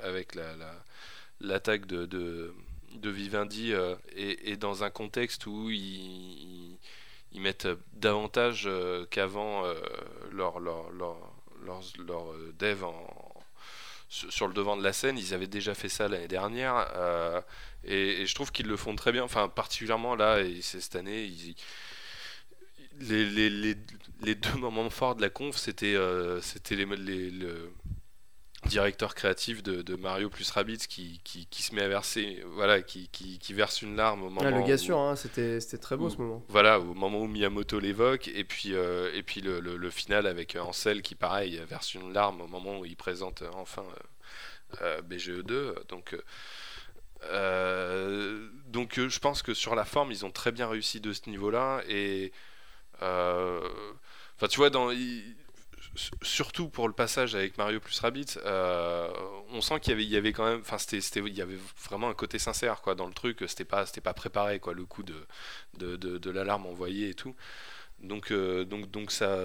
[0.00, 0.34] avec
[1.40, 2.54] l'attaque la, de, de,
[2.94, 3.74] de, Vivendi
[4.16, 6.78] et, et, dans un contexte où il
[7.32, 9.74] ils mettent davantage euh, qu'avant euh,
[10.32, 11.16] leur, leur, leur,
[11.64, 12.84] leur, euh, dev
[14.08, 15.16] sur le devant de la scène.
[15.18, 16.88] Ils avaient déjà fait ça l'année dernière.
[17.84, 19.22] et, je trouve qu'ils le font très bien.
[19.22, 21.54] Enfin, particulièrement là, et cette année, ils,
[22.98, 23.76] les, les,
[24.22, 25.96] les, deux moments forts de la conf, c'était
[26.42, 27.72] c'était les, les, le,
[28.66, 33.08] directeur créatif de, Mario plus Rabbids qui, qui, qui, se met à verser voilà qui,
[33.08, 36.18] qui, verse une larme au moment ah, le gars sûr hein, c'était très beau ce
[36.18, 36.44] moment.
[36.48, 40.56] voilà au moment où Miyamoto l'évoque et puis euh, et puis le, le, final avec
[40.56, 43.84] Ansel qui pareil verse une larme au moment où il présente euh, enfin
[44.82, 46.16] euh, BGE2 donc
[48.68, 51.50] donc je pense que sur la forme ils ont très bien réussi de ce niveau
[51.50, 52.32] là et
[53.00, 54.90] enfin tu vois dans
[56.22, 59.10] surtout pour le passage avec Mario plus Rabbit, euh,
[59.50, 62.38] on sent qu'il y avait, quand même, enfin c'était, il y avait vraiment un côté
[62.38, 63.44] sincère quoi dans le truc.
[63.46, 65.26] C'était pas, c'était pas préparé quoi le coup de
[65.78, 67.34] de, de, l'alarme envoyée et tout.
[68.00, 69.36] Donc euh, donc donc ça,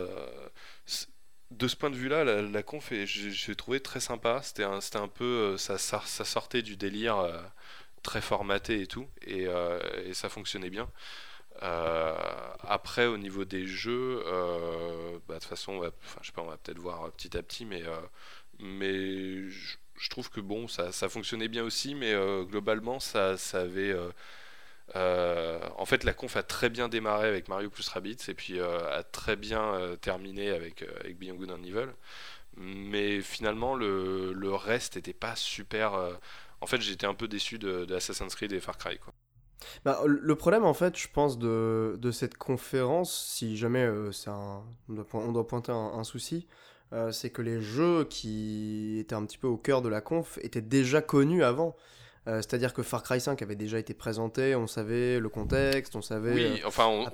[1.52, 4.42] de ce point de vue-là, la, conf, j'ai trouvé très sympa.
[4.44, 5.26] C'était un, c'était un peu,
[5.56, 7.18] euh, ça, ça, sortait du délire
[8.04, 9.48] très formaté et tout, et,
[10.06, 10.90] et ça fonctionnait bien.
[11.64, 12.16] Euh,
[12.62, 15.92] après, au niveau des jeux, euh, bah, de toute façon, on va,
[16.22, 17.96] je sais pas, on va peut-être voir petit à petit, mais, euh,
[18.60, 22.14] mais je, trouve que bon, ça, ça, fonctionnait bien aussi, mais
[22.46, 23.96] globalement, ça, ça avait.
[24.96, 29.04] en fait, la conf a très bien démarré avec Mario plus Rabbids et puis a
[29.04, 31.90] très bien terminé avec, avec Beyond Good and Evil.
[32.58, 35.94] Mais finalement, le, le reste n'était pas super.
[36.62, 38.98] En fait, j'étais un peu déçu de, de Assassin's Creed et Far Cry.
[39.00, 39.14] Quoi.
[39.84, 44.64] Bah, le problème, en fait, je pense, de, cette conférence, si jamais euh, un,
[45.14, 46.48] on, doit, pointer un, souci,
[46.94, 50.40] euh, c'est que les jeux qui étaient un petit peu au cœur de la conf
[50.42, 51.76] étaient déjà connus avant.
[52.28, 56.02] Euh, c'est-à-dire que Far Cry 5 avait déjà été présenté, on savait le contexte, on
[56.02, 56.34] savait.
[56.34, 57.08] Oui, euh, enfin, on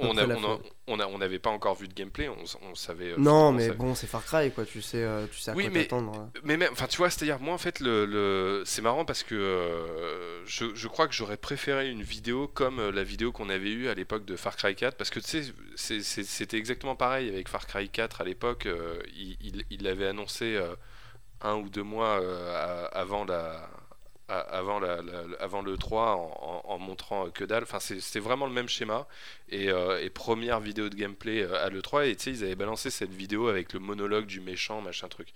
[0.87, 3.11] on n'avait pas encore vu de gameplay, on, savait.
[3.11, 5.73] Euh, non, mais bon, c'est Far Cry, quoi, tu sais, tu sais à oui, quoi
[5.73, 6.29] mais, t'attendre.
[6.43, 8.63] Mais même, enfin, tu vois, c'est-à-dire, moi, en fait, le, le...
[8.65, 9.69] c'est marrant parce que
[10.45, 13.93] je, je, crois que j'aurais préféré une vidéo comme la vidéo qu'on avait eue à
[13.93, 15.43] l'époque de Far Cry 4, parce que tu
[15.75, 18.65] sais, c'était exactement pareil avec Far Cry 4 à l'époque,
[19.13, 20.57] il, il, il l'avait annoncé
[21.41, 22.21] un ou deux mois
[22.93, 23.69] avant la
[24.31, 27.63] avant, le 3 en, montrant que dalle.
[27.63, 29.07] Enfin, c'était vraiment le même schéma.
[29.49, 32.09] Et, euh, première vidéo de gameplay euh, à l'E3.
[32.09, 35.29] Et tu sais, ils avaient balancé cette vidéo avec le monologue du méchant, machin truc.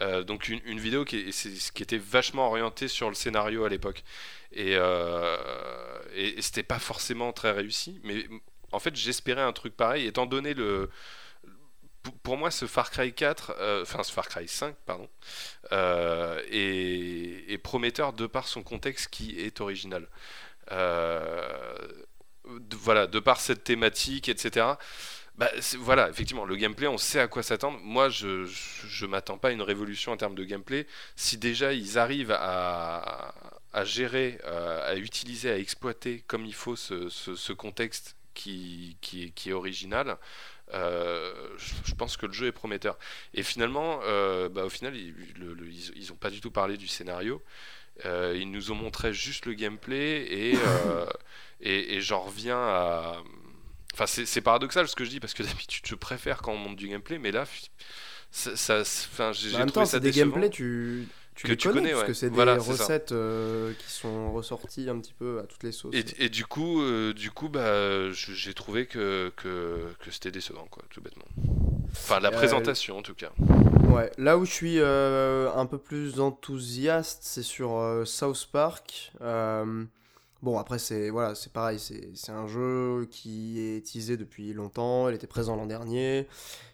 [0.00, 4.04] Euh, donc une, vidéo qui, qui, était vachement orientée sur le scénario à l'époque.
[4.52, 4.72] Et,
[6.14, 8.00] et c'était pas forcément très réussi.
[8.04, 8.26] Mais
[8.72, 10.90] en fait, j'espérais un truc pareil, étant donné le
[12.22, 15.08] pour moi, ce Far Cry 4, euh, ce Far Cry 5, pardon,
[15.72, 20.08] euh, est, prometteur de par son contexte qui est original.
[20.72, 21.76] Euh,
[22.72, 24.66] voilà, de par cette thématique, etc.
[25.36, 27.78] Bah, voilà, effectivement, le gameplay, on sait à quoi s'attendre.
[27.82, 30.86] Moi, je, je, m'attends pas à une révolution en termes de gameplay.
[31.16, 33.32] Si déjà ils arrivent à,
[33.84, 38.98] gérer, à utiliser, à exploiter comme il faut ce, contexte qui,
[39.46, 40.18] est original,
[40.72, 41.32] euh,
[41.84, 42.98] je, pense que le jeu est prometteur.
[43.34, 45.14] Et finalement, euh, bah, au final, ils,
[46.08, 47.42] n'ont pas du tout parlé du scénario.
[48.06, 50.54] Euh, ils nous ont montré juste le gameplay et,
[51.60, 53.22] et, j'en reviens à.
[53.94, 56.76] Enfin, c'est paradoxal ce que je dis parce que d'habitude je préfère quand on monte
[56.76, 57.44] du gameplay, mais là,
[58.30, 60.10] ça, enfin, j'ai bah, trouvé ça des
[60.50, 64.98] tu tu que tu connais, parce que c'est des recettes euh, qui sont ressorties un
[64.98, 65.94] petit peu à toutes les sauces.
[65.94, 70.82] Et, du coup, euh, du coup, bah, j'ai trouvé que, que, que c'était décevant, quoi,
[70.90, 71.24] tout bêtement.
[71.92, 73.30] Enfin, la présentation en tout cas.
[73.88, 79.12] Ouais, là où je suis un peu plus enthousiaste, c'est sur South Park.
[80.42, 85.14] Bon, après, c'est voilà, c'est pareil, c'est un jeu qui est teasé depuis longtemps, il
[85.14, 86.26] était présent l'an dernier,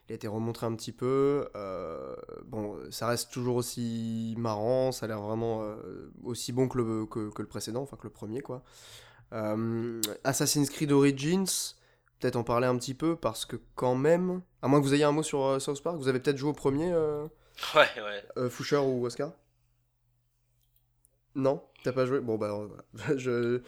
[0.08, 1.48] il a été remontré un petit peu.
[1.54, 2.16] Euh,
[2.46, 7.06] bon, ça reste toujours aussi marrant, ça a l'air vraiment euh, aussi bon que le,
[7.06, 8.62] que, le précédent, enfin que le premier, quoi.
[9.34, 11.74] Euh, Assassin's Creed Origins,
[12.18, 15.04] peut-être en parler un petit peu, parce que quand même, à moins que vous ayez
[15.04, 16.90] un mot sur South Park, vous avez peut-être joué au premier
[17.74, 18.48] Ouais, ouais.
[18.48, 19.32] Foucher ou Oscar?
[21.34, 21.62] Non?
[21.84, 22.20] T'as pas joué?
[22.20, 23.16] Bon, bah voilà.
[23.18, 23.60] Je,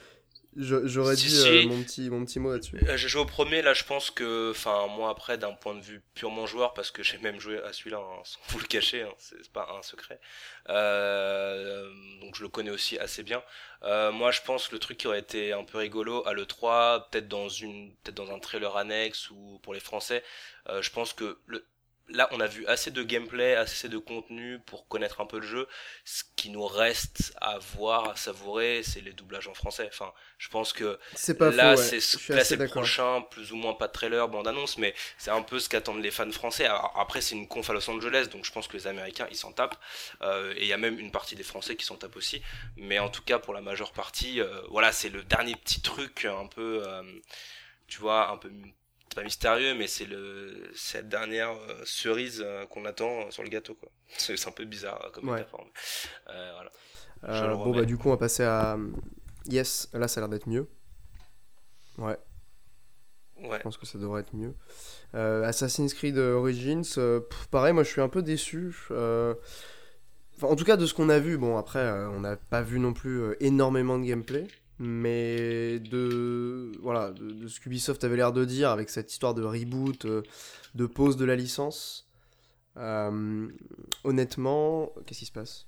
[0.56, 2.76] J'aurais dit euh, mon, petit, mon petit mot là-dessus.
[2.88, 5.80] Euh, j'ai joué au premier, là je pense que, enfin moi après d'un point de
[5.80, 9.02] vue purement joueur, parce que j'ai même joué à celui-là hein, sans vous le cacher,
[9.02, 10.20] hein, c'est pas un secret,
[10.68, 11.88] euh,
[12.20, 13.42] donc je le connais aussi assez bien.
[13.82, 17.28] moi je pense que le truc qui aurait été un peu rigolo à l'E3, peut-être
[17.28, 20.24] dans, une, peut dans un trailer annexe ou pour les Français,
[20.68, 21.64] je pense que le,
[22.12, 25.46] là, on a vu assez de gameplay, assez de contenu pour connaître un peu le
[25.46, 25.68] jeu.
[26.04, 29.88] Ce qui nous reste à voir, à savourer, c'est les doublages en français.
[29.92, 30.98] Enfin, je pense que
[31.38, 34.94] pas là, c'est c'est le prochain, plus ou moins pas de trailer, bande annonce, mais
[35.18, 36.66] c'est un peu ce qu'attendent les fans français.
[36.96, 39.52] après, c'est une conf à Los Angeles, donc je pense que les Américains, ils s'en
[39.52, 39.78] tapent.
[40.22, 42.42] Euh, et il y a même une partie des Français qui s'en tapent aussi.
[42.76, 46.24] Mais en tout cas, pour la majeure partie, euh, voilà, c'est le dernier petit truc
[46.24, 47.02] un peu, euh,
[47.86, 48.50] tu vois, un peu
[49.10, 53.48] c'est pas mystérieux, mais c'est le cette dernière euh, cerise euh, qu'on attend sur le
[53.48, 53.88] gâteau quoi.
[54.16, 55.44] C'est un peu bizarre comme ouais.
[57.22, 57.54] voilà.
[57.54, 58.78] bon bah du coup on va passer à
[59.46, 60.68] Yes, là ça a l'air d'être mieux.
[61.98, 62.16] Ouais.
[63.42, 63.58] Ouais.
[63.58, 64.54] Je pense que ça devrait être mieux.
[65.12, 66.84] Assassin's Creed Origins,
[67.50, 68.72] pareil, moi je suis un peu déçu.
[68.90, 72.92] en tout cas, de ce qu'on a vu, bon, après, on n'a pas vu non
[72.92, 74.46] plus énormément de gameplay
[74.80, 80.06] mais de voilà de, ce qu'Ubisoft avait l'air de dire avec cette histoire de reboot,
[80.06, 80.22] euh,
[80.74, 82.08] de pause de la licence.
[82.78, 83.46] Euh,
[84.04, 85.66] honnêtement, qu'est-ce qui se passe?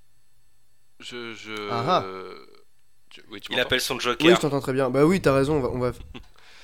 [0.98, 1.52] Je, je...
[1.70, 2.06] Ah, ah.
[3.50, 4.26] Il appelle son Joker.
[4.26, 4.88] Oui, je t'entends très bien.
[4.88, 5.56] Bah oui, t'as raison.
[5.56, 5.92] On va,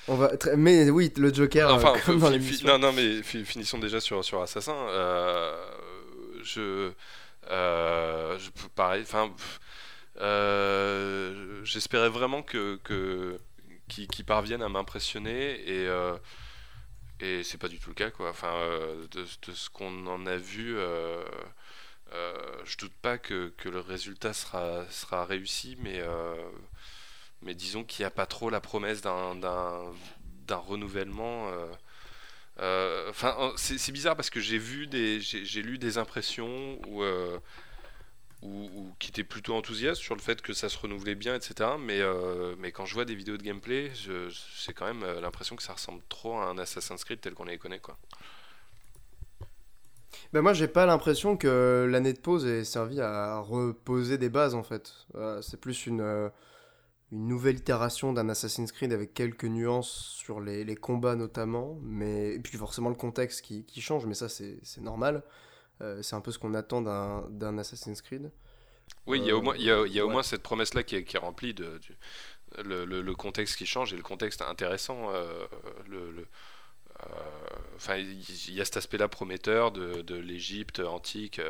[0.06, 1.74] on va, Mais oui, le Joker.
[1.74, 4.74] Enfin, euh, non, non, mais finissons déjà sur sur Assassin.
[6.42, 6.90] je,
[7.50, 9.02] je, pareil.
[9.02, 9.30] Enfin.
[10.20, 13.38] Euh, j'espérais vraiment que, que
[14.26, 16.16] parviennent à m'impressionner et euh,
[17.20, 18.30] et c'est pas du tout le cas quoi.
[18.30, 19.24] Enfin, euh, de,
[19.54, 20.76] ce qu'on en a vu,
[22.64, 26.02] je doute pas que, que, le résultat sera sera réussi, mais
[27.42, 31.50] mais disons qu'il n'y a pas trop la promesse d'un renouvellement.
[33.08, 37.02] Enfin, c'est bizarre parce que j'ai vu des, j'ai lu des impressions où
[38.42, 41.70] ou, qui était plutôt enthousiaste sur le fait que ça se renouvelait bien, etc.
[41.80, 45.56] Mais, euh, mais quand je vois des vidéos de gameplay, j'ai quand même euh, l'impression
[45.56, 47.80] que ça ressemble trop à un Assassin's Creed tel qu'on les connaît.
[47.80, 47.96] Quoi.
[50.32, 54.54] Ben moi, j'ai pas l'impression que l'année de pause ait servi à reposer des bases
[54.54, 54.92] en fait.
[55.16, 56.30] Euh, c'est plus une,
[57.10, 62.58] nouvelle itération d'un Assassin's Creed avec quelques nuances sur les, combats notamment, mais et puis
[62.58, 65.22] forcément le contexte qui change, mais ça c'est normal.
[65.80, 68.30] Euh, c'est un peu ce qu'on attend d'un Assassin's Creed.
[69.06, 70.96] Oui, il y a au moins, y a, y a au moins cette promesse-là qui
[70.96, 71.78] est, qui est, remplie de,
[72.64, 75.12] le, le, contexte qui change et le contexte intéressant.
[75.12, 75.46] Euh,
[75.86, 77.04] le, euh,
[77.76, 81.40] enfin, il y a cet aspect-là prometteur de, de l'Égypte antique.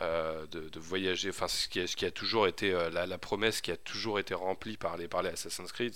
[0.00, 3.60] de, de, voyager, enfin ce qui, a, ce qui a toujours été la, la, promesse
[3.60, 5.94] qui a toujours été remplie par les, par les Assassin's Creed,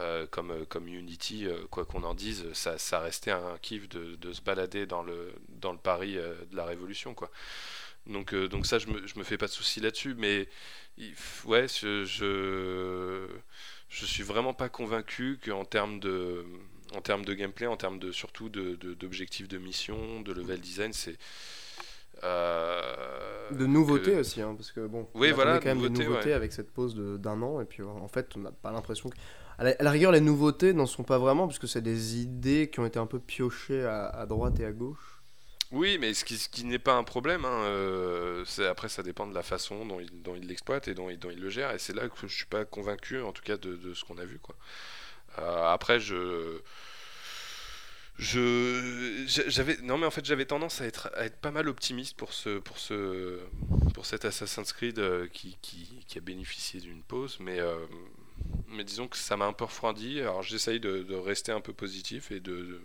[0.00, 3.90] euh, comme, euh, comme Unity, euh, quoi qu'on en dise, ça, ça restait un kiff
[3.90, 7.12] de, de, se balader dans le, dans le Paris de la Révolution.
[7.12, 7.30] Quoi.
[8.06, 10.48] Donc, donc ça, je me, je me fais pas de soucis là-dessus, mais
[11.44, 13.26] ouais, je, je,
[13.90, 16.44] je suis vraiment pas convaincu qu'en termes de
[16.94, 20.92] en termes de gameplay, en termes de surtout d'objectifs de, de, mission, de level design,
[20.92, 21.18] c'est
[22.22, 26.52] de nouveautés aussi, hein, parce que bon, oui, on voilà, quand même nouveautés, nouveautés avec
[26.52, 29.16] cette pause d'un an, et puis en fait, on n'a pas l'impression que
[29.62, 32.86] à la, rigueur, les nouveautés n'en sont pas vraiment, puisque c'est des idées qui ont
[32.86, 35.20] été un peu piochées à, droite et à gauche.
[35.70, 37.44] Oui, mais ce qui, n'est pas un problème.
[37.44, 41.30] Hein, euh, après, ça dépend de la façon dont il, dont l'exploite et dont dont
[41.30, 41.70] il le gère.
[41.72, 44.24] Et c'est là que je suis pas convaincu, en tout cas, de, ce qu'on a
[44.24, 44.40] vu.
[45.38, 46.60] Euh, après, je
[48.18, 51.08] je j'avais non mais en fait j'avais tendance à être
[51.40, 53.40] pas mal optimiste pour ce pour ce
[53.94, 55.56] pour cet Assassin's Creed euh, qui
[56.14, 57.58] a bénéficié d'une pause mais
[58.68, 60.20] mais disons que ça m'a un peu refroidi.
[60.20, 62.80] Alors j'essaye de, rester un peu positif et de.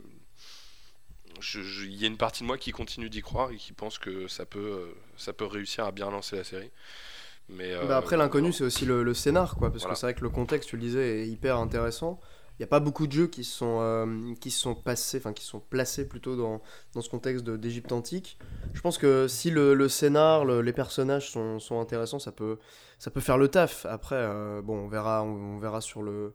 [1.53, 4.27] Il y a une partie de moi qui continue d'y croire et qui pense que
[4.27, 6.71] ça peut, euh, ça peut réussir à bien lancer la série.
[7.49, 9.71] Mais bah après, l'inconnu, c'est aussi le, scénar, quoi.
[9.71, 12.19] Parce que c'est vrai que le contexte, tu le disais, est hyper intéressant.
[12.59, 15.59] N'y a pas beaucoup de jeux qui sont, euh, qui sont passés, enfin qui sont
[15.59, 16.61] placés plutôt dans,
[16.93, 18.37] dans ce contexte d'Égypte antique.
[18.73, 22.57] Je pense que si le, scénar, le- les personnages sont, sont intéressants, ça peut,
[22.99, 23.85] ça peut faire le taf.
[23.85, 26.33] Après, euh, bon, on verra, on, verra sur le,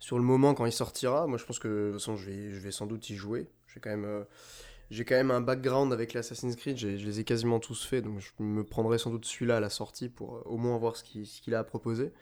[0.00, 1.26] sur le moment quand il sortira.
[1.26, 3.48] Moi, je pense que de toute façon, je vais, je vais sans doute y jouer.
[3.72, 4.24] J'ai quand même, euh,
[4.90, 6.76] j'ai quand même un background avec l'Assassin's Creed.
[6.76, 9.70] Je les ai quasiment tous faits, donc je me prendrai sans doute celui-là à la
[9.70, 12.12] sortie pour au moins voir ce qu'il a à proposer.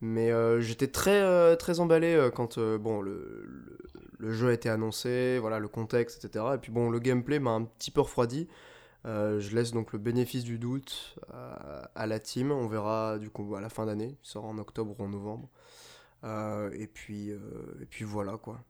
[0.00, 3.78] Mais euh, j'étais très, euh, très emballé euh, quand bon, le,
[4.20, 6.44] jeu a été annoncé, voilà, le contexte, etc.
[6.54, 8.48] Et puis bon, le gameplay m'a un petit peu refroidi.
[9.04, 11.16] Je laisse donc le bénéfice du doute
[11.94, 12.50] à, la team.
[12.50, 14.16] On verra du coup à la fin d'année.
[14.20, 15.48] Il sort en octobre ou en novembre.
[16.72, 18.64] Et, puis, et puis voilà quoi.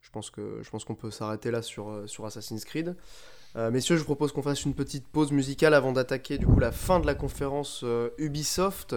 [0.00, 2.96] Je pense qu'on peut s'arrêter là sur Assassin's Creed.
[3.54, 6.58] Euh, messieurs, je vous propose qu'on fasse une petite pause musicale avant d'attaquer du coup
[6.58, 8.96] la fin de la conférence euh, Ubisoft.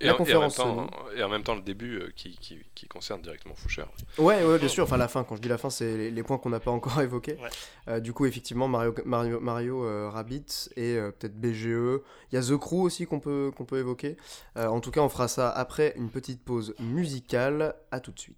[0.00, 2.08] Et, La en- et en même conférence temps, et en même temps le début euh,
[2.16, 3.84] qui, qui, qui concerne directement Foucher.
[4.18, 4.82] Ouais, ouais, bien sûr.
[4.84, 6.72] Enfin, la fin, quand je dis la fin, c'est les, les points qu'on n'a pas
[6.72, 7.34] encore évoqués.
[7.34, 7.48] Ouais.
[7.88, 12.00] Euh, du coup, effectivement, Mario, Mario, Mario euh, Rabbids et euh, peut-être BGE.
[12.32, 14.16] Il y a The Crew aussi qu'on peut, qu'on peut évoquer.
[14.56, 17.76] Euh, en tout cas, on fera ça après une petite pause musicale.
[17.92, 18.36] À tout de suite.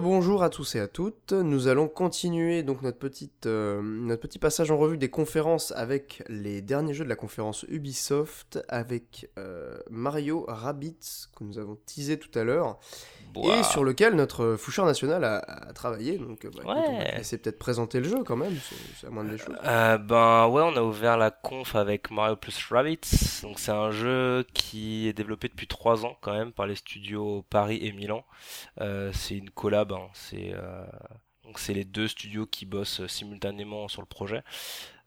[0.00, 1.32] Rebonjour à tous et à toutes.
[1.32, 6.94] Nous allons continuer donc euh, notre petit passage en revue des conférences avec les derniers
[6.94, 12.44] jeux de la conférence Ubisoft, avec euh, Mario Rabbids que nous avons teasé tout à
[12.44, 12.78] l'heure
[13.36, 16.18] et sur lequel notre foucheur national a, travaillé.
[16.18, 16.84] Donc, bah, ouais.
[16.88, 18.56] on va essayer peut-être présenter le jeu quand même,
[18.98, 19.56] c'est à moins des choses.
[19.62, 23.00] ben ouais, on a ouvert la conf avec Mario plus Rabbids.
[23.42, 27.44] Donc c'est un jeu qui est développé depuis 3 ans quand même par les studios
[27.50, 28.24] Paris et Milan.
[28.78, 29.92] c'est une collab.
[29.92, 30.08] Hein.
[30.12, 30.84] C'est euh,
[31.44, 34.42] donc c'est les deux studios qui bossent simultanément sur le projet.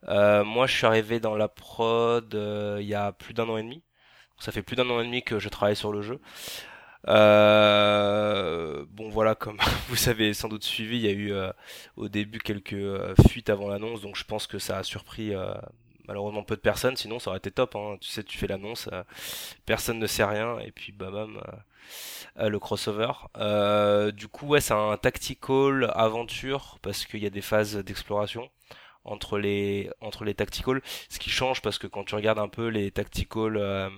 [0.08, 3.56] Euh, moi, je suis arrivé dans la prod euh, il y a plus d'un an
[3.56, 3.82] et demi.
[4.38, 6.20] Ça fait plus d'un an et demi que je travaille sur le jeu.
[7.06, 9.58] Bon voilà, comme
[9.88, 11.32] vous avez sans doute suivi, il y a eu
[11.96, 12.76] au début quelques
[13.28, 15.32] fuites avant l'annonce, donc je pense que ça a surpris
[16.06, 17.76] malheureusement peu de personnes, sinon ça aurait été top.
[17.76, 17.96] Hein.
[18.00, 18.88] Tu sais, tu fais l'annonce,
[19.66, 21.40] personne ne sait rien, et puis bam bam,
[22.38, 23.12] euh, le crossover.
[23.36, 28.50] Euh, du coup, ouais, c'est un tactical aventure parce qu'il y a des phases d'exploration
[29.04, 30.82] entre les entre les tactical.
[31.08, 33.88] Ce qui change parce que quand tu regardes un peu les tactical euh,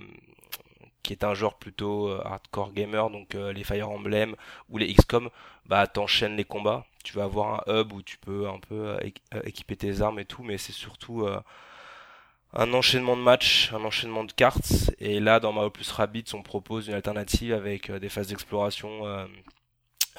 [1.07, 4.35] qui est un genre plutôt hardcore gamer, donc les Fire Emblem
[4.69, 5.29] ou les XCOM,
[5.65, 6.85] bah t'enchaînes les combats.
[7.03, 8.97] Tu vas avoir un hub où tu peux un peu
[9.43, 11.27] équiper tes armes et tout, mais c'est surtout
[12.53, 14.91] un enchaînement de matchs, un enchaînement de cartes.
[14.99, 19.05] Et là, dans Mario Plus Rabbids, on propose une alternative avec euh, des phases d'exploration
[19.05, 19.25] euh,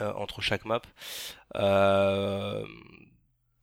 [0.01, 0.82] euh, entre chaque map.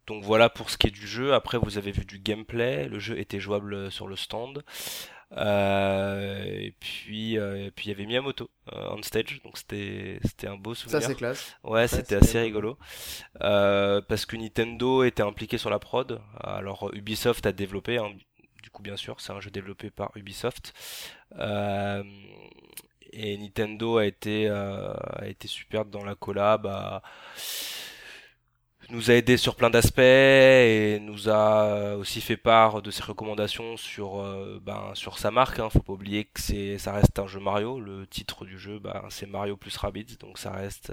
[0.08, 1.34] donc voilà pour ce qui est du jeu.
[1.34, 2.88] Après, vous avez vu du gameplay.
[2.88, 4.64] Le jeu était jouable sur le stand.
[5.38, 7.38] Et puis
[7.76, 9.42] puis il y avait Miyamoto on stage.
[9.44, 11.02] Donc c'était c'était un beau souvenir.
[11.02, 11.56] ça c'est classe.
[11.64, 12.78] Ouais, c'était assez rigolo.
[13.40, 16.22] Parce que Nintendo était impliqué sur la prod.
[16.40, 18.12] Alors Ubisoft a développé hein,
[18.82, 20.74] bien sûr, c'est un jeu développé par Ubisoft.
[21.38, 22.04] Euh,
[23.12, 26.66] et Nintendo a été, euh, a été super dans la collab,
[28.90, 33.78] nous a aidé sur plein d'aspects et nous a aussi fait part de ses recommandations
[33.78, 35.60] sur euh, ben, sur sa marque.
[35.60, 35.70] Hein.
[35.70, 37.80] Faut pas oublier que c'est ça reste un jeu Mario.
[37.80, 40.92] Le titre du jeu, ben, c'est Mario plus Rabbids, donc ça reste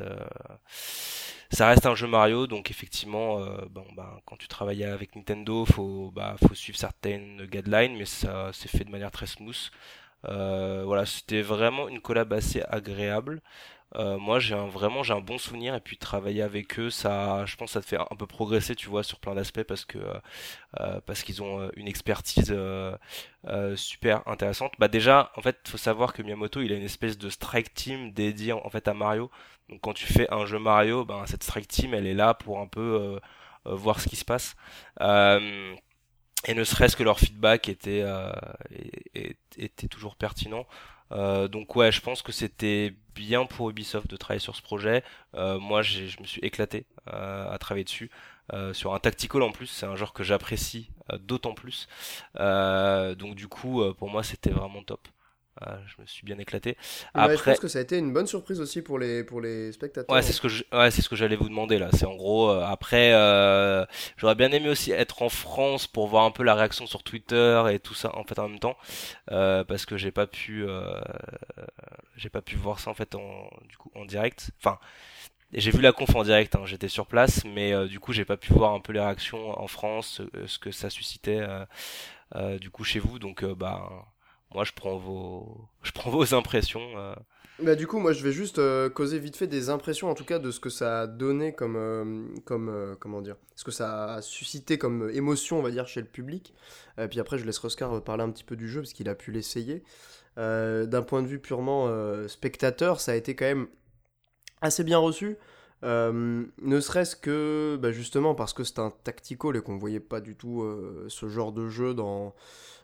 [1.53, 6.11] ça reste un jeu Mario, donc effectivement, euh, bah, quand tu travailles avec Nintendo, faut,
[6.15, 9.71] bah, faut suivre certaines guidelines, mais ça c'est fait de manière très smooth.
[10.29, 13.43] Euh, voilà, c'était vraiment une collab assez agréable.
[13.97, 17.45] Euh, moi, j'ai un, vraiment j'ai un bon souvenir et puis travailler avec eux, ça,
[17.47, 19.99] je pense, ça te fait un peu progresser, tu vois, sur plein d'aspects parce que
[21.07, 22.55] parce qu'ils ont une expertise
[23.77, 24.73] super intéressante.
[24.79, 28.13] Bah déjà, en fait, faut savoir que Miyamoto, il a une espèce de strike team
[28.13, 29.31] dédié en fait à Mario.
[29.69, 32.61] Donc quand tu fais un jeu Mario, ben, cette strike team, elle est là pour
[32.61, 34.55] un peu euh, euh, voir ce qui se passe.
[35.01, 35.75] Euh,
[36.47, 38.05] et ne serait-ce que leur feedback était,
[39.57, 40.67] était toujours pertinent.
[41.49, 45.03] Donc ouais, je pense que c'était bien pour Ubisoft de travailler sur ce projet.
[45.35, 48.11] moi, je me suis éclaté à travailler dessus.
[48.73, 50.91] sur un tactical en plus, c'est un genre que j'apprécie
[51.21, 51.89] d'autant plus.
[52.37, 55.09] donc du coup, pour moi, c'était vraiment top.
[55.61, 56.79] Ah, je me suis bien éclaté.
[57.13, 57.37] Après...
[57.37, 60.15] je pense que ça a été une bonne surprise aussi pour les, pour les spectateurs.
[60.15, 61.91] Ouais, c'est ce que ouais, c'est ce que j'allais vous demander là.
[61.93, 63.85] C'est en gros euh, après, euh,
[64.17, 67.65] j'aurais bien aimé aussi être en France pour voir un peu la réaction sur Twitter
[67.71, 68.79] et tout ça en fait en même temps,
[69.31, 70.65] euh, parce que j'ai pas pu,
[72.17, 74.53] j'ai pas pu voir ça en fait en du coup en direct.
[74.59, 74.79] Enfin,
[75.53, 78.39] j'ai vu la conf en direct, hein, j'étais sur place, mais du coup j'ai pas
[78.39, 81.47] pu voir un peu les réactions en France, ce que ça suscitait
[82.59, 83.19] du coup chez vous.
[83.19, 84.07] Donc bah
[84.55, 86.97] moi je prends vos, je prends vos impressions.
[86.97, 87.15] Euh.
[87.63, 90.25] Bah, du coup, moi je vais juste euh, causer vite fait des impressions en tout
[90.25, 94.15] cas de ce que ça a donné comme, euh, comme comment dire, ce que ça
[94.15, 96.55] a suscité comme émotion, on va dire, chez le public.
[97.11, 99.33] puis après, je laisse Oscar parler un petit peu du jeu parce qu'il a pu
[99.33, 99.83] l'essayer.
[100.37, 101.89] D'un point de vue purement
[102.27, 103.69] spectateur, ça a été quand même
[104.61, 105.37] assez bien reçu.
[105.83, 110.37] ne serait-ce que bah, justement parce que c'est un tactical et qu'on voyait pas du
[110.37, 110.65] tout
[111.09, 112.35] ce genre de jeu dans,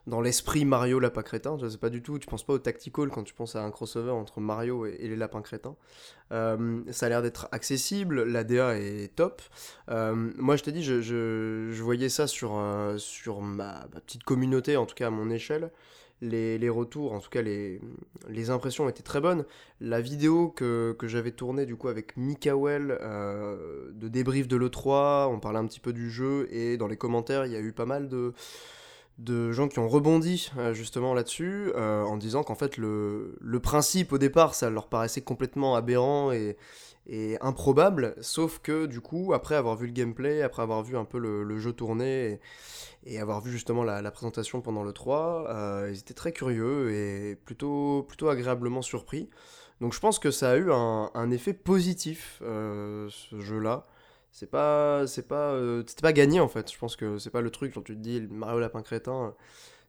[0.09, 1.57] dans l'esprit Mario lapin crétin.
[1.61, 3.71] Je sais pas du tout, tu penses pas au tactical quand tu penses à un
[3.71, 5.77] crossover entre Mario et, les lapins crétins.
[6.33, 9.43] Euh, ça a l'air d'être accessible, la DA est top.
[9.91, 14.87] Euh, moi je t'ai dit, je, voyais ça sur, euh, sur ma, petite communauté, en
[14.87, 15.71] tout cas à mon échelle.
[16.21, 17.81] Les, retours, en tout cas les,
[18.29, 19.45] les impressions étaient très bonnes.
[19.81, 22.99] La vidéo que, que j'avais tournée du coup avec Mikael
[23.95, 27.47] de débrief de l'E3, on parlait un petit peu du jeu et dans les commentaires
[27.47, 28.33] il y a eu pas mal de,
[29.19, 33.61] de gens qui ont rebondi euh, justement là-dessus euh, en disant qu'en fait le, le,
[33.61, 36.57] principe au départ ça leur paraissait complètement aberrant et,
[37.09, 41.05] et, improbable sauf que du coup après avoir vu le gameplay après avoir vu un
[41.05, 42.39] peu le, jeu tourner
[43.05, 47.35] et, avoir vu justement la, présentation pendant le 3 euh, ils étaient très curieux et
[47.35, 49.29] plutôt, plutôt agréablement surpris
[49.81, 53.87] Donc je pense que ça a eu un, effet positif, ce jeu-là.
[54.31, 56.71] C'est pas, c'est pas, euh, c'était pas gagné en fait.
[56.73, 59.35] Je pense que c'est pas le truc quand tu te dis Mario Lapin Crétin.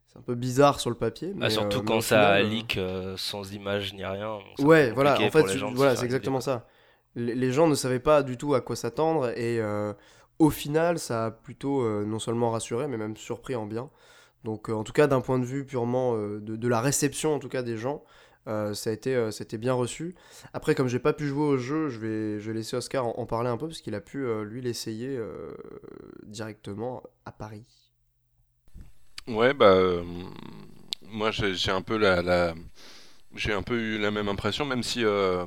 [0.07, 1.35] C'est un peu bizarre sur le papier.
[1.39, 2.79] Ah, surtout quand ça leak
[3.15, 4.39] sans image ni rien.
[4.57, 5.21] Ouais, voilà.
[5.21, 6.65] En fait, voilà, c'est exactement ça.
[7.15, 9.61] Les, gens ne savaient pas du tout à quoi s'attendre et
[10.39, 13.91] au final, ça a plutôt non seulement rassuré, mais même surpris en bien.
[14.45, 17.49] Donc, en tout cas, d'un point de vue purement de, de, la réception, en tout
[17.49, 18.03] cas des gens,
[18.47, 20.15] euh, ça a été, euh, c'était bien reçu.
[20.53, 23.25] Après, comme j'ai pas pu jouer au jeu, je vais, je vais laisser Oscar en,
[23.25, 25.19] parler un peu parce qu'il a pu euh, lui l'essayer
[26.23, 27.65] directement à Paris.
[29.27, 29.75] Ouais, bah
[31.11, 32.55] moi j'ai un peu la,
[33.35, 35.45] j'ai un peu eu la même impression, même si je,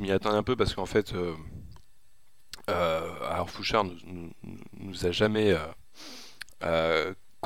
[0.00, 1.14] m'y attendais un peu parce qu'en fait,
[2.66, 4.32] alors Fouchard nous,
[4.80, 5.56] nous a jamais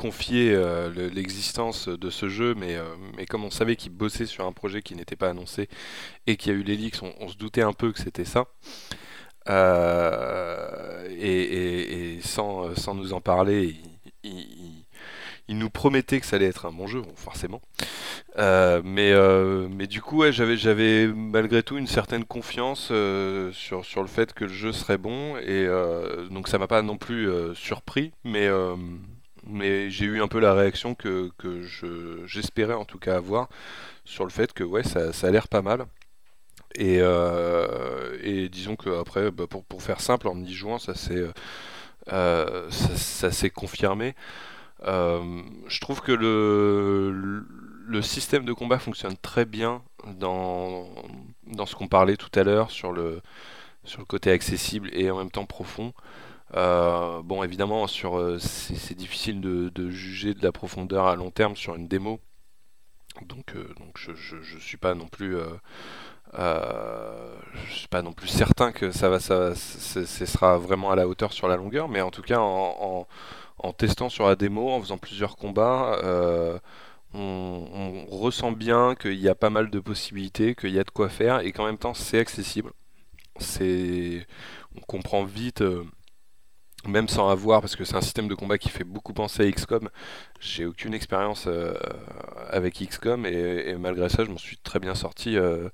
[0.01, 4.47] confier euh, l'existence de ce jeu, mais, euh, mais comme on savait qu'il bossait sur
[4.47, 5.69] un projet qui n'était pas annoncé
[6.25, 8.45] et qu'il y a eu l'Elix, on, se doutait un peu que c'était ça.
[9.47, 13.75] Euh, et, sans, sans, nous en parler,
[14.23, 14.85] il,
[15.47, 17.61] il, nous promettait que ça allait être un bon jeu, forcément.
[18.37, 19.13] mais,
[19.69, 22.91] mais du coup, ouais, j'avais malgré tout une certaine confiance
[23.51, 25.67] sur, sur le fait que le jeu serait bon, et
[26.31, 28.49] donc ça m'a pas non plus surpris, mais
[29.45, 31.61] mais j'ai eu un peu la réaction que, que
[32.25, 33.49] j'espérais en tout cas avoir
[34.05, 35.85] sur le fait que ouais, ça, ça a l'air pas mal.
[36.75, 41.25] Et, euh, disons que après, bah, pour, pour, faire simple, en y jouant, ça s'est
[42.11, 44.15] euh, ça, s'est confirmé.
[44.83, 47.45] Euh, je trouve que le,
[47.87, 49.83] le système de combat fonctionne très bien
[50.19, 50.89] dans,
[51.45, 53.21] dans ce qu'on parlait tout à l'heure sur le,
[53.83, 55.93] sur le côté accessible et en même temps profond.
[56.55, 61.55] Euh, bon, évidemment, sur euh, c'est difficile de, juger de la profondeur à long terme
[61.55, 62.19] sur une démo.
[63.23, 65.37] Donc, euh, je, je, suis pas non plus,
[66.33, 71.33] je suis pas non plus certain que ça va, ce sera vraiment à la hauteur
[71.33, 71.89] sur la longueur.
[71.89, 73.05] Mais en tout cas, en,
[73.77, 75.99] testant sur la démo, en faisant plusieurs combats,
[77.13, 81.09] on, ressent bien qu'il y a pas mal de possibilités, qu'il y a de quoi
[81.09, 82.71] faire et qu'en même temps c'est accessible.
[83.39, 85.63] On comprend vite
[86.87, 89.51] même sans avoir, parce que c'est un système de combat qui fait beaucoup penser à
[89.51, 89.89] XCOM,
[90.39, 91.73] j'ai aucune expérience euh,
[92.49, 95.37] avec XCOM et, malgré ça, je m'en suis très bien sorti.
[95.37, 95.69] Euh,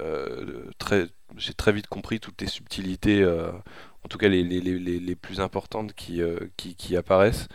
[0.00, 1.06] euh, très,
[1.36, 6.20] j'ai très vite compris toutes les subtilités, en tout cas les, plus importantes qui,
[6.56, 7.48] qui, apparaissent.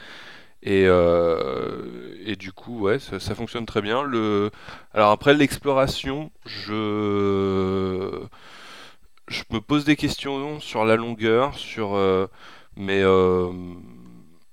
[0.63, 4.03] Et, et, du coup, ouais, ça, ça, fonctionne très bien.
[4.03, 4.51] Le...
[4.93, 8.25] Alors après l'exploration, je...
[9.27, 11.95] je me pose des questions sur la longueur, sur
[12.77, 13.51] mais, euh,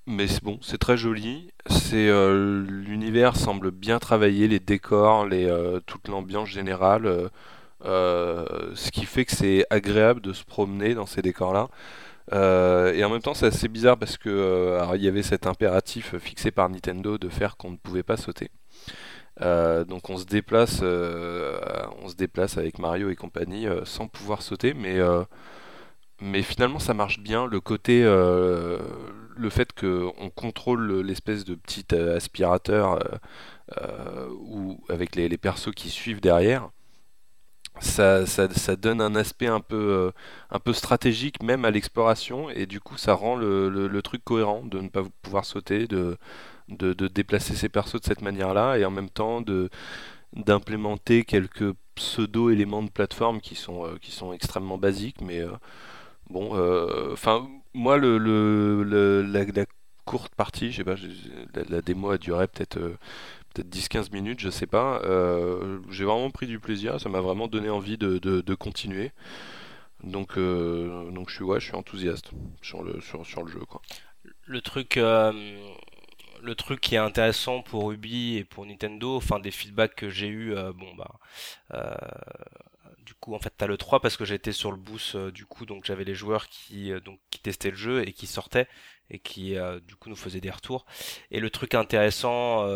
[0.07, 1.51] mais bon, c'est très joli.
[1.69, 7.31] C'est euh, l'univers semble bien travaillé, les décors, les, euh, toute l'ambiance générale,
[7.85, 11.69] ce qui fait que c'est agréable de se promener dans ces décors-là.
[12.33, 16.51] et en même temps, c'est assez bizarre parce que il y avait cet impératif fixé
[16.51, 18.51] par Nintendo de faire qu'on ne pouvait pas sauter.
[19.41, 24.99] donc on se déplace, on se déplace avec Mario et compagnie sans pouvoir sauter, mais
[26.23, 27.47] mais finalement ça marche bien.
[27.47, 28.79] Le côté, euh,
[29.37, 33.03] le fait qu'on contrôle l'espèce de petit euh, aspirateur
[33.81, 36.71] euh, ou avec les, persos qui suivent derrière,
[37.81, 40.13] ça, ça, donne un aspect un peu,
[40.51, 44.79] un peu stratégique même à l'exploration et du coup ça rend le, truc cohérent de
[44.81, 46.19] ne pas pouvoir sauter, de,
[46.69, 49.71] de, déplacer ses persos de cette manière-là et en même temps de
[50.35, 55.43] d'implémenter quelques pseudo éléments de plateforme qui sont, qui sont extrêmement basiques mais
[56.31, 59.45] Bon, euh, enfin, moi, le, le, la,
[60.05, 60.97] courte partie, je sais pas,
[61.69, 62.99] la, démo a duré peut-être euh,
[63.55, 65.01] peut-être 10-15 minutes, je sais pas.
[65.05, 69.13] Euh, j'ai vraiment pris du plaisir, ça m'a vraiment donné envie de, de, continuer.
[70.03, 72.31] Donc, donc je suis je suis enthousiaste
[72.61, 73.81] sur le sur, sur le jeu quoi.
[74.47, 79.95] Le truc le truc qui est intéressant pour Ubi et pour Nintendo, enfin des feedbacks
[79.95, 81.21] que j'ai eu, bon bah
[83.05, 85.47] du coup en fait t'as le 3 parce que j'étais sur le boost euh, du
[85.47, 88.69] coup donc j'avais les joueurs qui euh, donc qui testaient le jeu et qui sortaient
[89.11, 90.87] et qui euh, du coup nous faisaient des retours.
[91.31, 92.67] Et le truc intéressant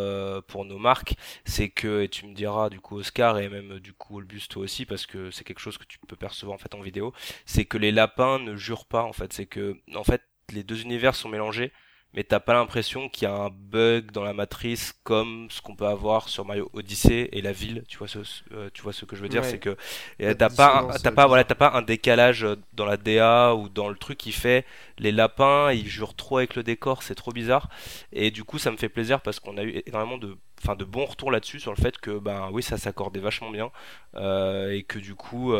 [0.47, 3.93] pour nos marques c'est que et tu me diras du coup Oscar et même du
[3.93, 6.75] coup Olbus toi aussi parce que c'est quelque chose que tu peux percevoir en fait
[6.75, 7.13] en vidéo
[7.45, 9.33] c'est que les lapins ne jurent pas en fait.
[9.33, 10.21] C'est que en fait
[10.53, 11.71] les deux univers sont mélangés
[12.17, 15.75] mais t'as pas l'impression qu'il y a un bug dans la matrice comme ce qu'on
[15.75, 17.83] peut avoir sur Mario Odyssey et la ville.
[17.87, 18.17] Tu vois ce,
[18.53, 19.77] euh, tu vois ce que je veux dire, c'est que
[20.17, 23.95] t'as pas, t'as pas, voilà, t'as pas un décalage dans la DA ou dans le
[23.95, 24.65] truc qui fait
[24.97, 27.69] les lapins, ils jurent trop avec le décor, c'est trop bizarre.
[28.11, 30.85] Et du coup, ça me fait plaisir parce qu'on a eu énormément de enfin de
[30.85, 33.69] bons retours là-dessus sur le fait que ben oui ça s'accordait vachement bien
[34.15, 35.53] et que du coup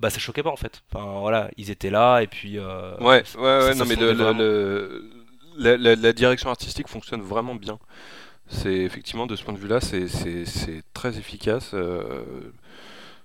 [0.00, 0.82] bah ça choquait pas en fait.
[0.90, 2.58] Enfin voilà, ils étaient là et puis.
[2.58, 2.64] ouais,
[3.00, 5.10] ouais, ouais, non mais le,
[5.56, 7.78] la, la, direction artistique fonctionne vraiment bien.
[8.48, 11.74] C'est effectivement de ce point de vue-là, c'est très efficace.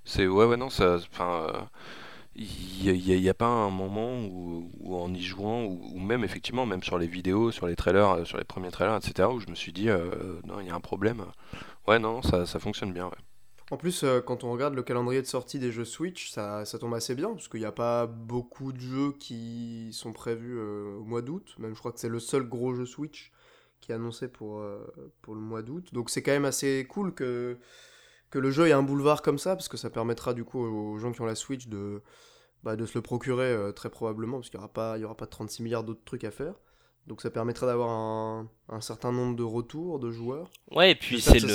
[0.03, 1.67] c'est ouais, ouais, non, ça, enfin,
[2.35, 6.97] il n'y a, pas un moment où, en y jouant, ou, même effectivement, même sur
[6.97, 9.71] les vidéos, sur les trailers, euh, sur les premiers trailers, etc., où je me suis
[9.71, 11.23] dit, euh, non, il y a un problème.
[11.87, 13.09] Ouais, non, ça, ça fonctionne bien.
[13.71, 16.77] En plus, euh, quand on regarde le calendrier de sortie des jeux Switch, ça, ça
[16.77, 21.03] tombe assez bien, parce qu'il n'y a pas beaucoup de jeux qui sont prévus au
[21.03, 21.55] mois d'août.
[21.57, 23.31] Même je crois que c'est le seul gros jeu Switch
[23.81, 24.63] qui est annoncé pour,
[25.21, 25.89] pour le mois d'août.
[25.93, 27.57] Donc c'est quand même assez cool que
[28.35, 30.97] que le jeu ait un boulevard comme ça, parce que ça permettra du coup aux
[30.97, 32.01] gens qui ont la Switch de,
[32.63, 35.15] bah, de se le procurer euh, très probablement, parce qu'il n'y aura, pas, y aura
[35.15, 36.55] pas 36 milliards d'autres trucs à faire.
[37.07, 40.49] Donc ça permettra d'avoir un, un, certain nombre de retours de joueurs.
[40.71, 41.47] Ouais, et puis c'est le...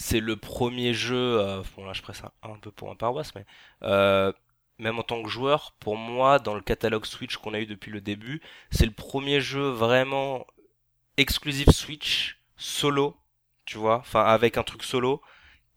[0.00, 3.44] C'est le premier jeu, euh, bon là je presse un, peu pour un paroisse, mais
[3.82, 4.32] euh,
[4.78, 7.90] même en tant que joueur, pour moi, dans le catalogue Switch qu'on a eu depuis
[7.90, 10.46] le début, c'est le premier jeu vraiment
[11.16, 13.16] exclusif Switch, solo,
[13.64, 15.20] tu vois, enfin avec un truc solo,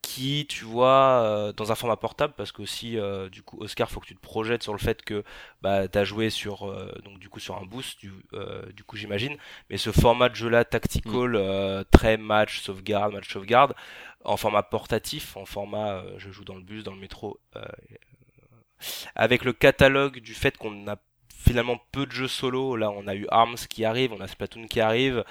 [0.01, 3.89] qui, tu vois, euh, dans un format portable, parce que aussi, euh, du coup, Oscar,
[3.89, 5.23] faut que tu te projettes sur le fait que
[5.61, 8.11] bah, tu as joué sur, euh, donc, du coup, sur un boost, du,
[8.73, 9.37] du coup, j'imagine,
[9.69, 11.85] mais ce format de jeu-là, tactical, mm.
[11.91, 13.75] très match, sauvegarde, match, sauvegarde,
[14.23, 17.39] en format portatif, en format, je joue dans le bus, dans le métro,
[19.15, 20.97] avec le catalogue du fait qu'on a
[21.41, 22.75] finalement peu de jeux solo.
[22.75, 25.23] Là, on a eu Arms qui arrive, on a Splatoon qui arrive.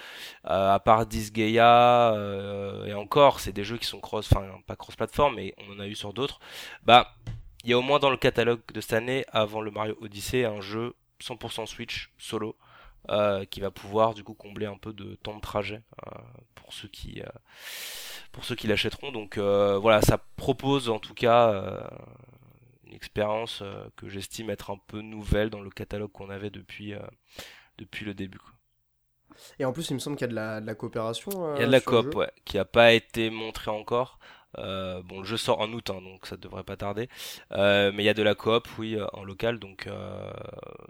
[0.46, 4.76] Euh, à part Disgaea euh, et encore, c'est des jeux qui sont cross, enfin pas
[4.76, 6.40] cross-platform, mais on en a eu sur d'autres.
[6.84, 7.14] Bah,
[7.64, 10.44] il y a au moins dans le catalogue de cette année, avant le Mario Odyssey,
[10.44, 12.56] un jeu 100% Switch solo.
[13.08, 15.80] Euh, qui va pouvoir du coup combler un peu de temps de trajet
[16.54, 17.22] pour ceux qui
[18.30, 21.88] pour ceux qui l'achèteront donc voilà ça propose en tout cas
[22.92, 27.00] expérience euh, que j'estime être un peu nouvelle dans le catalogue qu'on avait depuis, euh,
[27.78, 28.40] depuis le début.
[29.58, 31.30] Et en plus, il me semble qu'il y a de la, coopération.
[31.34, 34.18] Euh, il y a de la coop, ouais, qui n'a pas été montrée encore.
[34.56, 37.08] bon, le jeu sort en août, hein, donc ça devrait pas tarder.
[37.50, 39.88] mais il y a de la coop, oui, en local, donc,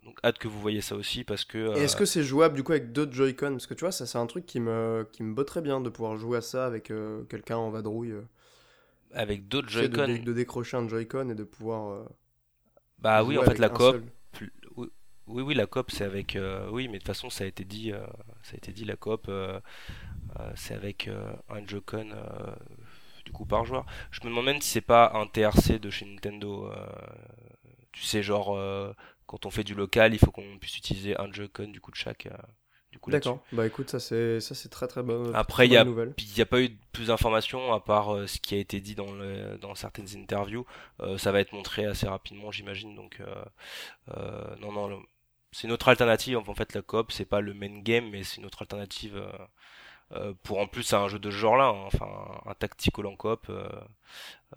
[0.04, 1.76] donc hâte que vous voyez ça aussi parce que.
[1.76, 3.52] Et est-ce que c'est jouable du coup avec d'autres Joy-Con?
[3.52, 5.90] Parce que tu vois, ça c'est un truc qui me qui me botterait bien de
[5.90, 6.92] pouvoir jouer à ça avec
[7.28, 8.14] quelqu'un en vadrouille
[9.12, 10.08] avec d'autres Joy-Con.
[10.08, 11.92] De, de, décrocher un Joy-Con et de pouvoir.
[11.92, 12.04] Euh,
[12.98, 13.96] bah oui, en fait, la coop.
[15.26, 16.36] Oui, oui, la coop, c'est avec.
[16.36, 17.92] Euh, oui, mais de toute façon, ça a été dit.
[17.92, 18.04] Euh,
[18.42, 19.30] ça a été dit, la coop,
[20.54, 21.08] c'est avec
[21.48, 22.10] un Joy-Con
[23.24, 23.84] du coup par joueur.
[24.10, 26.72] Je me demande même si c'est pas un TRC de chez Nintendo.
[27.92, 28.58] tu sais, genre
[29.26, 31.96] quand on fait du local, il faut qu'on puisse utiliser un Joy-Con du coup de
[31.96, 32.28] chaque.
[33.06, 33.42] D'accord.
[33.52, 35.32] Bah écoute, ça c'est ça c'est très très bon.
[35.32, 38.38] Après, il y a il y a pas eu plus d'informations à part euh, ce
[38.38, 40.66] qui a été dit dans le, dans certaines interviews.
[41.00, 42.94] Euh, ça va être montré assez rapidement, j'imagine.
[42.94, 45.02] Donc euh, non non,
[45.52, 46.38] c'est une autre alternative.
[46.38, 49.32] En fait, la coop c'est pas le main game, mais c'est une autre alternative euh,
[50.42, 52.08] pour en plus un jeu de ce genre-là, hein, enfin
[52.46, 53.46] un tactical en coop.
[53.48, 53.68] Euh,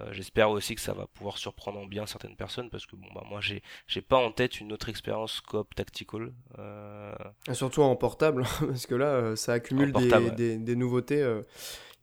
[0.01, 3.07] euh, j'espère aussi que ça va pouvoir surprendre en bien certaines personnes parce que bon
[3.13, 6.33] bah moi j'ai j'ai pas en tête une autre expérience coop tactical.
[7.51, 11.23] surtout en portable parce que là ça accumule des, des, nouveautés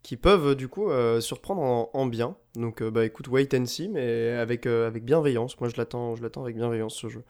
[0.02, 0.88] qui peuvent du coup
[1.20, 2.36] surprendre en, en, bien.
[2.54, 5.58] Donc bah écoute, wait and see, mais avec, avec bienveillance.
[5.60, 7.24] Moi je l'attends, je l'attends avec bienveillance ce jeu.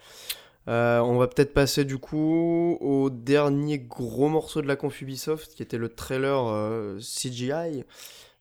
[0.71, 5.55] Euh, on va peut-être passer du coup au dernier gros morceau de la conf Ubisoft
[5.55, 7.83] qui était le trailer euh, CGI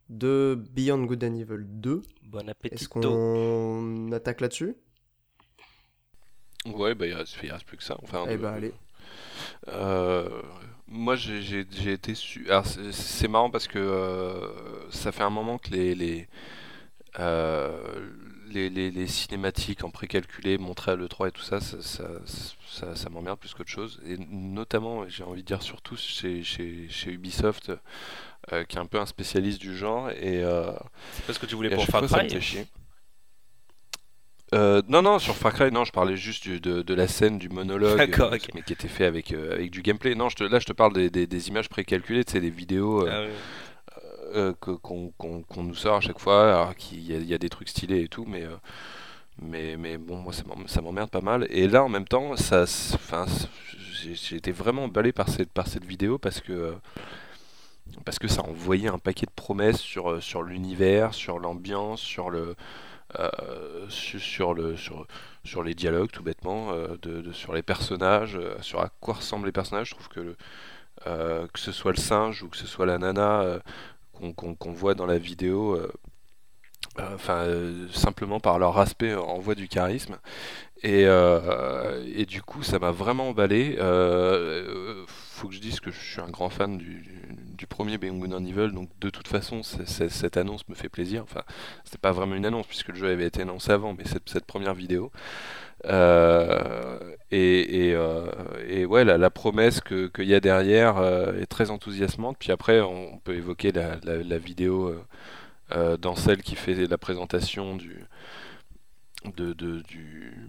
[0.09, 2.01] de Beyond Good and Evil 2.
[2.25, 2.75] Bon appétit.
[2.75, 4.75] Est-ce qu'on attaque là-dessus?
[6.67, 7.97] Ouais, bah il reste, reste plus que ça.
[8.03, 8.73] Enfin, eh bah allez.
[9.69, 10.29] Euh,
[10.85, 12.47] moi j'ai été su...
[12.91, 14.39] c'est marrant parce que
[14.91, 16.27] ça fait un moment que les, les
[18.49, 23.53] les, cinématiques en précalculé montrées à l'E3 et tout ça, ça, ça, ça, m'emmerde plus
[23.53, 23.99] qu'autre chose.
[24.05, 27.71] Et notamment, j'ai envie de dire surtout chez, chez, Ubisoft,
[28.51, 30.09] euh, qui est un peu un spécialiste du genre.
[30.11, 30.71] Et, euh,
[31.13, 32.67] c'est parce que tu voulais pour Far Cry
[34.55, 37.49] euh, non, non, sur Far Cry, non, je parlais juste de, de, la scène, du
[37.49, 37.99] monologue,
[38.55, 40.15] mais qui était fait avec, avec du gameplay.
[40.15, 43.07] Non, je te, là, je te parle des, des, images précalculées, tu sais, des vidéos.
[43.07, 43.25] Ah
[44.33, 48.07] euh, qu'on nous sort à chaque fois, alors qu'il y, a des trucs stylés et
[48.07, 48.55] tout, mais, euh,
[49.41, 51.47] mais, mais bon, moi ça m'emmerde pas mal.
[51.49, 52.65] Et là en même temps, ça,
[54.13, 56.75] j'ai été vraiment emballé par cette, par cette vidéo parce que,
[58.05, 62.55] parce que ça envoyait un paquet de promesses sur, sur l'univers, sur l'ambiance, sur le.
[63.17, 65.07] Euh, sur, le, sur,
[65.43, 69.89] sur les dialogues tout bêtement, de, sur les personnages, sur à quoi ressemblent les personnages.
[69.89, 70.35] Je trouve que
[71.05, 73.61] que ce soit le singe ou que ce soit la nana
[74.35, 75.79] qu'on voit dans la vidéo,
[76.97, 77.47] enfin
[77.93, 80.17] simplement par leur aspect envoie du charisme.
[80.83, 83.75] Et, et du coup, ça m'a vraiment emballé.
[85.07, 87.28] faut que je dise que je suis un grand fan du,
[87.59, 91.23] du premier Beyond Good Evil, donc de toute façon, cette annonce me fait plaisir.
[91.23, 91.43] Enfin,
[91.83, 94.73] c'était pas vraiment une annonce puisque le jeu avait été annoncé avant, mais cette, première
[94.73, 95.11] vidéo.
[95.85, 96.99] Euh,
[97.31, 98.31] et, et, euh,
[98.65, 102.37] et, ouais, la, promesse qu'il y a derrière euh, est très enthousiasmante.
[102.39, 104.95] Puis après, on peut évoquer la, la, vidéo
[105.99, 108.05] dans celle qui fait la présentation du,
[109.35, 110.47] de, du,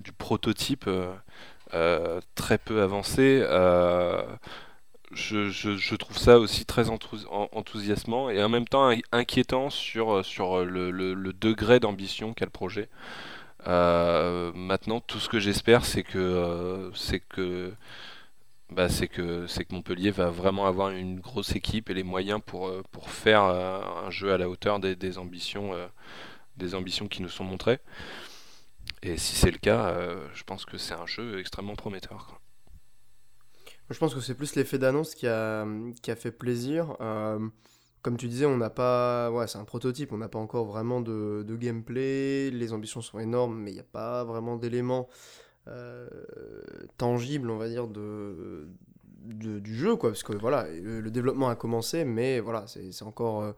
[0.00, 0.90] du prototype
[2.34, 3.44] très peu avancé
[5.14, 11.80] je, trouve ça aussi très enthousiasmant et en même temps inquiétant sur, sur le, degré
[11.80, 12.88] d'ambition qu'a le projet.
[13.66, 15.82] Euh, maintenant, tout ce que j'espère,
[16.16, 16.90] euh,
[18.70, 22.82] bah, c'est que, Montpellier va vraiment avoir une grosse équipe et les moyens pour, euh,
[22.90, 25.72] pour faire un jeu à la hauteur des, ambitions,
[26.56, 27.78] des ambitions qui nous sont montrées.
[29.02, 29.94] Et si c'est le cas,
[30.34, 32.40] je pense que c'est un jeu extrêmement prometteur.
[33.92, 35.66] Je pense que c'est plus l'effet d'annonce qui a,
[36.02, 36.96] qui a fait plaisir.
[37.00, 37.38] Euh,
[38.00, 39.30] comme tu disais, on n'a pas.
[39.30, 42.50] Ouais, c'est un prototype, on n'a pas encore vraiment de, gameplay.
[42.50, 45.08] Les ambitions sont énormes, mais il n'y a pas vraiment d'éléments
[45.68, 46.08] euh,
[46.96, 48.66] tangibles, on va dire, de,
[49.24, 50.10] du jeu, quoi.
[50.10, 53.42] Parce que voilà, le, développement a commencé, mais voilà, c'est encore.
[53.42, 53.52] Euh,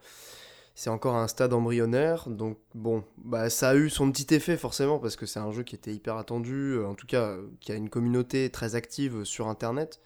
[0.76, 4.98] c'est encore un stade embryonnaire, donc bon, bah ça a eu son petit effet forcément
[4.98, 7.88] parce que c'est un jeu qui était hyper attendu, en tout cas qui a une
[7.88, 10.00] communauté très active sur Internet.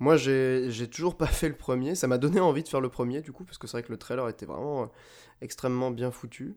[0.00, 1.94] Moi, j'ai toujours pas fait le premier.
[1.94, 3.92] Ça m'a donné envie de faire le premier, du coup, parce que c'est vrai que
[3.92, 4.86] le trailer était vraiment euh,
[5.40, 6.56] extrêmement bien foutu.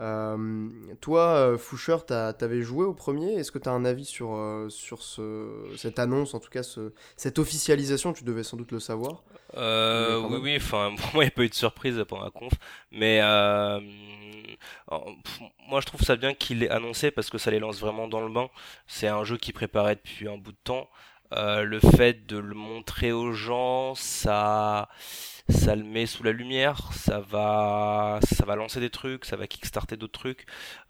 [0.00, 0.68] Euh,
[1.00, 3.34] toi, euh, Foucher, t'avais joué au premier.
[3.34, 4.38] Est-ce que tu as un avis sur,
[4.68, 8.12] sur ce, cette annonce, en tout cas ce, cette officialisation?
[8.12, 9.24] Tu devais sans doute le savoir.
[9.56, 10.56] oui, oui.
[10.56, 12.52] Enfin, pour moi, il n'y a pas eu de surprise pendant la conf.
[12.92, 13.20] Mais
[15.68, 18.20] moi, je trouve ça bien qu'il l'ait annoncé parce que ça les lance vraiment dans
[18.20, 18.48] le bain.
[18.86, 20.88] C'est un jeu qui préparait depuis un bout de temps.
[21.34, 24.88] Euh, le fait de le montrer aux gens, ça,
[25.48, 29.46] ça le met sous la lumière, ça va, ça va lancer des trucs, ça va
[29.46, 30.46] kickstarter d'autres trucs.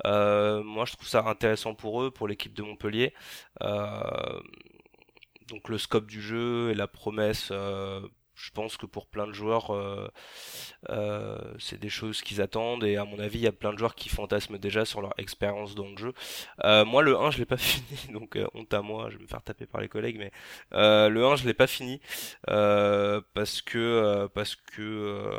[0.07, 3.15] Euh, moi, je trouve ça intéressant pour eux, pour l'équipe de Montpellier.
[3.63, 4.41] Euh,
[5.49, 7.53] donc le scope du jeu et la promesse
[8.39, 10.09] je pense que pour plein de joueurs, euh,
[10.91, 12.85] euh, c'est des choses qu'ils attendent.
[12.85, 15.13] Et à mon avis, il y a plein de joueurs qui fantasment déjà sur leur
[15.19, 16.13] expérience dans le jeu.
[16.65, 19.29] Euh, moi, le 1, je l'ai pas fini, donc honte à moi, je vais me
[19.29, 20.19] faire taper par les collègues.
[20.19, 20.31] Mais
[20.73, 22.01] le 1, je l'ai pas fini
[22.47, 25.31] parce que parce que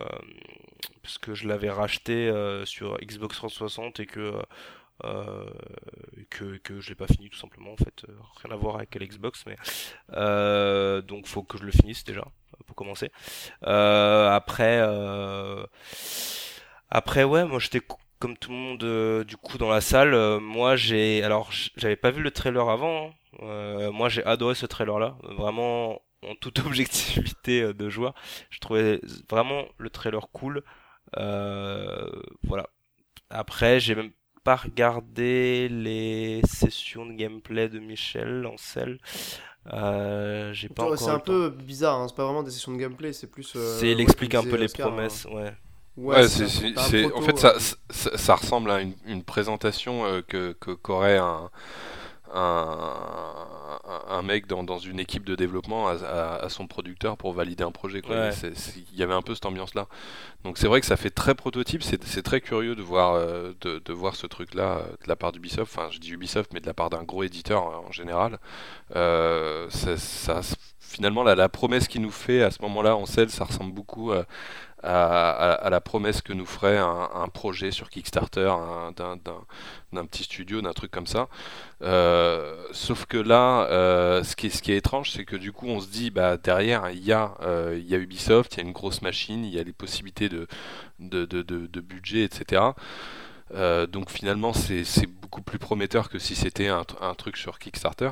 [1.02, 2.32] parce que je l'avais racheté
[2.66, 4.34] sur Xbox 360 et que
[5.06, 5.46] euh,
[6.30, 8.06] que, que je l'ai pas fini tout simplement en fait
[8.44, 9.56] rien à voir avec Xbox mais
[10.14, 12.26] euh, donc faut que je le finisse déjà
[12.66, 13.12] pour commencer.
[13.66, 15.66] Euh, après, euh,
[16.90, 17.82] après ouais, moi j'étais
[18.20, 20.40] comme tout le monde euh, du coup dans la salle.
[20.40, 23.12] moi j'ai, alors j'avais pas vu le trailer avant.
[23.42, 23.92] Hein.
[23.92, 28.14] moi j'ai adoré ce trailer là, vraiment en toute objectivité de joueur.
[28.50, 30.64] Je trouvais vraiment le trailer cool.
[31.16, 32.68] voilà.
[33.32, 34.12] Après, j'ai même
[34.50, 38.98] pas regardé les sessions de gameplay de Michel Lancel.
[39.72, 43.14] Euh, j'ai pas C'est un peu bizarre, hein, c'est pas vraiment des sessions de gameplay,
[43.14, 43.54] c'est plus.
[43.56, 45.36] Euh, c'est il explique un peu les promesses, hein.
[45.36, 45.54] ouais.
[45.98, 51.20] Ouais, c'est, en fait, ça, ça, ça, ressemble à une, une présentation euh, que qu'aurait
[51.20, 51.52] un,
[52.34, 52.94] un,
[54.08, 55.94] un, mec dans, dans, une équipe de développement à,
[56.42, 58.02] à, son producteur pour valider un projet.
[58.08, 59.88] Il y avait un peu cette ambiance-là.
[60.44, 63.80] Donc c'est vrai que ça fait très prototype, c'est très curieux de voir, euh, de,
[63.80, 66.68] de, voir ce truc-là euh, de la part d'Ubisoft, enfin je dis Ubisoft, mais de
[66.68, 68.40] la part d'un gros éditeur euh, en général.
[68.94, 70.42] ça, ça,
[70.90, 74.26] finalement, la, promesse qu'il nous fait à ce moment-là en scène, ça ressemble beaucoup à
[74.84, 78.52] à, la promesse que nous ferait un, projet sur Kickstarter
[78.96, 81.28] d'un petit studio, d'un truc comme ça.
[81.82, 85.88] Euh, sauf que là, euh, ce, qui est, étrange, c'est que du coup, on se
[85.88, 89.54] dit, bah, derrière, il y, a, euh, Ubisoft, il y a une grosse machine, il
[89.54, 92.62] y a les possibilités de budget, etc.
[93.54, 96.84] Euh, donc finalement, c'est beaucoup plus prometteur que si c'était un,
[97.18, 98.12] truc sur Kickstarter.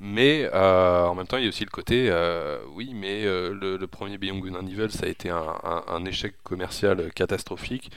[0.00, 3.84] Mais euh, en même temps, il y a aussi le côté, euh, oui, mais le,
[3.86, 7.90] premier Beyond Good ça a été un, échec commercial catastrophique.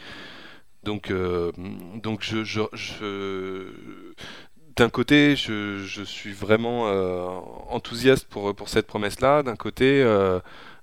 [0.83, 1.11] Donc,
[1.95, 3.73] donc je, je,
[4.75, 6.83] d'un côté, je, suis vraiment
[7.71, 9.43] enthousiaste pour, pour cette promesse-là.
[9.43, 10.03] D'un côté,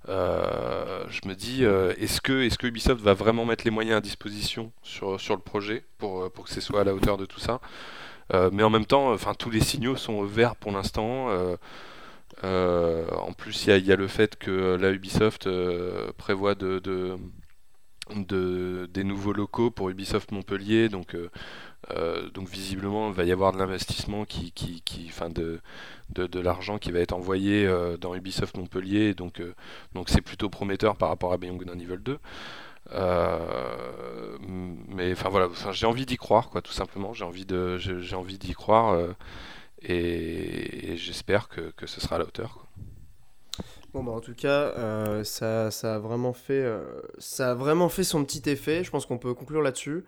[0.09, 3.97] euh, je me dis, euh, est-ce que, est que Ubisoft va vraiment mettre les moyens
[3.97, 7.27] à disposition sur, le projet pour, euh, pour que ce soit à la hauteur de
[7.27, 7.61] tout ça?
[8.53, 11.29] Mais en même temps, tous les signaux sont verts pour l'instant.
[12.43, 15.49] en plus, il y, a le fait que la Ubisoft
[16.19, 21.17] prévoit de, de, des nouveaux locaux pour Ubisoft Montpellier, donc
[21.93, 25.61] euh, donc visiblement, il va y avoir de l'investissement qui, qui, qui enfin de,
[26.11, 29.55] de, l'argent qui va être envoyé euh, dans Ubisoft Montpellier, donc euh,
[29.95, 32.19] donc c'est plutôt prometteur par rapport à Beyond Good Evil 2.
[34.89, 37.13] mais enfin voilà, j'ai envie d'y croire, quoi, tout simplement.
[37.13, 38.99] J'ai envie de, j'ai envie d'y croire,
[39.83, 42.67] et, j'espère que, que, ce sera à la hauteur.
[43.95, 44.73] Bon bah en tout cas,
[45.25, 46.67] ça, ça, a vraiment fait,
[47.19, 48.83] ça a vraiment fait son petit effet.
[48.83, 50.05] Je pense qu'on peut conclure là-dessus.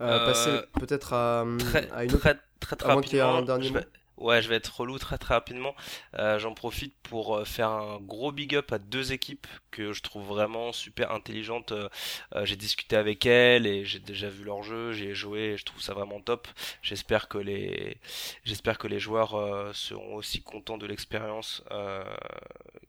[0.00, 2.20] Euh, passer euh, peut-être à, très, à une autre...
[2.20, 3.36] très, très, très, rapidement.
[3.36, 3.80] Un dernier mot.
[4.16, 5.74] Ouais, je vais être relou très très rapidement.
[6.18, 10.00] Euh, J'en profite pour euh, faire un gros big up à deux équipes que je
[10.00, 11.72] trouve vraiment super intelligentes.
[11.72, 11.88] Euh,
[12.34, 15.66] euh, j'ai discuté avec elles et j'ai déjà vu leur jeu, j'ai joué, et je
[15.66, 16.48] trouve ça vraiment top.
[16.80, 17.98] J'espère que les
[18.44, 19.34] j'espère que les joueurs
[19.74, 21.62] seront aussi contents de l'expérience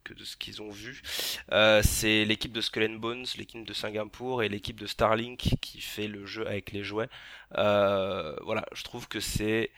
[0.04, 1.02] que de ce qu'ils ont vu.
[1.84, 6.26] C'est l'équipe de Skull Bones, l'équipe de Singapour et l'équipe de Starlink qui fait le
[6.26, 7.10] jeu avec les jouets.
[7.52, 9.72] voilà, je trouve que c'est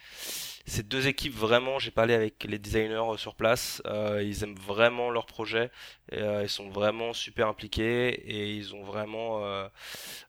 [0.70, 4.56] ces deux équipes vraiment, j'ai parlé avec les designers euh, sur place, euh, ils aiment
[4.56, 5.72] vraiment leur projet,
[6.14, 9.42] euh, ils sont vraiment super impliqués et ils ont vraiment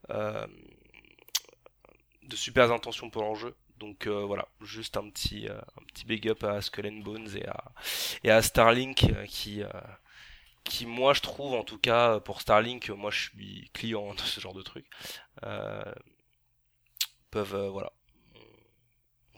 [0.09, 3.55] de super intentions pour leur jeu.
[3.79, 7.65] Donc voilà, juste un petit un petit big up à Skull Bones et à
[8.25, 9.63] et à Starlink qui
[10.65, 14.41] qui moi je trouve en tout cas pour Starlink, moi je suis client de ce
[14.41, 14.87] genre de truc,
[17.31, 17.93] peuvent voilà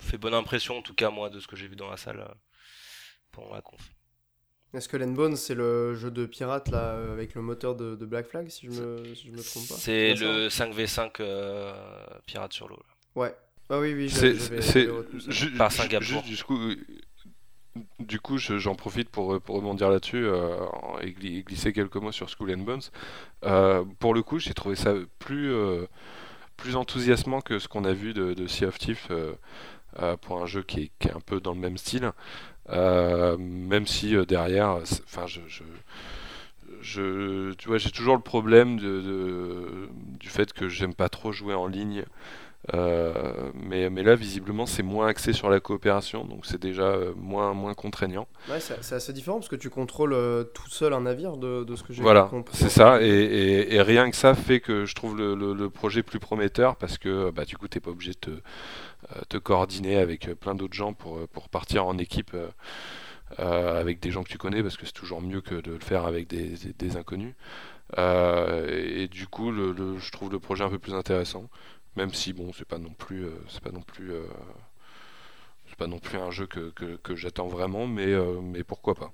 [0.02, 2.20] fait bonne impression, en tout cas, moi, de ce que j'ai vu dans la salle
[2.20, 2.34] euh,
[3.30, 3.80] pendant la conf.
[4.74, 8.48] Est-ce que Bone, c'est le jeu de pirate là, avec le moteur de, Black Flag,
[8.48, 11.74] si je me, me trompe pas C'est le 5v5 euh,
[12.26, 12.82] pirate sur l'eau.
[13.14, 13.34] Ouais.
[13.68, 14.88] Ah oui, oui, c'est
[15.58, 16.22] par Singapour.
[16.22, 16.58] Du coup,
[18.00, 20.58] du coup j'en profite pour, pour rebondir là-dessus euh,
[21.02, 23.92] et glisser quelques mots sur School and Bones.
[23.98, 25.54] pour le coup, j'ai trouvé ça plus,
[26.62, 28.76] plus enthousiasmant que ce qu'on a vu de, de Sea of
[29.10, 29.32] euh,
[30.20, 32.12] pour un jeu qui est, un peu dans le même style.
[32.70, 35.40] Euh, même si euh, derrière, enfin, je,
[37.52, 42.04] tu vois, j'ai toujours le problème du fait que j'aime pas trop jouer en ligne.
[42.72, 47.74] Mais, mais là, visiblement, c'est moins axé sur la coopération, donc c'est déjà moins, moins
[47.74, 48.28] contraignant.
[48.48, 50.16] Ouais, c'est assez différent parce que tu contrôles
[50.54, 52.56] tout seul un navire de, de ce que j'ai voilà, compris.
[52.56, 56.02] Voilà, c'est ça, et, et, rien que ça fait que je trouve le, le, projet
[56.02, 58.30] plus prometteur parce que bah, du coup, tu n'es pas obligé de te
[59.10, 62.36] euh, te coordonner avec euh, plein d'autres gens pour, euh, pour partir en équipe
[63.38, 66.04] avec des gens que tu connais parce que c'est toujours mieux que de le faire
[66.04, 67.34] avec des, des, inconnus.
[67.96, 71.48] et, du coup, le, je trouve le projet un peu plus intéressant,
[71.96, 74.12] même si bon, c'est pas non plus, c'est pas non plus,
[75.68, 79.12] c'est pas non plus un jeu que, que, j'attends vraiment, mais, mais pourquoi pas.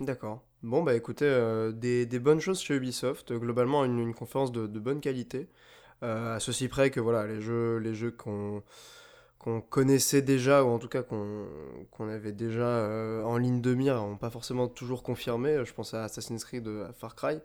[0.00, 0.42] D'accord.
[0.62, 1.28] Bon, bah écoutez,
[1.74, 3.32] des, des, bonnes choses chez Ubisoft.
[3.32, 5.48] Globalement, une, conférence de, bonne qualité.
[6.02, 8.62] Euh, à ceci près que voilà, les jeux, les jeux qu'on
[9.38, 13.96] qu'on connaissait déjà, ou en tout cas qu'on avait déjà euh, en ligne de mire,
[13.96, 15.62] n'ont pas forcément toujours confirmé.
[15.64, 17.40] Je pense à Assassin's Creed, à Far Cry.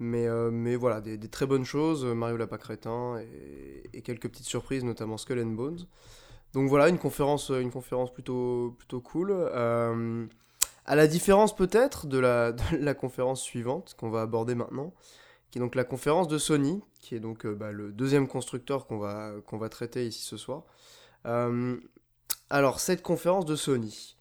[0.00, 4.46] Mais, euh, mais voilà, des, très bonnes choses, Mario Lapin Crétin et, et, quelques petites
[4.46, 5.86] surprises, notamment Skull and Bones.
[6.52, 9.32] Donc voilà, une conférence, une conférence plutôt, plutôt cool.
[9.32, 14.92] à la différence peut-être de la, de la conférence suivante qu'on va aborder maintenant,
[15.50, 18.86] qui est donc la conférence de Sony, qui est donc euh, bah, le deuxième constructeur
[18.86, 20.64] qu'on va, qu'on va traiter ici ce soir.
[21.26, 21.76] Euh,
[22.50, 24.16] alors, cette conférence de Sony,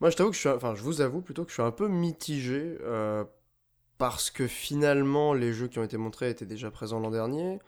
[0.00, 1.70] moi je t'avoue que je suis, enfin je vous avoue plutôt que je suis un
[1.70, 3.24] peu mitigé, euh,
[4.02, 7.60] parce que finalement les jeux qui ont été montrés étaient déjà présents l'an dernier.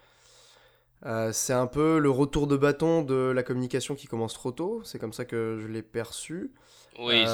[1.30, 4.98] c'est un peu le retour de bâton de la communication qui commence trop tôt, c'est
[4.98, 6.50] comme ça que je l'ai perçu.
[6.98, 7.24] Oui,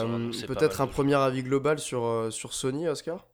[0.47, 3.27] peut-être un premier avis global sur, sur Sony, Oscar?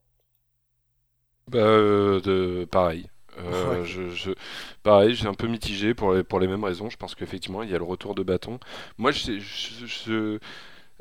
[1.48, 3.10] Bah, de, pareil.
[3.38, 4.30] Euh, je,
[4.84, 6.90] pareil, j'ai un peu mitigé pour les, pour les mêmes raisons.
[6.90, 8.60] Je pense qu'effectivement, il y a le retour de bâton.
[8.98, 10.38] Moi, je, je, je,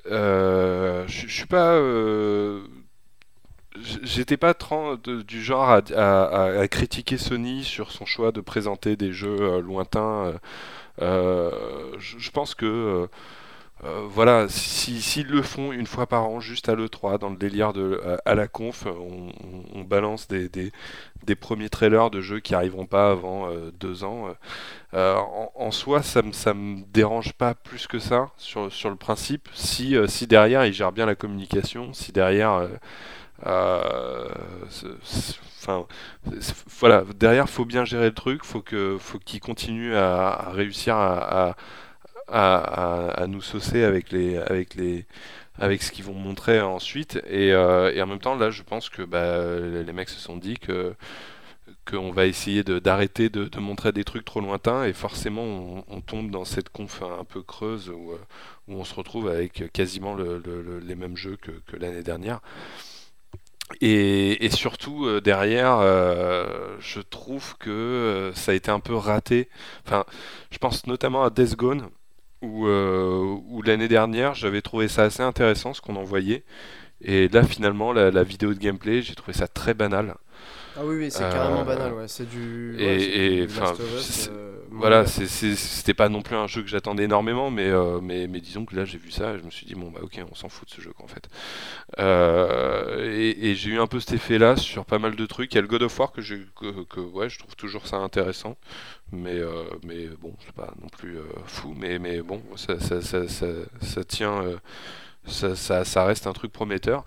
[0.08, 1.76] euh, suis pas.
[1.76, 2.66] Euh,
[4.04, 4.54] j'étais pas
[5.26, 10.34] du genre à, à, critiquer Sony sur son choix de présenter des jeux lointains.
[11.00, 13.08] je pense que
[13.84, 17.36] euh, voilà, s'ils si, le font une fois par an, juste à l'E3, dans le
[17.36, 20.72] délire de à, la conf, on, balance des,
[21.36, 24.30] premiers trailers de jeux qui arriveront pas avant euh, deux ans.
[24.94, 25.18] Euh,
[25.56, 29.96] en, soi, ça me, me dérange pas plus que ça sur, sur le principe, si,
[30.08, 32.68] si derrière ils gèrent bien la communication, si derrière.
[33.46, 35.86] Enfin,
[36.80, 38.64] voilà, derrière, faut bien gérer le truc, faut
[39.00, 41.56] faut qu'ils continuent à, réussir à,
[43.28, 45.06] nous saucer avec les, avec les,
[45.60, 47.22] avec ce qu'ils vont montrer ensuite.
[47.28, 50.58] Et, et, en même temps, là, je pense que bah, les mecs se sont dit
[50.58, 50.96] que
[51.90, 56.32] qu'on va essayer d'arrêter de, de, montrer des trucs trop lointains et forcément on, tombe
[56.32, 58.14] dans cette conf un peu creuse où,
[58.68, 60.42] où on se retrouve avec quasiment le,
[60.84, 62.42] les mêmes jeux que l'année dernière.
[63.82, 68.94] Et, et, surtout euh, derrière, euh, je trouve que euh, ça a été un peu
[68.94, 69.50] raté.
[69.86, 70.06] Enfin,
[70.52, 71.90] je pense notamment à Death Gone,
[72.42, 76.44] où, où l'année dernière j'avais trouvé ça assez intéressant ce qu'on envoyait.
[77.02, 80.16] Et là finalement la, la vidéo de gameplay, j'ai trouvé ça très banal.
[80.78, 82.08] Ah oui, oui c'est carrément banal, ouais.
[82.08, 82.76] C'est du.
[82.80, 83.48] Et,
[84.72, 88.66] voilà, c'était pas non plus un jeu que j'attendais énormément, mais, euh, mais, mais, disons
[88.66, 90.50] que là j'ai vu ça et je me suis dit, bon bah ok, on s'en
[90.50, 91.30] fout de ce jeu en fait.
[92.00, 95.54] Euh, et, j'ai eu un peu cet effet là sur pas mal de trucs.
[95.54, 97.98] Il y a le God of War que, que, que ouais, je trouve toujours ça
[97.98, 98.58] intéressant,
[99.12, 101.18] mais, euh, mais bon, c'est pas non plus
[101.48, 104.44] fou, mais, mais bon, ça, ça, ça, ça tient,
[105.26, 107.06] ça, ça, reste un truc prometteur.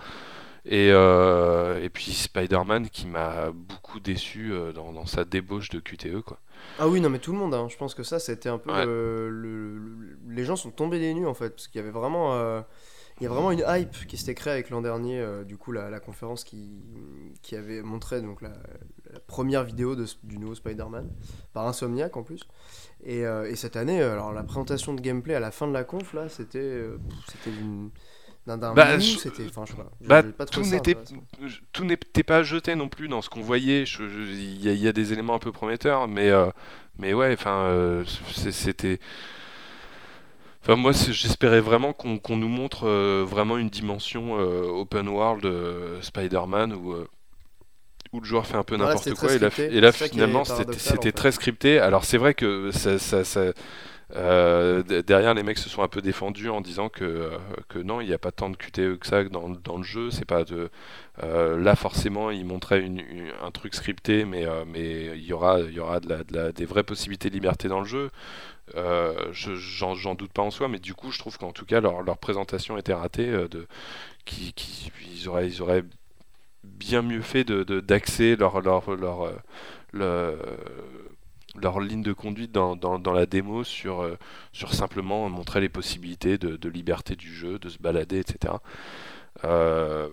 [0.69, 6.39] Et, et puis Spider-Man qui m'a beaucoup déçu dans, dans, sa débauche de QTE quoi.
[6.78, 7.66] Ah oui, non, mais tout le monde, hein.
[7.69, 8.70] je pense que ça, c'était un peu.
[8.70, 12.35] Le, Les gens sont tombés des nues en fait, parce qu'il y avait vraiment.
[12.35, 12.61] Euh,
[13.20, 15.73] il y a vraiment une hype qui s'était créée avec l'an dernier, euh, du coup,
[15.73, 16.85] la, conférence qui,
[17.43, 18.53] qui avait montré donc, la,
[19.27, 21.11] première vidéo de, du nouveau Spider-Man,
[21.53, 22.43] par Insomniac en plus.
[23.03, 25.82] Et, euh, et, cette année, alors la présentation de gameplay à la fin de la
[25.82, 26.81] conf, là, c'était
[27.27, 27.90] c'était une
[28.57, 29.47] bah, c'était.
[30.01, 30.97] Bah, tout n'était
[31.73, 33.85] tout n'était pas jeté non plus dans ce qu'on voyait.
[33.85, 36.47] Il y, a des éléments un peu prometteurs, mais euh,
[36.99, 38.99] mais ouais, enfin euh, c'était.
[40.62, 45.47] Enfin, moi, j'espérais vraiment qu'on nous montre euh, vraiment une dimension open world
[46.03, 46.95] Spider-Man où,
[48.12, 49.35] où le joueur fait un peu n'importe quoi.
[49.35, 51.79] Et là, et là finalement, c'était très scripté.
[51.79, 53.53] Alors, c'est vrai que ça, ça, ça,
[54.16, 58.01] euh, derrière, les mecs se sont un peu défendus en disant que, euh, que non,
[58.01, 60.10] il n'y a pas tant de QTE que ça dans, le jeu.
[60.10, 60.70] C'est pas de
[61.22, 62.89] euh, là forcément, ils montraient
[63.43, 67.68] un truc scripté, mais mais il y aura de de des vraies possibilités de liberté
[67.68, 68.10] dans le jeu.
[69.32, 72.78] J'en doute pas en soi, mais du coup, je trouve qu'en tout cas leur, présentation
[72.78, 73.30] était ratée.
[73.30, 73.66] de
[74.32, 75.28] ils
[75.60, 75.85] auraient
[76.64, 79.32] bien mieux fait de d'axer leur leur leur,
[79.93, 80.36] leur
[81.60, 84.16] leur ligne de conduite dans, dans, la démo sur, euh,
[84.52, 88.55] sur simplement montrer les possibilités de, liberté du jeu, de se balader, etc.
[89.44, 90.09] Euh,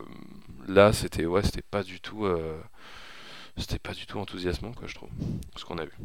[0.68, 2.60] là, c'était ouais, c'était pas du tout, euh,
[3.58, 5.10] c'était pas du tout enthousiasmant, quoi, je trouve,
[5.56, 5.98] ce qu'on a vu.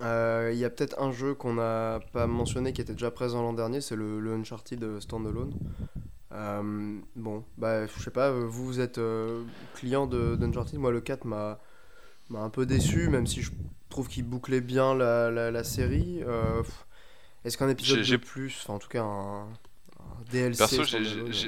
[0.00, 3.52] Il y a peut-être un jeu qu'on n'a pas mentionné qui était déjà présent l'an
[3.52, 5.52] dernier, c'est le, le, Uncharted Standalone.
[7.16, 9.00] bon, bah, je sais pas, vous, vous êtes
[9.74, 11.58] client d'Uncharted, moi le 4 m'a
[12.34, 13.50] un peu déçu, même si je
[13.88, 16.22] trouve qu'il bouclait bien la, la, série.
[16.26, 16.62] Euh,
[17.44, 19.48] est-ce qu'un épisode de plus, enfin en tout cas un,
[20.30, 20.98] DLC Perso,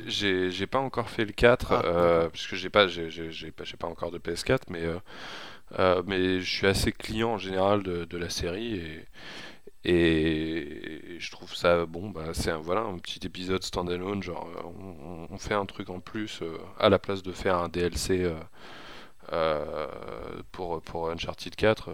[0.07, 4.11] j'ai pas encore fait le 4, ah, euh, puisque j'ai pas, j'ai pas, pas encore
[4.11, 4.85] de PS4, mais,
[5.79, 9.05] euh, mais je suis assez client en général de, de la série et,
[9.85, 15.27] et je trouve ça bon, bah, c'est un, voilà, un petit épisode standalone, genre on,
[15.31, 16.43] on, fait un truc en plus
[16.79, 18.31] à la place de faire un DLC.
[20.53, 21.91] Pour, pour Uncharted 4,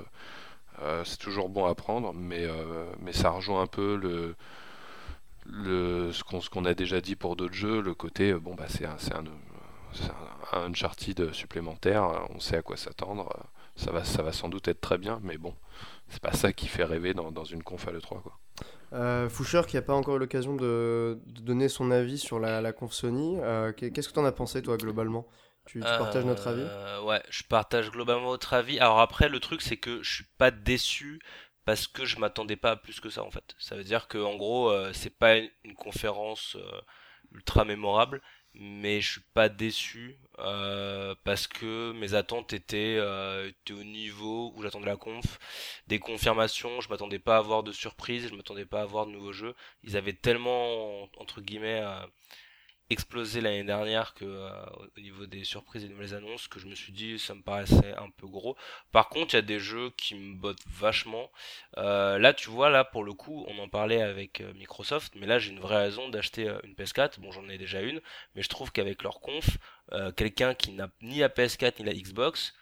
[0.83, 4.35] euh, c'est toujours bon à prendre, mais, euh, mais ça rejoint un peu le,
[5.47, 8.85] le, ce qu'on a déjà dit pour d'autres jeux, le côté, euh, bon, bah, c'est
[8.85, 9.25] un, un,
[10.53, 13.33] un, Uncharted supplémentaire, on sait à quoi s'attendre,
[13.75, 15.55] ça va, ça va sans doute être très bien, mais bon,
[16.09, 18.21] c'est pas ça qui fait rêver dans, dans une conf à l'E3.
[18.21, 18.39] Quoi.
[18.93, 22.73] Euh, Foucher, qui n'a pas encore eu l'occasion de, donner son avis sur la, la
[22.73, 23.39] conf Sony,
[23.77, 25.27] qu'est-ce que tu en as pensé, toi, globalement?
[25.67, 28.79] Tu, partages notre avis euh, Ouais, je partage globalement votre avis.
[28.79, 31.21] Alors après, le truc, c'est que je suis pas déçu
[31.65, 33.55] parce que je m'attendais pas à plus que ça en fait.
[33.59, 36.81] Ça veut dire que en gros, euh, c'est pas une conférence euh,
[37.33, 38.23] ultra mémorable,
[38.55, 40.19] mais je suis pas déçu
[41.25, 42.97] parce que mes attentes étaient,
[43.49, 45.39] étaient au niveau où j'attendais la conf,
[45.89, 46.81] des confirmations.
[46.81, 49.55] Je m'attendais pas à avoir de surprises, je m'attendais pas à avoir de nouveaux jeux.
[49.83, 51.83] Ils avaient tellement entre guillemets
[52.89, 54.51] explosé l'année dernière que euh,
[54.97, 57.43] au niveau des surprises et des nouvelles annonces que je me suis dit ça me
[57.43, 58.57] paraissait un peu gros
[58.93, 61.31] par contre il y a des jeux qui me bottent vachement
[61.79, 65.27] euh, là tu vois là pour le coup on en parlait avec euh, Microsoft mais
[65.27, 68.01] là j'ai une vraie raison d'acheter une PS4 bon j'en ai déjà une
[68.37, 69.59] mais je trouve qu'avec leur conf
[70.17, 72.55] quelqu'un qui n'a ni la PS4 ni la Xbox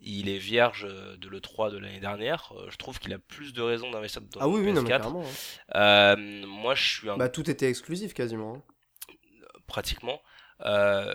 [0.00, 0.86] il est vierge
[1.18, 2.52] de l'E3 de l'année dernière.
[2.68, 5.12] Je trouve qu'il a plus de raisons d'investir dans ah oui, oui, PS4.
[5.12, 5.24] Non,
[5.72, 6.16] hein.
[6.46, 7.16] moi, je suis un...
[7.16, 8.62] Bah, tout était exclusif quasiment.
[9.68, 10.20] Pratiquement.
[10.64, 11.14] Euh,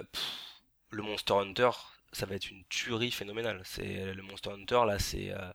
[0.91, 1.71] le Monster Hunter,
[2.11, 3.61] ça va être une tuerie phénoménale.
[3.65, 5.51] C'est le Monster Hunter là, c'est euh,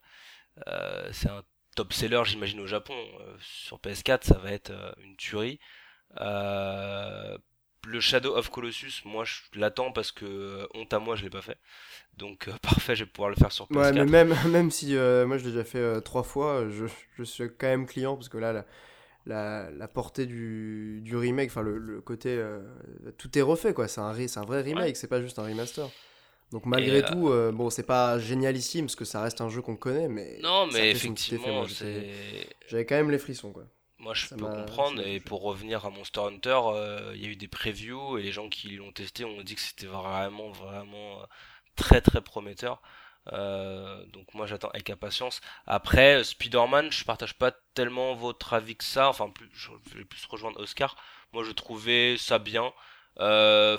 [0.66, 1.42] euh, c'est un
[1.76, 2.94] top seller, j'imagine au Japon.
[3.40, 4.72] sur PS4, ça va être
[5.02, 5.60] une tuerie.
[6.16, 11.42] le Shadow of Colossus, moi je l'attends parce que honte à moi, je l'ai pas
[11.42, 11.58] fait.
[12.16, 13.76] Donc parfait, je vais pouvoir le faire sur PS4.
[13.76, 17.44] Ouais, mais même, même si moi je l'ai déjà fait trois fois, je, je, suis
[17.56, 18.66] quand même client parce que là, là
[19.28, 22.30] la, la, portée du, du remake, enfin le, côté.
[22.30, 22.60] Euh,
[23.18, 23.86] tout est refait, quoi.
[23.86, 25.88] C'est un, un vrai remake, c'est pas juste un remaster.
[26.50, 29.60] Donc malgré euh, tout, euh, bon, c'est pas génialissime parce que ça reste un jeu
[29.60, 30.38] qu'on connaît, mais.
[30.42, 31.64] Non, mais effectivement,
[32.66, 33.64] J'avais quand même les frissons, quoi.
[33.98, 35.06] Moi, je peux comprendre.
[35.06, 36.60] Et pour revenir à Monster Hunter,
[37.14, 39.60] il y a eu des previews et les gens qui l'ont testé ont dit que
[39.60, 41.18] c'était vraiment, vraiment
[41.76, 42.80] très, très prometteur.
[43.32, 45.40] Euh, donc moi j'attends avec impatience.
[45.66, 49.08] Après Spider-Man, je partage pas tellement votre avis que ça.
[49.08, 50.96] Enfin, plus, je vais plus rejoindre Oscar.
[51.32, 52.72] Moi je trouvais ça bien.
[53.20, 53.76] Euh,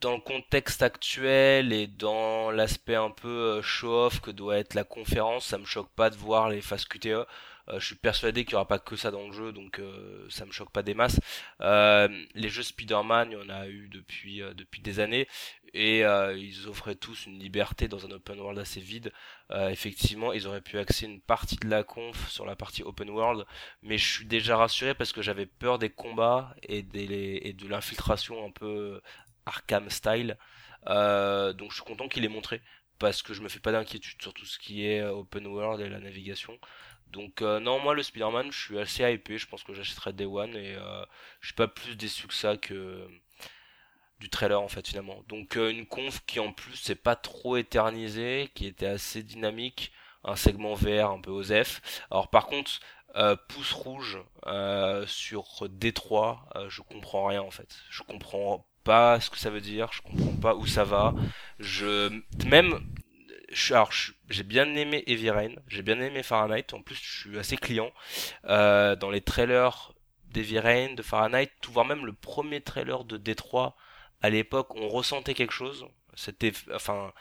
[0.00, 4.84] dans le contexte actuel et dans l'aspect un peu euh, show-off que doit être la
[4.84, 7.24] conférence, ça me choque pas de voir les phases QTE.
[7.68, 10.26] Euh, je suis persuadé qu'il n'y aura pas que ça dans le jeu, donc euh,
[10.30, 11.20] ça me choque pas des masses.
[11.60, 15.28] Euh, les jeux Spider-Man, il y en a eu depuis, depuis des années,
[15.74, 19.12] et ils offraient tous une liberté dans un open world assez vide.
[19.50, 23.46] effectivement, ils auraient pu axer une partie de la conf sur la partie open world,
[23.82, 27.68] mais je suis déjà rassuré parce que j'avais peur des combats et, des, et de
[27.68, 29.00] l'infiltration un peu
[29.46, 30.36] Arkham style.
[30.86, 32.60] donc je suis content qu'il ait montré
[32.98, 35.88] parce que je me fais pas d'inquiétude sur tout ce qui est open world et
[35.88, 36.58] la navigation.
[37.12, 40.24] Donc euh, non, moi le Spider-Man, je suis assez hypé, je pense que j'achèterai Day
[40.24, 41.04] One et euh,
[41.40, 43.06] je suis pas plus déçu que ça que
[44.18, 45.22] du trailer en fait finalement.
[45.28, 49.92] Donc euh, une conf qui en plus c'est pas trop éternisé, qui était assez dynamique,
[50.24, 51.82] un segment vert un peu osef.
[52.10, 52.80] Alors par contre,
[53.48, 54.18] pouce rouge
[55.06, 57.76] sur D3, je comprends rien en fait.
[57.90, 61.14] Je comprends pas ce que ça veut dire, je comprends pas où ça va.
[61.58, 62.80] Je même
[63.70, 63.90] alors
[64.28, 66.66] j'ai bien aimé Heavy Rain, j'ai bien aimé Fahrenheit.
[66.72, 67.90] En plus, je suis assez client
[68.46, 69.92] euh, dans les trailers
[70.30, 73.76] d'Heavy Rain, de Fahrenheit, tout voire même le premier trailer de Détroit.
[74.22, 75.86] À l'époque, on ressentait quelque chose.
[76.14, 77.12] C'était, enfin,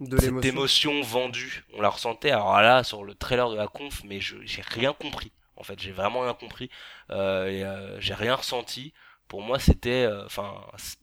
[0.00, 2.30] de cette émotion vendue, on la ressentait.
[2.30, 5.32] Alors là, sur le trailer de la conf, mais je j'ai rien compris.
[5.56, 6.70] En fait, j'ai vraiment rien compris.
[7.10, 8.92] Euh, et, euh, j'ai rien ressenti.
[9.28, 10.54] Pour moi, c'était, euh, enfin,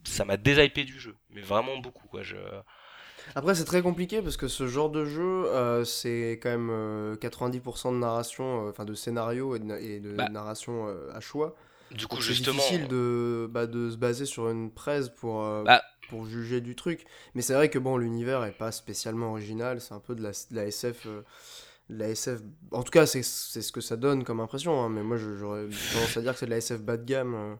[0.03, 2.07] ça m'a déshypé du jeu, mais vraiment beaucoup.
[2.07, 2.23] Quoi.
[2.23, 2.35] Je,
[3.35, 7.87] après, c'est très compliqué parce que ce genre de jeu, euh, c'est quand même 90%
[7.87, 10.29] euh, de narration, euh, enfin de scénario et de, bah.
[10.29, 11.55] narration à choix.
[11.91, 12.59] Du coup, justement.
[12.61, 15.81] C'est difficile de, bah, de se baser sur une presse pour, bah.
[16.09, 17.05] pour juger du truc.
[17.35, 20.31] Mais c'est vrai que bon, l'univers est pas spécialement original, c'est un peu de la,
[20.31, 21.07] de la SF.
[21.89, 22.41] la SF,
[22.71, 25.63] en tout cas, c'est ce que ça donne comme impression, hein, mais moi j'aurais
[25.93, 27.57] tendance à dire que c'est de la SF bas de gamme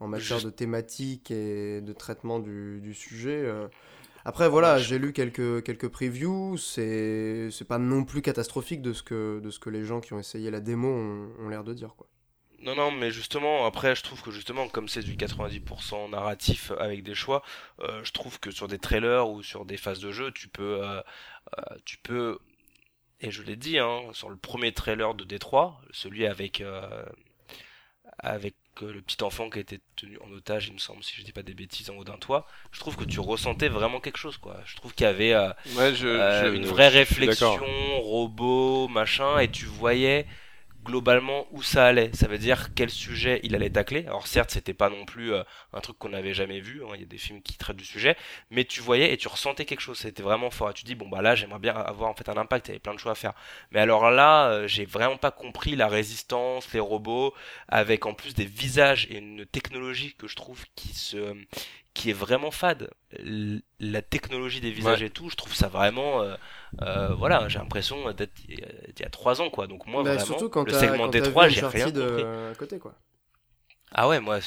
[0.00, 3.48] en matière de thématique et de traitement du, du sujet.
[4.24, 6.56] Après, voilà, j'ai lu quelques, quelques previews.
[6.56, 10.12] C'est, c'est pas non plus catastrophique de ce, que, de ce que les gens qui
[10.12, 11.94] ont essayé la démo ont, l'air de dire.
[11.96, 12.06] Quoi.
[12.60, 17.02] Non, non, mais justement, après, je trouve que justement, comme c'est du 90% narratif avec
[17.02, 17.42] des choix,
[17.80, 20.84] euh, je trouve que sur des trailers ou sur des phases de jeu, tu peux,
[20.84, 21.00] euh,
[21.58, 22.38] euh, tu peux,
[23.20, 26.62] et je l'ai dit, hein, sur le premier trailer de Détroit, celui avec,
[28.18, 31.14] avec que le petit enfant qui a été tenu en otage, il me semble, si
[31.16, 34.00] je dis pas des bêtises, en haut d'un toit, je trouve que tu ressentais vraiment
[34.00, 34.56] quelque chose, quoi.
[34.64, 37.58] Je trouve qu'il y avait euh, euh, une vraie réflexion,
[38.00, 40.26] robot, machin, et tu voyais
[40.84, 42.10] globalement où ça allait.
[42.14, 44.04] Ça veut dire quel sujet il allait tacler.
[44.06, 45.42] Alors certes, c'était pas non plus euh,
[45.72, 46.82] un truc qu'on n'avait jamais vu.
[46.84, 46.90] Hein.
[46.94, 48.16] Il y a des films qui traitent du sujet,
[48.50, 49.98] mais tu voyais et tu ressentais quelque chose.
[49.98, 50.70] C'était vraiment fort.
[50.70, 52.68] Et tu dis bon bah là, j'aimerais bien avoir en fait un impact.
[52.68, 53.32] Il y avait plein de choix à faire.
[53.70, 57.34] Mais alors là, euh, j'ai vraiment pas compris la résistance, les robots,
[57.68, 61.34] avec en plus des visages et une technologie que je trouve qui se
[61.94, 62.90] qui est vraiment fade.
[63.80, 66.22] La technologie des visages et tout, je trouve ça vraiment.
[66.22, 66.36] Euh,
[66.80, 68.58] euh, voilà, j'ai l'impression d'être il
[68.98, 69.66] y a trois ans, quoi.
[69.66, 72.00] Donc, moi, bah, vraiment, surtout quand le segment D3, j'ai rien de...
[72.00, 72.56] compris.
[72.58, 72.94] côté, quoi.
[73.92, 74.38] Ah ouais, moi,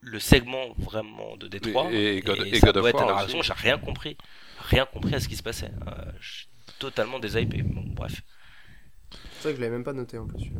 [0.00, 3.78] le segment vraiment de D3 et, et, God, et, et God of War, j'ai rien
[3.78, 4.16] compris.
[4.58, 5.70] Rien compris à ce qui se passait.
[5.86, 6.48] Euh, je suis
[6.78, 7.62] totalement déhypé.
[7.62, 8.22] Bon, bref.
[9.10, 10.50] C'est vrai que je l'avais même pas noté en plus.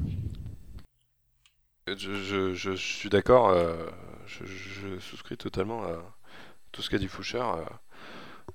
[1.86, 3.52] Je, je, je, suis d'accord
[4.26, 6.16] je, souscris totalement à
[6.72, 7.38] tout ce qu'a dit Foucher.
[7.38, 7.64] Euh,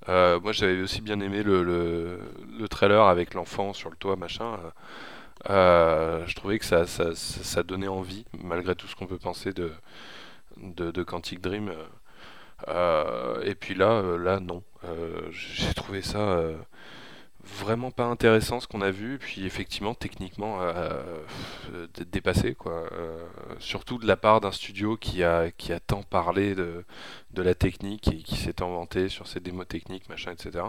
[0.08, 4.58] euh, moi, j'avais aussi bien aimé le, le, trailer avec l'enfant sur le toit, machin.
[5.50, 9.72] Euh, je trouvais que ça, ça, donnait envie, malgré tout ce qu'on peut penser de,
[10.58, 11.72] de, de Quantic Dream.
[12.68, 14.62] et puis là, là non.
[15.30, 16.40] J'ai trouvé ça
[17.46, 21.24] vraiment pas intéressant ce qu'on a vu, puis effectivement techniquement euh,
[21.72, 22.88] euh dépassé quoi.
[22.92, 23.24] Euh,
[23.58, 26.84] surtout de la part d'un studio qui a qui a tant parlé de,
[27.32, 30.64] de la technique et qui s'est inventé sur ses démos techniques machin etc.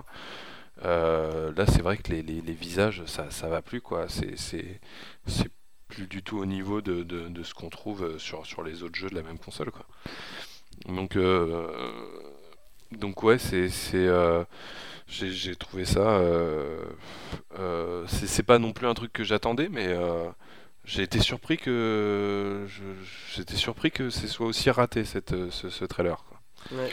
[0.83, 4.07] Là c'est vrai que les, les, visages ça ça va plus quoi.
[4.09, 5.51] C'est
[5.87, 9.09] plus du tout au niveau de, de, ce qu'on trouve sur, sur les autres jeux
[9.09, 9.71] de la même console.
[9.71, 9.85] Quoi.
[10.87, 11.17] Donc,
[12.91, 13.69] donc ouais, c'est
[15.07, 16.21] j'ai trouvé ça.
[18.07, 19.95] c'est pas non plus un truc que j'attendais, mais
[20.85, 22.65] j'ai été surpris que
[23.35, 26.23] j'étais surpris que ce soit aussi raté cette, ce, trailer.
[26.23, 26.39] Quoi.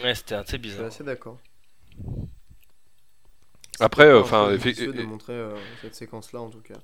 [0.03, 0.87] Ouais, c'était assez bizarre.
[0.87, 1.39] Je suis assez d'accord.
[3.81, 6.75] Après, enfin, de montrer euh, cette séquence-là en tout cas.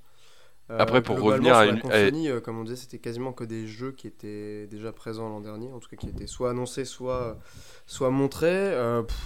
[0.70, 1.80] Euh, Après, pour revenir à une.
[1.90, 5.72] Euh, comme on disait, c'était quasiment que des jeux qui étaient déjà présents l'an dernier,
[5.72, 7.38] en tout cas qui étaient soit annoncés, soit,
[7.86, 8.72] soit montrés.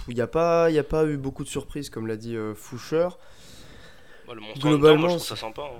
[0.07, 3.09] Il n'y a, pas, a pas eu beaucoup de surprises, comme l'a dit Foucher.
[4.27, 5.61] Bah, le Globalement, moi, je trouve ça sympa.
[5.61, 5.79] Hein.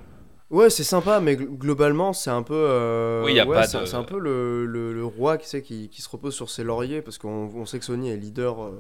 [0.52, 2.54] Ouais, c'est sympa, mais globalement, c'est un peu.
[2.54, 6.04] Euh, oui, y a pas c'est un peu le, le, roi qui, sait, qui, qui,
[6.04, 8.72] se repose sur ses lauriers, parce qu'on sait que Sony est leader euh,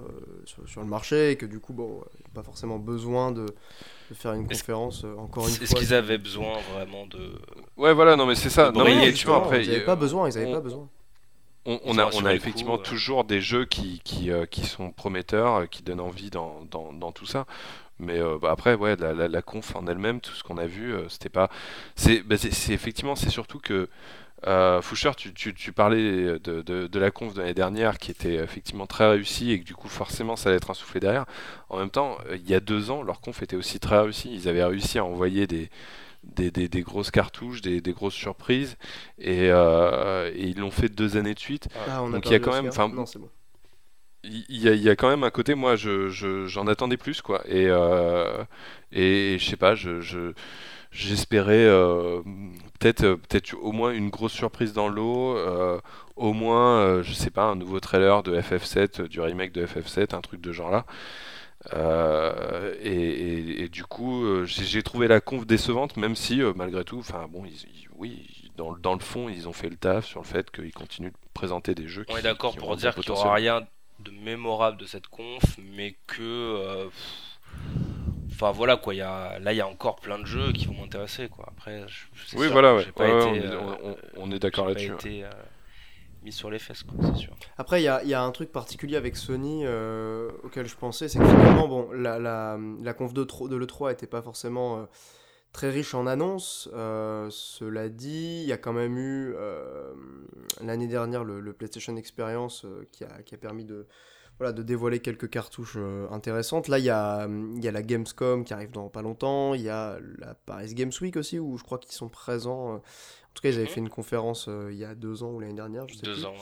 [0.45, 3.47] sur, le marché, et que du coup, bon, il n'y a pas forcément besoin de,
[4.09, 5.63] de faire une conférence euh, encore une fois.
[5.63, 7.39] Est-ce qu'ils avaient besoin vraiment de.
[7.77, 8.71] Ouais, voilà, non, mais c'est ça.
[8.71, 9.63] Non, mais tu vois, après.
[9.63, 10.87] Ils n'avaient pas besoin, ils n'avaient pas besoin.
[11.67, 15.81] On, on, a, on a effectivement toujours des jeux qui, qui, qui, sont prometteurs, qui
[15.81, 17.47] donnent envie dans, dans, dans tout ça.
[17.99, 20.93] Mais euh, bah, après, ouais, la, la, conf en elle-même, tout ce qu'on a vu,
[20.93, 21.49] euh, c'était pas.
[21.95, 23.89] C'est bah, effectivement, c'est surtout que.
[24.47, 28.11] Euh, Foucher, tu, tu, tu, parlais de, de, de la conf de l'année dernière qui
[28.11, 31.25] était effectivement très réussie et que du coup forcément ça allait être un soufflé derrière.
[31.69, 34.29] En même temps, il y a deux ans, leur conf était aussi très réussie.
[34.33, 35.69] Ils avaient réussi à envoyer des,
[36.23, 38.77] des, des, des, grosses cartouches, des, des grosses surprises,
[39.19, 41.67] et, euh, et ils l'ont fait deux années de suite.
[41.87, 43.05] Ah, Donc il y a quand même, enfin, bon
[44.27, 47.43] il y, a quand même un côté, moi, j'en je, attendais plus, quoi.
[47.47, 48.43] Et, euh,
[48.91, 50.33] et je sais pas, je,
[50.95, 52.21] j'espérais euh,
[52.79, 55.79] peut-être peut-être au moins une grosse surprise dans l'eau, euh,
[56.15, 60.21] au moins, je sais pas, un nouveau trailer de FF7, du remake de FF7, un
[60.21, 60.85] truc de genre là.
[62.81, 67.43] Et, du coup, j'ai trouvé la conf décevante, même si malgré tout, enfin bon,
[67.97, 71.11] oui, dans, dans, le fond, ils ont fait le taf sur le fait qu'ils continuent
[71.11, 72.05] de présenter des jeux.
[72.09, 73.67] On est d'accord pour dire qu'il n'y aura rien
[73.99, 76.21] de mémorable de cette conf, mais que.
[76.21, 76.87] Euh,
[78.35, 80.73] enfin voilà quoi, y a, là il y a encore plein de jeux qui vont
[80.73, 81.45] m'intéresser quoi.
[81.47, 82.85] Après, je, oui voilà, ouais.
[82.99, 84.93] Euh, on, est d'accord là-dessus.
[84.93, 85.29] été euh,
[86.23, 87.35] mis sur les fesses quoi, c'est sûr.
[87.57, 89.65] Après il y a, y a, un truc particulier avec Sony
[90.43, 94.07] auquel je pensais, c'est que finalement bon la, la, la conf de, de l'E3 était
[94.07, 94.87] pas forcément
[95.55, 96.69] très riche en annonces.
[96.73, 99.93] Euh, cela dit, il y a quand même eu euh,
[100.61, 103.87] l'année dernière le, PlayStation Experience euh, qui, a, qui, a, permis de,
[104.37, 105.77] voilà, de dévoiler quelques cartouches
[106.11, 106.67] intéressantes.
[106.67, 109.53] Là, il y, a, y a la Gamescom qui arrive dans pas longtemps.
[109.53, 112.75] Il y a la Paris Games Week aussi, où je crois qu'ils sont présents.
[112.75, 112.79] En
[113.33, 113.69] tout cas, ils avaient mhm.
[113.69, 115.87] fait une conférence il y a deux ans ou l'année dernière.
[115.87, 116.33] Je sais deux ans,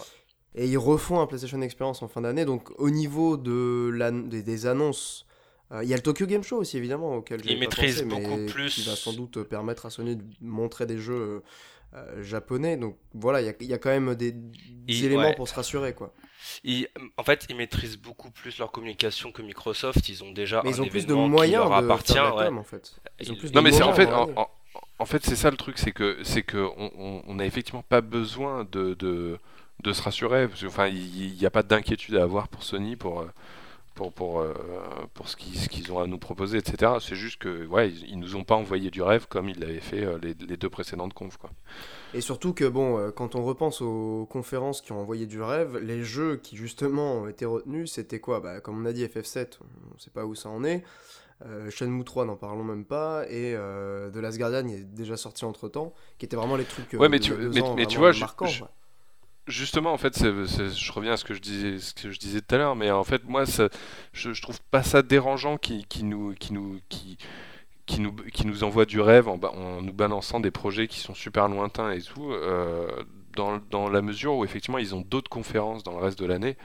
[0.55, 2.45] Et ils refont un PlayStation Experience en fin d'année.
[2.45, 5.27] Donc, au niveau de la, des annonces
[5.73, 8.75] euh, il y a le Tokyo Game Show aussi, évidemment, auquel j'ai maîtrise beaucoup plus.
[8.75, 11.41] Qui va sans doute permettre à Sony de montrer des jeux
[11.93, 12.77] euh, japonais.
[12.77, 14.35] Donc voilà, il y, a, quand même des,
[14.87, 16.13] éléments pour se rassurer, quoi.
[17.17, 20.09] En fait, ils maîtrisent beaucoup plus leur communication que Microsoft.
[20.09, 22.19] Ils ont déjà mais ils ont plus de moyens leur appartient.
[22.19, 22.99] en fait.
[23.53, 24.09] non, mais c'est en fait,
[24.99, 28.65] en, fait, c'est ça le truc, c'est que c'est que on n'a effectivement pas besoin
[28.71, 29.37] de, de,
[29.81, 30.47] de se rassurer.
[30.47, 33.31] Parce enfin, il n'y a pas d'inquiétude à avoir pour Sony pour euh,
[33.93, 34.53] pour, pour, euh,
[35.13, 36.93] pour ce qu'ils ont à nous proposer, etc.
[36.99, 40.03] C'est juste que ouais, ils, nous ont pas envoyé du rêve comme ils l'avaient fait
[40.03, 41.37] euh, les, deux précédentes confs.
[41.37, 41.51] Quoi.
[42.13, 45.77] Et surtout que bon, euh, quand on repense aux conférences qui ont envoyé du rêve,
[45.77, 48.39] les jeux qui justement ont été retenus, c'était quoi?
[48.39, 50.83] Bah, Comme on a dit, FF7, on ne sait pas où ça en est.
[51.69, 55.93] Shenmue 3, n'en parlons même pas, et The Last Guardian est déjà sorti entre temps,
[56.17, 56.93] qui étaient vraiment les trucs.
[56.93, 58.47] ouais, mais, tu, mais, tu vois, marquants,
[59.47, 62.55] Justement, en fait, je reviens à ce que je disais, ce que je disais tout
[62.55, 63.67] à l'heure, mais en fait, moi, je,
[64.13, 67.17] je trouve pas ça dérangeant qui, nous, qui
[68.63, 72.87] envoie du rêve en, nous balançant des projets qui sont super lointains et tout, euh,
[73.35, 76.55] dans, la mesure où effectivement ils ont d'autres conférences dans le reste de l'année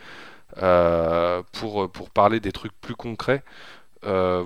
[0.63, 3.43] euh, pour, parler des trucs plus concrets.
[4.05, 4.45] Euh,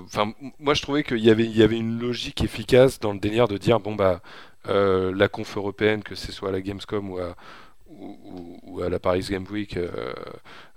[0.59, 3.47] moi je trouvais qu'il y avait, il y avait une logique efficace dans le délire
[3.47, 4.21] de dire bon bah
[4.65, 7.35] la conf européenne, que ce soit à la Gamescom ou à,
[7.99, 10.13] ou, à la Paris Game Week euh,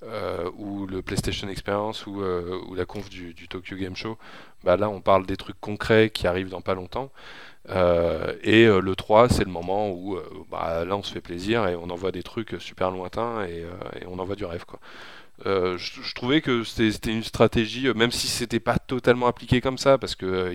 [0.03, 4.19] euh, ou le PlayStation Experience ou, euh, la conf du, Tokyo Game Show,
[4.65, 7.11] bah là on parle des trucs concrets qui arrivent dans pas longtemps.
[7.69, 10.19] et le 3, c'est le moment où
[10.51, 13.65] bah, là on se fait plaisir et on envoie des trucs super lointains et,
[14.01, 14.65] et on envoie du rêve.
[14.65, 14.79] Quoi.
[15.45, 19.77] Euh, je, trouvais que c'était une stratégie, euh, même si c'était pas totalement appliqué comme
[19.77, 20.55] ça, parce que euh,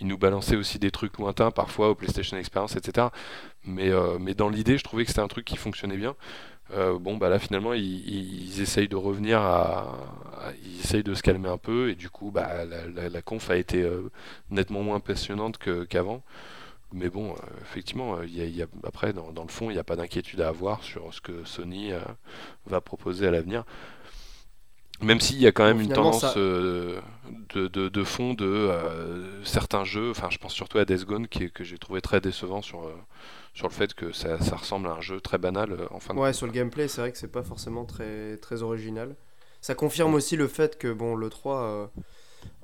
[0.00, 3.08] nous balançait aussi des trucs lointains parfois au PlayStation Experience, etc.
[3.64, 6.16] Mais, mais dans l'idée, je trouvais que c'était un truc qui fonctionnait bien.
[7.00, 9.98] bon, bah là finalement, ils, essayent de revenir à,
[10.64, 13.86] ils essayent de se calmer un peu, et du coup, bah la, conf a été
[14.50, 16.22] nettement moins passionnante qu'avant.
[16.92, 20.40] Mais bon, effectivement, il y a, après, dans, le fond, il n'y a pas d'inquiétude
[20.40, 21.92] à avoir sur ce que Sony
[22.66, 23.64] va proposer à l'avenir.
[25.02, 27.00] Même s'il y a quand même une tendance de,
[27.54, 28.70] de, fond de
[29.44, 32.60] certains jeux, enfin je pense surtout à Death Gone qui, que j'ai trouvé très décevant
[32.60, 32.90] sur,
[33.54, 36.18] sur le fait que ça, ça, ressemble à un jeu très banal en fin de
[36.18, 39.16] Ouais, sur le gameplay, c'est vrai que c'est pas forcément très, très original.
[39.62, 41.90] Ça confirme aussi le fait que bon, le 3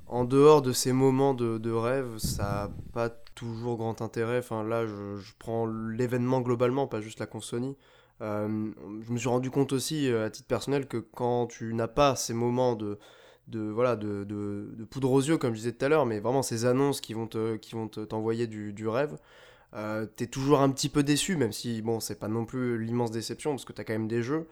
[0.07, 4.39] en dehors de ces moments de, rêve, ça n'a pas toujours grand intérêt.
[4.39, 7.75] Enfin, là, je, prends l'événement globalement, pas juste la console
[8.21, 8.71] euh,
[9.05, 12.15] je me suis rendu compte aussi, euh, à titre personnel, que quand tu n'as pas
[12.15, 12.97] ces moments de,
[13.47, 16.41] de, voilà, de, de, poudre aux yeux, comme je disais tout à l'heure, mais vraiment
[16.41, 19.17] ces annonces qui vont te, qui vont t'envoyer du, du, rêve,
[19.75, 23.11] euh, t'es toujours un petit peu déçu, même si, bon, c'est pas non plus l'immense
[23.11, 24.47] déception, parce que t'as quand même des jeux.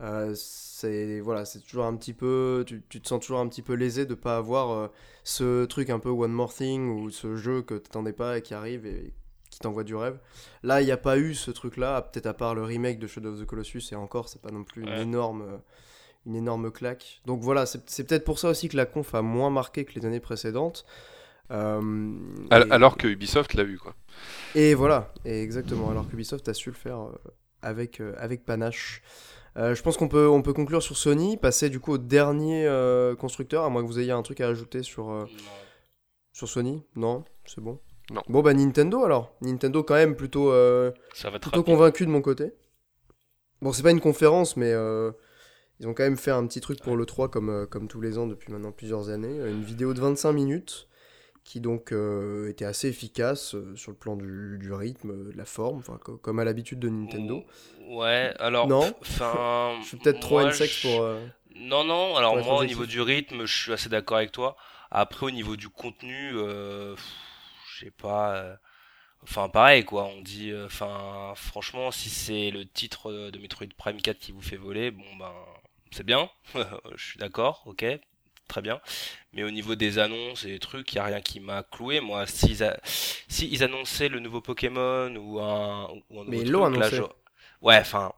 [0.00, 3.72] Euh, c'est voilà, c'est toujours un petit peu, tu, te sens toujours un petit peu
[3.72, 4.88] lésé de pas avoir euh,
[5.24, 8.52] ce truc un peu One More Thing ou ce jeu que t'attendais pas et qui
[8.52, 9.14] arrive et
[9.50, 10.18] qui t'envoie du rêve.
[10.62, 13.32] Là, il n'y a pas eu ce truc-là, peut-être à part le remake de Shadow
[13.32, 15.56] of the Colossus et encore, c'est pas non plus une énorme, euh,
[16.26, 17.22] une énorme claque.
[17.24, 20.04] Donc voilà, c'est peut-être pour ça aussi que la conf a moins marqué que les
[20.04, 20.84] années précédentes.
[21.48, 23.94] Alors que Ubisoft l'a vu quoi.
[24.56, 25.90] Et voilà, et exactement.
[25.90, 26.98] Alors que Ubisoft a su le faire
[27.62, 29.02] avec, avec panache.
[29.56, 32.66] Euh, je pense qu'on peut, on peut conclure sur Sony, passer du coup au dernier
[32.66, 35.24] euh, constructeur, à moins que vous ayez un truc à ajouter sur, euh,
[36.32, 36.82] sur Sony.
[36.94, 37.80] Non, c'est bon.
[38.10, 38.22] Non.
[38.28, 39.34] Bon bah Nintendo alors.
[39.40, 40.52] Nintendo quand même plutôt,
[41.40, 42.52] plutôt convaincu de mon côté.
[43.62, 44.70] Bon c'est pas une conférence mais
[45.80, 48.16] ils ont quand même fait un petit truc pour le 3 comme, comme tous les
[48.16, 49.38] ans depuis maintenant plusieurs années.
[49.48, 50.86] Une vidéo de 25 minutes
[51.46, 51.94] qui donc
[52.50, 55.80] était assez efficace sur le plan du, du rythme, de la forme,
[56.20, 57.44] comme à l'habitude de Nintendo.
[57.86, 58.66] Ouais, alors.
[58.66, 58.94] Non.
[59.00, 59.78] Enfin.
[59.82, 60.52] je suis peut-être trop n
[60.82, 61.02] pour.
[61.02, 61.24] Euh,
[61.54, 62.16] non, non.
[62.16, 64.56] Alors moi, au niveau du rythme, je suis assez d'accord avec toi.
[64.90, 66.96] Après, au niveau du contenu, euh,
[67.68, 68.36] je sais pas.
[68.36, 68.56] Euh,
[69.22, 70.04] enfin, pareil, quoi.
[70.04, 70.52] On dit.
[70.64, 75.16] Enfin, franchement, si c'est le titre de Metroid Prime 4 qui vous fait voler, bon
[75.18, 75.32] ben,
[75.92, 76.28] c'est bien.
[76.54, 77.62] je suis d'accord.
[77.66, 77.84] Ok.
[78.48, 78.80] Très bien.
[79.32, 82.00] Mais au niveau des annonces et des trucs, il n'y a rien qui m'a cloué.
[82.00, 82.64] Moi, s'ils
[83.28, 87.00] si ils annonçaient le nouveau Pokémon ou un, ou un nouveau Mais truc, annoncé.
[87.60, 88.12] Ouais, enfin,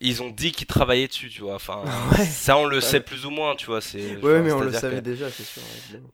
[0.00, 1.54] ils ont dit qu'ils travaillaient dessus, tu vois.
[1.54, 1.84] Enfin,
[2.24, 3.80] ça on le sait plus ou moins, tu vois.
[3.80, 4.16] C'est.
[4.16, 5.62] Ouais, mais on le savait déjà, c'est sûr.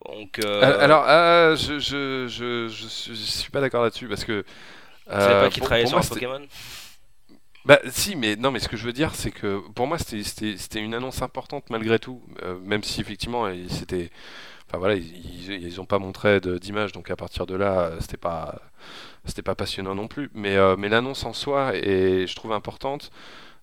[0.04, 0.40] Donc.
[0.44, 4.44] Euh, alors, ah, je, je, je, je, suis pas d'accord là-dessus parce que.
[5.08, 6.42] Euh, savais pas qu'ils travaillaient sur un Pokémon?
[7.66, 10.80] Bah si, mais non, mais ce que je veux dire, c'est que pour moi, c'était
[10.80, 14.12] une annonce importante malgré tout, euh, même si effectivement, c'était,
[14.68, 18.60] enfin voilà, ils, ils, ont pas montré d'image, donc à partir de là, c'était pas,
[19.24, 23.10] c'était pas passionnant non plus, mais, euh, mais l'annonce en soi est, je trouve, importante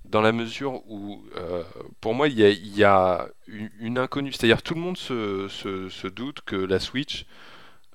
[0.04, 1.64] dans la mesure où, euh,
[2.02, 3.28] pour moi, il y a,
[3.80, 4.34] une, inconnue.
[4.34, 7.26] C'est-à-dire, tout le monde se, doute que la Switch.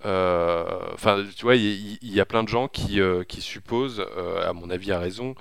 [0.07, 0.65] Euh,
[0.95, 4.05] enfin, tu vois, il y, a plein de gens qui, qui supposent,
[4.43, 5.35] à mon avis à raison,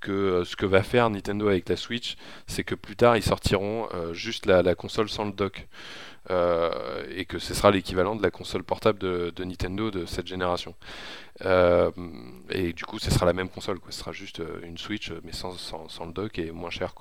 [0.00, 2.16] que ce que va faire Nintendo avec la Switch,
[2.46, 5.68] c'est que plus tard ils sortiront juste la, la, console sans le dock.
[6.30, 10.74] Et que ce sera l'équivalent de la console portable de, Nintendo de cette génération.
[11.44, 11.90] Euh,
[12.50, 13.78] et du coup, ce sera la même console.
[13.88, 15.54] Ce sera juste euh, une Switch, mais sans,
[16.04, 16.94] le dock et moins cher.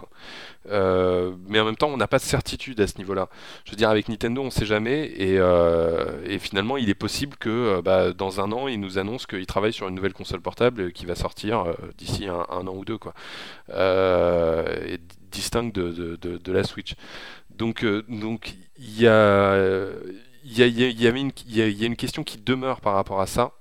[0.70, 3.30] Euh, mais en même temps, on n'a pas de certitude à ce niveau-là.
[3.66, 7.82] Je veux dire, avec Nintendo, on ne sait jamais, et, finalement, il est possible que
[7.82, 11.06] bah, dans un an, ils nous annoncent qu'ils travaillent sur une nouvelle console portable qui
[11.06, 11.66] va sortir
[11.98, 12.98] d'ici un, an ou deux,
[13.70, 15.00] et
[15.32, 16.96] distincte de, la Switch.
[17.50, 17.86] Donc
[18.80, 19.56] il y a
[20.46, 23.52] y, a, y, y a une question qui demeure par rapport à ça,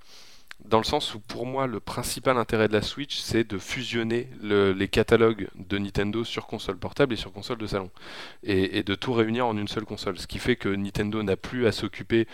[0.65, 4.29] dans le sens où pour moi le principal intérêt de la Switch c'est de fusionner
[4.43, 7.91] les catalogues de Nintendo sur console portable et sur console de salon
[8.43, 11.67] et, de tout réunir en une seule console ce qui fait que Nintendo n'a plus
[11.67, 12.27] à s'occuper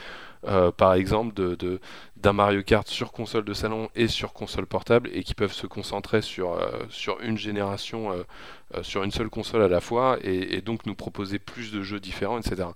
[0.46, 1.80] euh, par exemple de,
[2.16, 5.66] d'un Mario Kart sur console de salon et sur console portable et qui peuvent se
[5.66, 10.60] concentrer sur, euh, sur une génération euh, sur une seule console à la fois et,
[10.60, 12.68] donc nous proposer plus de jeux différents etc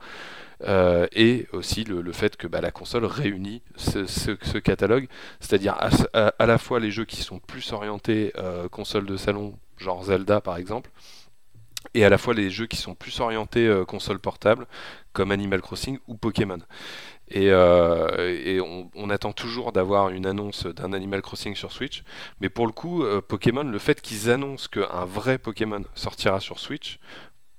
[1.12, 5.06] et aussi le, fait que bah, la console réunit ce, catalogue,
[5.38, 5.76] c'est-à-dire
[6.12, 8.32] à, la fois les jeux qui sont plus orientés
[8.72, 10.90] console de salon, genre Zelda par exemple,
[11.94, 14.66] et à la fois les jeux qui sont plus orientés console portable,
[15.12, 16.58] comme Animal Crossing ou Pokémon.
[17.30, 17.50] Et,
[18.60, 22.02] on, attend toujours d'avoir une annonce d'un Animal Crossing sur Switch.
[22.40, 26.98] Mais pour le coup, Pokémon, le fait qu'ils annoncent qu'un vrai Pokémon sortira sur Switch,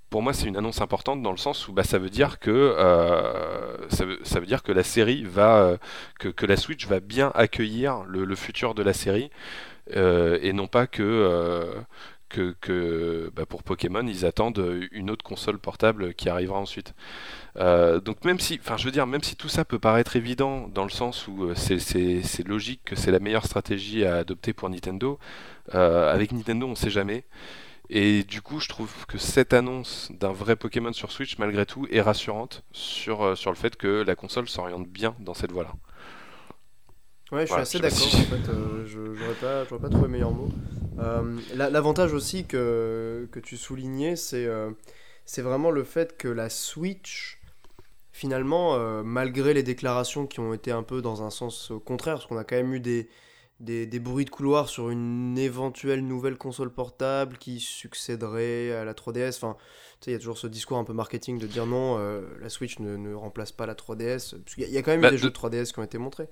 [0.09, 2.49] pour moi, c'est une annonce importante dans le sens où bah, ça veut dire que
[2.49, 5.77] euh, ça, veut, dire que la série va, euh,
[6.19, 9.29] que, la Switch va bien accueillir le, futur de la série
[9.95, 11.71] euh, et non pas que
[12.29, 16.93] que, que bah, pour Pokémon, ils attendent une autre console portable qui arrivera ensuite.
[17.57, 20.67] Euh, donc même si, enfin je veux dire, même si tout ça peut paraître évident
[20.67, 24.69] dans le sens où euh, c'est logique que c'est la meilleure stratégie à adopter pour
[24.69, 25.19] Nintendo,
[25.75, 27.25] euh, avec Nintendo on ne sait jamais.
[27.89, 31.87] Et du coup, je trouve que cette annonce d'un vrai Pokémon sur Switch, malgré tout,
[31.89, 35.73] est rassurante sur, sur le fait que la console s'oriente bien dans cette voie-là.
[37.31, 38.49] Ouais, je suis assez d'accord en fait.
[38.49, 40.49] Euh, je n'aurais pas, pas trouvé meilleur mot.
[40.99, 44.71] Euh, l'avantage aussi que, que tu soulignais, c'est euh,
[45.37, 47.39] vraiment le fait que la Switch,
[48.11, 52.37] finalement, malgré les déclarations qui ont été un peu dans un sens contraire, parce qu'on
[52.37, 53.07] a quand même eu des,
[53.61, 58.93] des, des, bruits de couloir sur une éventuelle nouvelle console portable qui succéderait à la
[58.93, 59.37] 3DS.
[59.37, 59.55] Enfin,
[60.07, 61.97] il y a toujours ce discours un peu marketing de dire non,
[62.41, 64.35] la Switch ne, ne, remplace pas la 3DS.
[64.43, 65.97] Parce qu'il y, a quand même eu bah, des jeux de 3DS qui ont été
[65.97, 66.27] montrés.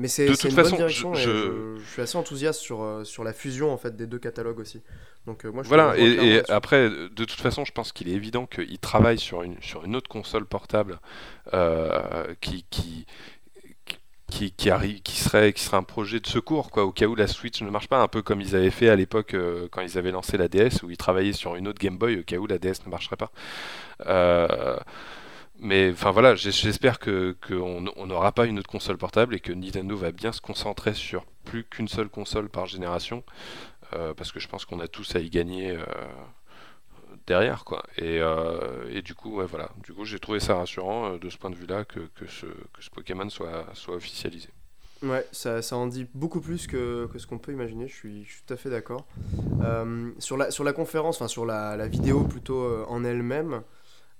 [0.00, 1.92] Mais c'est une façon, bonne direction je, je...
[1.92, 4.80] suis assez enthousiaste sur, euh, sur la fusion en fait des deux catalogues aussi.
[5.26, 8.46] Donc euh, moi je Voilà, et, après de toute façon, je pense qu'il est évident
[8.46, 11.00] qu'il travaille sur une sur une autre console portable
[11.52, 13.06] euh, qui, qui
[14.26, 17.16] qui, qui, arrive, qui, serait, qui serait un projet de secours, quoi, au cas où
[17.16, 19.34] la Switch ne marche pas, un peu comme ils avaient fait à l'époque
[19.72, 22.22] quand ils avaient lancé la DS, où ils travaillaient sur une autre Game Boy, au
[22.22, 23.32] cas où la DS ne marcherait pas.
[24.06, 24.76] Euh,
[25.60, 29.94] mais enfin voilà, j'espère que qu'on n'aura pas une autre console portable et que Nintendo
[29.94, 33.22] va bien se concentrer sur plus qu'une seule console par génération,
[33.92, 35.84] euh, parce que je pense qu'on a tous à y gagner euh,
[37.26, 37.82] derrière quoi.
[37.98, 41.50] Et, euh, et, du coup, voilà, du coup j'ai trouvé ça rassurant de ce point
[41.50, 44.48] de vue-là que, que, ce, que Pokémon soit, soit officialisé.
[45.02, 48.24] Ouais, ça, ça en dit beaucoup plus que, que ce qu'on peut imaginer, je suis,
[48.24, 49.06] je suis tout à fait d'accord.
[50.18, 53.62] sur, la, sur la conférence, enfin sur la, la vidéo plutôt en elle-même,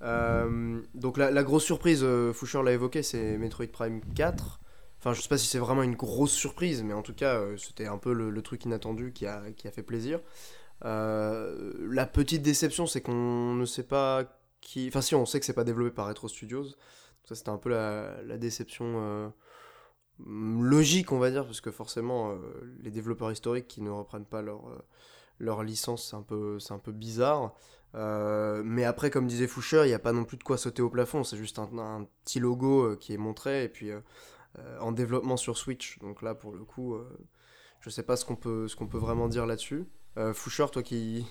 [0.02, 4.60] euh, donc la, grosse surprise, euh, Foucher l'a évoqué, c'est Metroid Prime 4.
[4.98, 7.56] Enfin, je sais pas si c'est vraiment une grosse surprise, mais en tout cas, euh,
[7.56, 10.20] c'était un peu le, truc inattendu qui a, fait plaisir.
[10.82, 14.24] la petite déception, c'est qu'on ne sait pas
[14.60, 14.88] qui.
[14.88, 16.66] Enfin, si, on sait que c'est pas développé par Retro Studios.
[17.24, 19.32] Ça, c'était un peu la, déception
[20.18, 22.36] logique, on va dire, parce que forcément,
[22.82, 27.54] les développeurs historiques qui ne reprennent pas leur, licence, c'est un, un peu bizarre.
[27.94, 30.82] Euh, mais après, comme disait Foucher, il n'y a pas non plus de quoi sauter
[30.82, 34.00] au plafond, c'est juste un, petit logo euh, qui est montré et puis euh,
[34.80, 35.98] en développement sur Switch.
[35.98, 36.96] Donc là, pour le coup,
[37.80, 39.86] je sais pas ce qu'on peut, peut vraiment dire là-dessus.
[40.34, 41.24] Foucher, toi qui,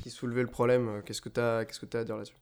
[0.00, 2.36] qui soulevais le problème, qu'est-ce que tu as, que as à dire là-dessus?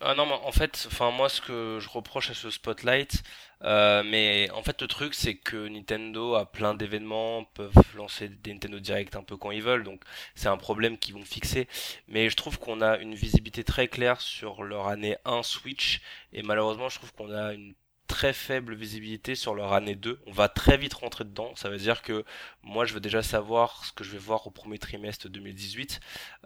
[0.00, 3.22] Ah non, mais en fait, enfin moi ce que je reproche à ce spotlight,
[3.62, 8.52] euh, mais en fait le truc c'est que Nintendo a plein d'événements, peuvent lancer des
[8.52, 10.02] Nintendo Direct un peu quand ils veulent, donc
[10.34, 11.68] c'est un problème qu'ils vont fixer.
[12.08, 16.00] Mais je trouve qu'on a une visibilité très claire sur leur année 1 Switch,
[16.32, 17.74] et malheureusement je trouve qu'on a une
[18.08, 20.20] très faible visibilité sur leur année 2.
[20.26, 21.52] On va très vite rentrer dedans.
[21.56, 22.24] Ça veut dire que
[22.62, 26.00] moi, je veux déjà savoir ce que je vais voir au premier trimestre 2018.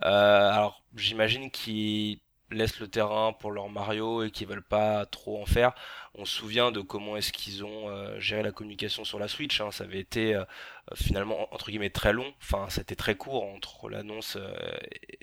[0.04, 2.20] Euh, alors, j'imagine qu'ils
[2.50, 5.72] laissent le terrain pour leur Mario et qui veulent pas trop en faire.
[6.14, 9.60] On se souvient de comment est-ce qu'ils ont euh, géré la communication sur la Switch.
[9.60, 9.70] Hein.
[9.70, 10.44] Ça avait été euh,
[10.94, 12.32] finalement entre guillemets très long.
[12.42, 14.52] Enfin, c'était très court entre l'annonce euh,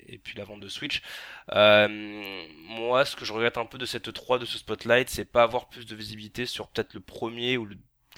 [0.06, 1.02] et, puis la vente de Switch.
[1.48, 5.42] moi, ce que je regrette un peu de cette 3 de ce spotlight, c'est pas
[5.42, 7.66] avoir plus de visibilité sur peut-être le premier ou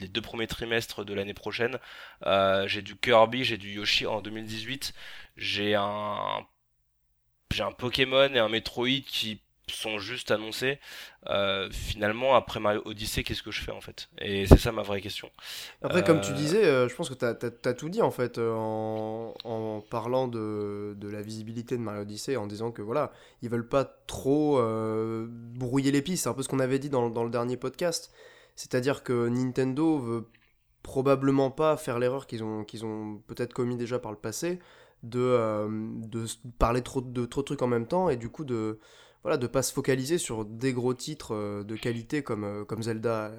[0.00, 1.78] les deux premiers trimestres de l'année prochaine.
[2.66, 4.94] j'ai du Kirby, j'ai du Yoshi en 2018.
[5.36, 6.46] J'ai un
[7.52, 10.78] j'ai un Pokémon et un Metroid qui sont juste annoncés.
[11.28, 14.08] Euh, finalement, après Mario Odyssey, qu'est-ce que je fais en fait?
[14.20, 15.30] Et c'est ça ma vraie question.
[15.82, 18.38] Après, comme tu euh, disais, euh, je pense que tu as, tout dit en fait
[18.38, 23.12] en, en, parlant de, de, la visibilité de Mario Odyssey, en disant que voilà,
[23.42, 24.60] ils veulent pas trop
[25.28, 26.24] brouiller les pistes.
[26.24, 28.12] C'est un peu ce qu'on avait dit dans, dans le dernier podcast.
[28.56, 30.28] C'est-à-dire que Nintendo veut
[30.82, 34.58] probablement pas faire l'erreur qu'ils ont, qu'ils ont peut-être commis déjà par le passé,
[35.02, 36.26] de, euh, de
[36.58, 38.78] parler trop de trop de trucs en même temps et du coup de
[39.22, 42.82] voilà de pas se focaliser sur des gros titres euh, de qualité comme euh, comme
[42.82, 43.32] Zelda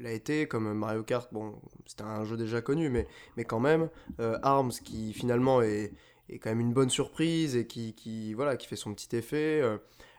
[0.00, 1.54] l'a été comme Mario Kart bon
[1.86, 3.06] c'était un jeu déjà connu mais
[3.36, 3.88] mais quand même
[4.18, 5.92] Arms qui finalement est,
[6.28, 9.62] est quand même une bonne surprise et qui, qui voilà qui fait son petit effet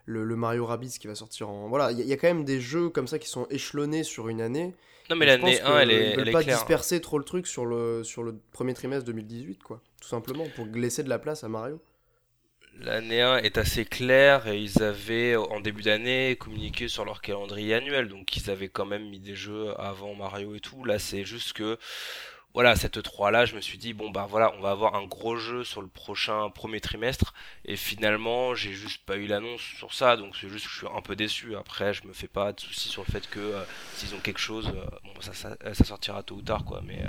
[0.05, 2.45] le, le, Mario Rabbids qui va sortir en voilà il y, y, a quand même
[2.45, 4.73] des jeux comme ça qui sont échelonnés sur une année
[5.09, 6.15] non, mais l'année 1, elle est.
[6.17, 9.81] Ils pas disperser trop le truc sur le, sur le premier trimestre 2018, quoi.
[10.01, 11.81] Tout simplement, pour laisser de la place à Mario.
[12.79, 17.73] L'année 1 est assez claire et ils avaient en début d'année communiqué sur leur calendrier
[17.73, 20.83] annuel, donc ils avaient quand même mis des jeux avant Mario et tout.
[20.85, 21.79] Là, c'est juste que
[22.53, 25.05] voilà, cette 3 là, je me suis dit bon bah voilà, on va avoir un
[25.05, 27.33] gros jeu sur le prochain premier trimestre
[27.65, 30.87] et finalement, j'ai juste pas eu l'annonce sur ça donc c'est juste que je suis
[30.87, 31.55] un peu déçu.
[31.55, 33.63] Après, je me fais pas de soucis sur le fait que euh,
[33.95, 37.01] s'ils ont quelque chose, euh, ça, ça, sortira tôt ou tard quoi, mais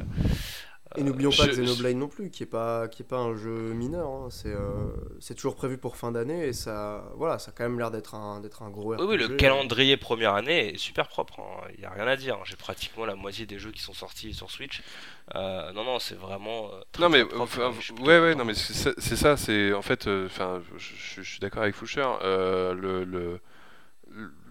[0.96, 4.08] Et n'oublions pas Xenoblade non plus, qui est pas qui est pas un jeu mineur.
[4.08, 4.28] Hein.
[4.30, 4.54] C'est
[5.20, 8.14] c'est toujours prévu pour fin d'année et ça voilà ça a quand même l'air d'être
[8.14, 8.94] un d'être un gros.
[8.94, 9.02] RPG.
[9.06, 11.40] Oui, le calendrier première année est super propre.
[11.40, 11.68] Hein.
[11.74, 12.38] Il y a rien à dire.
[12.44, 14.82] J'ai pratiquement la moitié des jeux qui sont sortis sur Switch.
[15.34, 16.70] non non c'est vraiment.
[16.92, 21.38] Très, non mais ouais ouais non mais c'est ça c'est en fait enfin je, suis
[21.40, 23.40] d'accord avec Foucher le, le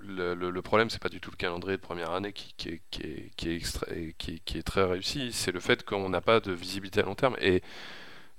[0.07, 2.81] le, le, problème, c'est pas du tout le calendrier de première année qui, qui, est,
[2.91, 3.33] qui, est,
[4.17, 7.03] qui, est, qui est très réussi, c'est le fait qu'on n'a pas de visibilité à
[7.03, 7.35] long terme.
[7.41, 7.61] Et,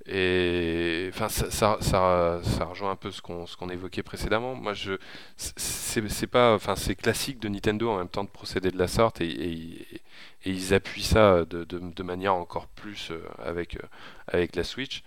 [0.06, 4.54] et enfin, ça, ça, ça, rejoint un peu ce qu'on qu'on évoquait précédemment.
[4.54, 4.94] Moi, je
[5.36, 9.20] c'est pas, enfin, c'est classique de Nintendo en même temps de procéder de la sorte,
[9.20, 10.00] et, et,
[10.46, 13.86] ils appuient ça de, de, manière encore plus euh, avec, euh,
[14.28, 15.02] avec la Switch.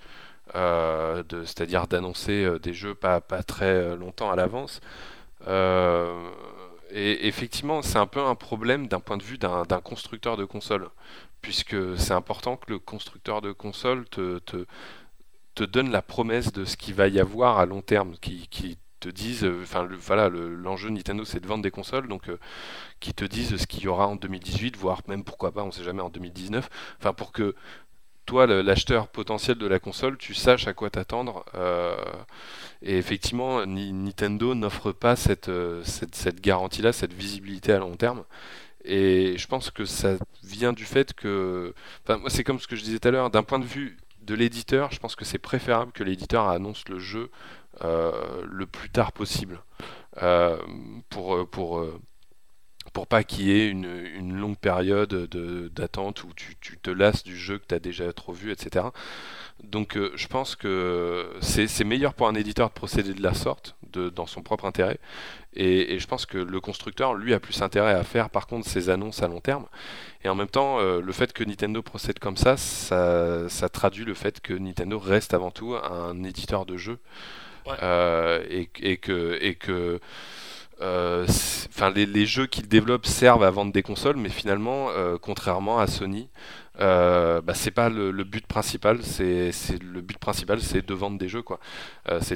[0.56, 4.82] Euh, c'est-à-dire d'annoncer des jeux pas, pas très longtemps à l'avance.
[5.48, 6.30] Euh,
[6.92, 10.90] et effectivement, c'est un peu un problème d'un point de vue d'un constructeur de console,
[11.42, 14.40] puisque c'est important que le constructeur de console te,
[15.56, 19.46] donne la promesse de ce qu'il va y avoir à long terme, qui, te disent,
[19.46, 22.38] euh, enfin voilà, l'enjeu Nintendo c'est de vendre des consoles, donc euh,
[23.00, 25.84] qui te disent ce qu'il y aura en 2018, voire même pourquoi pas, on sait
[25.84, 26.70] jamais en 2019,
[27.00, 27.56] enfin pour que
[28.26, 31.46] toi, l'acheteur potentiel de la console, tu saches à quoi t'attendre.
[31.56, 31.96] Euh,
[32.82, 35.16] et effectivement, Nintendo n'offre pas
[35.48, 38.24] euh, cette, cette, garantie-là, cette visibilité à long terme.
[38.86, 41.74] Et je pense que ça vient du fait que.
[42.04, 43.98] Enfin, moi, c'est comme ce que je disais tout à l'heure, d'un point de vue
[44.24, 47.30] de l'éditeur, je pense que c'est préférable que l'éditeur annonce le jeu
[47.84, 48.12] euh,
[48.50, 49.62] le plus tard possible.
[51.10, 51.50] pour.
[51.50, 51.86] pour
[52.94, 55.14] pour pas qu'il y ait une, longue période
[55.74, 58.86] d'attente où tu, te lasses du jeu que tu as déjà trop vu, etc.
[59.64, 63.76] Donc euh, je pense que c'est meilleur pour un éditeur de procéder de la sorte,
[63.92, 65.00] de, dans son propre intérêt.
[65.54, 68.90] Et, je pense que le constructeur, lui, a plus intérêt à faire par contre ses
[68.90, 69.66] annonces à long terme.
[70.24, 74.14] Et en même temps, euh, le fait que Nintendo procède comme ça, ça, traduit le
[74.14, 77.00] fait que Nintendo reste avant tout un éditeur de jeux.
[77.84, 79.38] Euh, et, et, que...
[79.42, 80.00] Et que
[80.82, 85.88] enfin les, jeux qu'ils développent servent à vendre des consoles, mais finalement, euh, contrairement à
[85.88, 86.30] Sony,
[86.80, 89.04] euh, bah, c'est pas le, but principal.
[89.04, 89.52] C'est
[89.82, 91.60] le but principal, c'est de vendre des jeux quoi.
[92.22, 92.36] c'est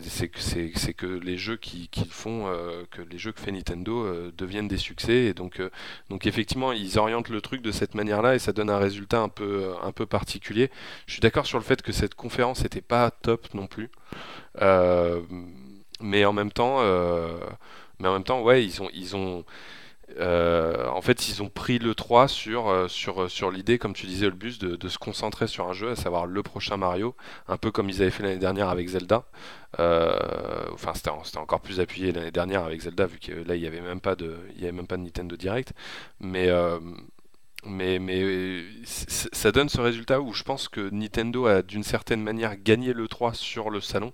[0.94, 2.46] que les jeux qu'ils font,
[2.92, 5.34] que les jeux que fait Nintendo deviennent des succès.
[5.34, 5.62] Donc
[6.10, 9.30] donc effectivement, ils orientent le truc de cette manière-là et ça donne un résultat un
[9.30, 10.70] peu un peu particulier.
[11.08, 13.90] Je suis d'accord sur le fait que cette conférence n'était pas top non plus,
[16.02, 16.82] mais en même temps.
[18.00, 19.46] Mais en même temps, ouais, ils ont, ils ont,
[20.20, 23.94] euh, en fait, ils ont pris le 3 sur, euh, sur, euh, sur l'idée, comme
[23.94, 27.16] tu disais, le bus, de, se concentrer sur un jeu, à savoir le prochain Mario,
[27.48, 29.26] un peu comme ils avaient fait l'année dernière avec Zelda.
[29.78, 33.82] enfin, c'était encore plus appuyé l'année dernière avec Zelda, vu que là, il n'y avait,
[33.82, 35.74] même pas de, il y avait même pas de Nintendo Direct.
[36.20, 36.50] Mais.
[37.66, 42.58] mais, mais ça donne ce résultat où je pense que Nintendo a d'une certaine manière
[42.58, 44.14] gagné le 3 sur le salon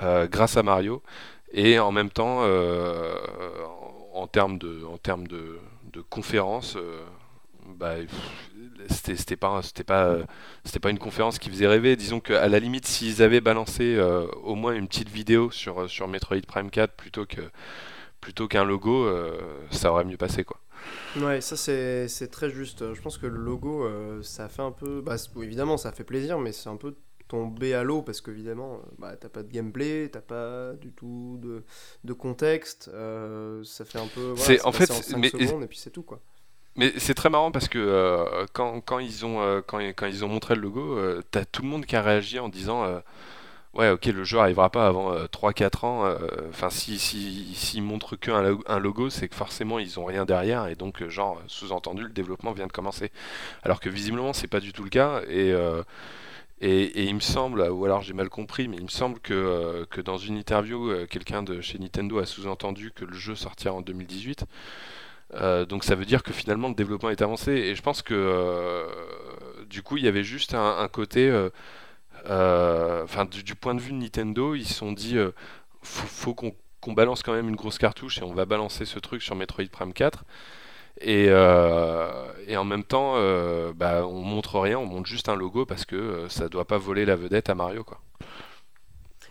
[0.00, 1.02] grâce à Mario
[1.54, 3.14] et en même temps, euh,
[4.12, 5.58] en termes de, en termes de,
[5.92, 7.00] de conférence, euh,
[7.64, 7.94] bah,
[8.88, 11.94] c'était pas une conférence qui faisait rêver.
[11.94, 16.40] Disons qu'à la limite s'ils avaient balancé euh, au moins une petite vidéo sur Metroid
[16.46, 17.40] Prime 4 plutôt que
[18.20, 19.08] plutôt qu'un logo
[19.70, 20.58] ça aurait mieux passé quoi.
[21.16, 22.94] Ouais ça c'est très juste.
[22.94, 23.88] Je pense que le logo
[24.22, 26.96] ça fait un peu bah, évidemment ça fait plaisir mais c'est un peu
[27.28, 31.38] tomber à l'eau parce qu'évidemment, euh, bah, t'as pas de gameplay, t'as pas du tout
[31.42, 31.64] de,
[32.04, 32.90] de contexte.
[32.92, 34.32] Euh, ça fait un peu.
[34.36, 36.20] Voilà, c'est en fait, en mais, secondes et puis c'est tout quoi.
[36.76, 40.28] Mais c'est très marrant parce que euh, quand, quand, ils ont, quand, quand, ils ont
[40.28, 40.98] montré le logo,
[41.30, 43.00] t'as tout le monde qui a réagi en disant
[43.74, 46.16] Ouais, ok, le jeu arrivera pas avant 3-4 ans.
[46.48, 50.66] Enfin, s'ils si, si, montrent qu'un un logo, c'est que forcément ils ont rien derrière
[50.66, 53.12] et donc, genre, sous-entendu, le développement vient de commencer.
[53.62, 55.22] Alors que visiblement, c'est pas du tout le cas.
[55.28, 55.54] Et.
[56.60, 59.84] Et, il me semble, ou alors j'ai mal compris, mais il me semble que, euh,
[59.86, 63.74] que dans une interview, euh, quelqu'un de chez Nintendo a sous-entendu que le jeu sortira
[63.74, 64.44] en 2018.
[65.34, 67.52] Euh, donc ça veut dire que finalement le développement est avancé.
[67.52, 68.86] Et je pense que
[69.68, 71.30] du coup il y avait juste un, côté,
[72.26, 75.16] enfin du, point de vue de Nintendo, ils se sont dit,
[75.82, 79.22] faut, faut qu'on balance quand même une grosse cartouche et on va balancer ce truc
[79.22, 80.24] sur Metroid Prime 4.
[81.00, 85.34] Et, euh, et, en même temps, euh, bah, on montre rien, on montre juste un
[85.34, 87.82] logo parce que euh, ça doit pas voler la vedette à Mario.
[87.82, 88.00] Quoi.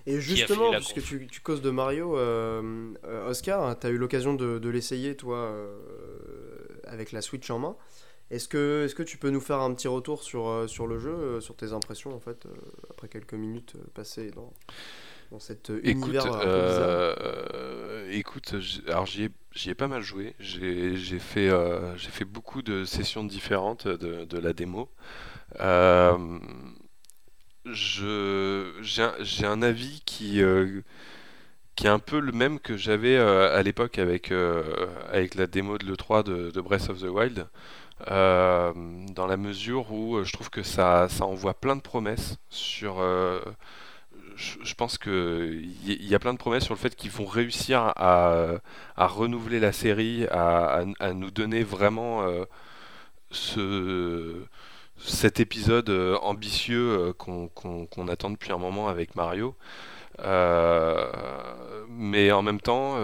[0.06, 2.18] Et justement, puisque tu, tu, causes de Mario,
[3.28, 5.56] Oscar, tu as eu l'occasion de, de l'essayer, toi,
[6.86, 7.76] avec la Switch en main.
[8.30, 11.40] Est-ce que, est que tu peux nous faire un petit retour sur, sur le jeu,
[11.40, 12.46] sur tes impressions, en fait,
[12.90, 14.52] après quelques minutes passées dans,
[15.34, 18.54] dans cet univers euh, écoute,
[18.88, 19.32] alors j'y
[19.66, 20.36] ai, pas mal joué.
[20.40, 24.92] J'ai fait, euh, fait beaucoup de sessions différentes de, la démo.
[25.60, 26.38] Euh,
[27.66, 30.40] j'ai un, avis qui,
[31.76, 34.32] qui est un peu le même que j'avais à l'époque avec,
[35.12, 37.48] avec la démo de l'E3 de, Breath of the Wild.
[38.08, 43.02] dans la mesure où je trouve que ça, ça envoie plein de promesses sur,
[44.36, 47.94] je, pense qu'il y, y a plein de promesses sur le fait qu'ils vont réussir
[47.96, 48.60] à,
[48.98, 50.84] renouveler la série, à,
[51.14, 52.46] nous donner vraiment euh,
[53.32, 54.46] ce,
[54.98, 59.56] cet épisode euh, ambitieux euh, qu'on attend depuis un moment avec Mario.
[61.90, 62.98] mais en même temps,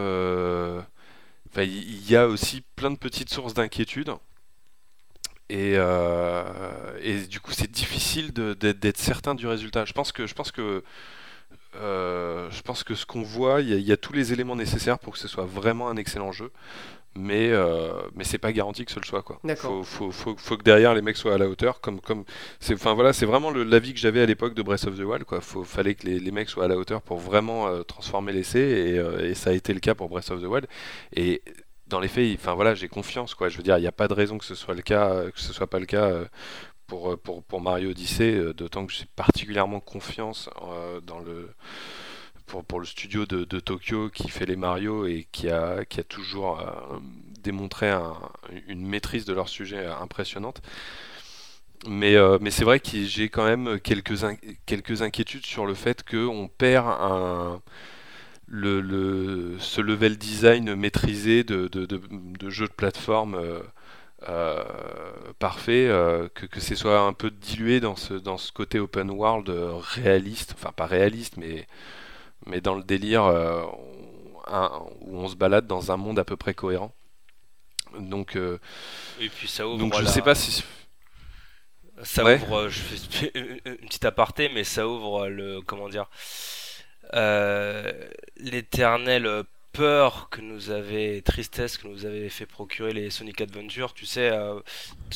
[1.58, 4.12] il y a aussi plein de petites sources d'inquiétude.
[5.50, 5.78] Et,
[7.30, 9.86] du coup, c'est difficile d'être certain du résultat.
[9.86, 10.84] Je pense que
[11.76, 15.14] euh, je pense que ce qu'on voit, il y, a tous les éléments nécessaires pour
[15.14, 16.52] que ce soit vraiment un excellent jeu,
[17.16, 19.40] mais euh, mais c'est pas garanti que ce le soit quoi.
[19.56, 22.24] Faut, faut, faut, faut, que derrière les mecs soient à la hauteur, comme comme
[22.60, 25.26] c'est enfin voilà, c'est vraiment l'avis que j'avais à l'époque de Breath of the Wild
[25.26, 25.42] quoi.
[25.42, 28.60] Faut fallait que les, les mecs soient à la hauteur pour vraiment euh, transformer l'essai
[28.60, 28.96] et,
[29.30, 30.68] et, ça a été le cas pour Breath of the Wild
[31.16, 31.44] et
[31.88, 33.50] dans les faits, enfin voilà, j'ai confiance quoi.
[33.50, 35.40] Je veux dire, il n'y a pas de raison que ce soit le cas, que
[35.40, 36.12] ce soit pas le cas
[36.90, 40.50] pour, pour, Mario Odyssey, d'autant que j'ai particulièrement confiance
[41.06, 41.50] dans le
[42.68, 46.60] pour, le studio de, Tokyo qui fait les Mario et qui a, qui a toujours
[47.44, 47.92] démontré
[48.68, 50.62] une maîtrise de leur sujet impressionnante.
[51.88, 52.16] Mais,
[52.50, 54.26] c'est vrai que j'ai quand même quelques,
[54.66, 57.62] quelques inquiétudes sur le fait qu'on perd un,
[58.50, 63.60] le, le, ce level design maîtrisé de, de, de, jeux de plateforme euh,
[65.40, 69.10] parfait, euh, que, que ce soit un peu dilué dans ce, dans ce côté open
[69.10, 71.68] world euh, réaliste, enfin pas réaliste, mais,
[72.46, 73.24] mais dans le délire
[75.02, 76.94] où on se balade dans un monde à peu près cohérent.
[77.98, 80.64] Donc, et puis ça ouvre donc je sais pas si
[82.04, 86.08] ça ouvre, je fais une petite aparté, mais ça ouvre le comment dire
[88.38, 93.94] l'éternel peur que nous avait, tristesse que nous avait fait procurer les Sonic Adventure.
[93.94, 94.60] Tu sais, euh,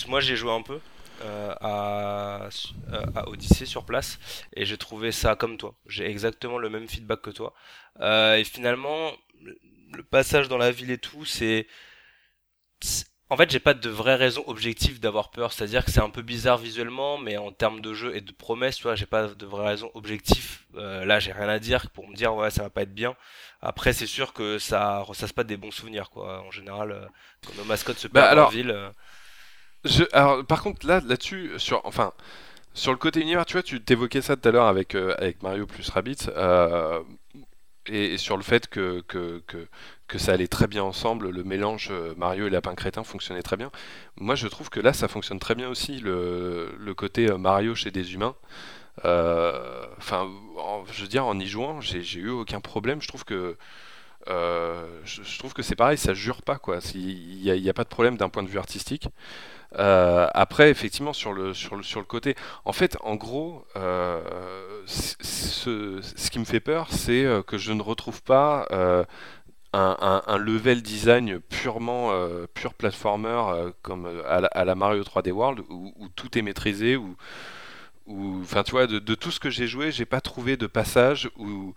[0.07, 0.80] moi j'ai joué un peu
[1.21, 2.49] euh, à,
[2.91, 4.19] euh, à, Odyssey sur place
[4.55, 5.75] et j'ai trouvé ça comme toi.
[5.88, 7.53] J'ai exactement le même feedback que toi.
[8.01, 9.11] et finalement,
[9.93, 11.67] le passage dans la ville et tout, c'est
[13.33, 15.53] en fait, j'ai pas de vraie raison objective d'avoir peur.
[15.53, 18.75] C'est-à-dire que c'est un peu bizarre visuellement, mais en termes de jeu et de promesses,
[18.75, 20.59] tu vois, j'ai pas de vraie raison objective.
[20.75, 23.15] Euh, là, j'ai rien à dire pour me dire ouais, ça va pas être bien.
[23.64, 26.42] Après, c'est sûr que ça ressasse pas des bons souvenirs, quoi.
[26.42, 27.06] En général, euh,
[27.45, 28.72] quand nos mascottes se bah, perdent dans la ville.
[28.72, 28.90] Euh.
[29.85, 32.14] Je, alors, par contre, là, là-dessus, sur, enfin,
[32.74, 35.66] sur le côté univers, tu vois, tu t'évoquais ça tout à l'heure avec, avec Mario
[35.66, 36.30] plus Rabbit,
[37.88, 39.67] et, sur le fait que, que, que
[40.14, 43.58] que ça allait très bien ensemble, le mélange euh, Mario et Lapin Crétin fonctionnait très
[43.58, 43.72] bien.
[44.17, 47.74] Moi je trouve que là ça fonctionne très bien aussi, le, le côté euh, Mario
[47.74, 48.35] chez des humains.
[49.05, 50.30] Euh, enfin,
[50.91, 53.01] je veux dire, en y jouant, j'ai eu aucun problème.
[53.01, 53.57] Je trouve que
[54.27, 56.80] je, trouve que c'est pareil, ça jure pas quoi.
[56.95, 59.07] Il n'y a, pas de problème d'un point de vue artistique.
[59.75, 63.65] après, effectivement, sur le, sur, le, côté, en fait, en gros,
[64.85, 68.67] ce, qui me fait peur, c'est que je ne retrouve pas
[69.73, 75.61] un, level design purement euh, pur platformer euh, comme euh, à la, Mario 3D World
[75.69, 77.15] où, tout est maîtrisé où
[78.07, 81.73] enfin tu vois de, tout ce que j'ai joué j'ai pas trouvé de passage où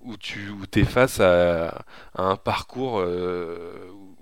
[0.00, 1.84] où tu es face à,
[2.14, 3.04] un parcours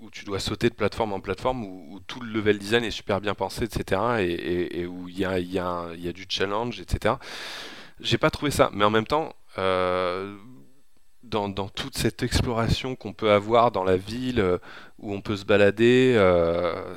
[0.01, 3.21] où tu dois sauter de plateforme en plateforme où, tout le level design est super
[3.21, 7.15] bien pensé etc et, où il y a, y, a, y a du challenge etc
[8.01, 9.35] j'ai pas trouvé ça mais en même temps
[11.27, 14.59] dans, toute cette exploration qu'on peut avoir dans la ville, euh,
[14.99, 16.95] où on peut se balader, euh,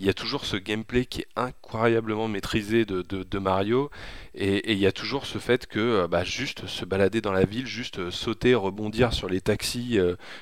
[0.00, 3.90] il y a toujours ce gameplay qui est incroyablement maîtrisé de, Mario,
[4.34, 7.44] et il y a toujours ce fait que euh, bah, juste se balader dans la
[7.44, 9.98] ville, juste sauter, rebondir sur les taxis,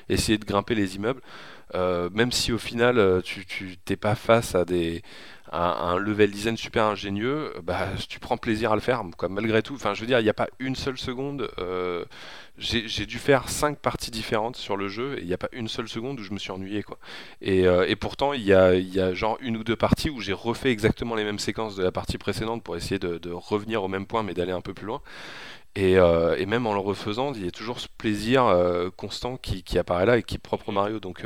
[0.09, 1.21] essayer de grimper les immeubles,
[1.73, 5.03] même si au final tu t'es pas face à des
[5.51, 9.75] un, level design super ingénieux, bah, tu prends plaisir à le faire, quoi, malgré tout.
[9.75, 11.49] Enfin, je veux dire, il n'y a pas une seule seconde.
[11.59, 12.05] Euh,
[12.57, 15.67] j'ai dû faire cinq parties différentes sur le jeu et il n'y a pas une
[15.67, 16.97] seule seconde où je me suis ennuyé, quoi.
[17.41, 21.15] Et, euh, pourtant, il y a, genre une ou deux parties où j'ai refait exactement
[21.15, 24.33] les mêmes séquences de la partie précédente pour essayer de, revenir au même point, mais
[24.33, 25.01] d'aller un peu plus loin.
[25.75, 28.45] Et, euh, même en le refaisant, il y a toujours ce plaisir
[28.95, 30.99] constant qui, qui, apparaît là et qui est propre au Mario.
[30.99, 31.23] Donc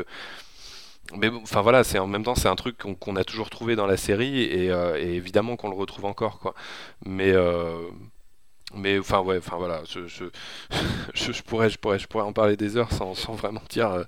[1.17, 3.87] mais enfin voilà, c'est en même temps c'est un truc qu'on a toujours trouvé dans
[3.87, 6.53] la série et, euh, évidemment qu'on le retrouve encore quoi.
[7.05, 7.89] Mais euh,
[8.75, 10.25] mais enfin ouais, enfin voilà, je, je,
[11.13, 14.03] je, pourrais, je pourrais, je pourrais en parler des heures sans, sans vraiment dire, euh,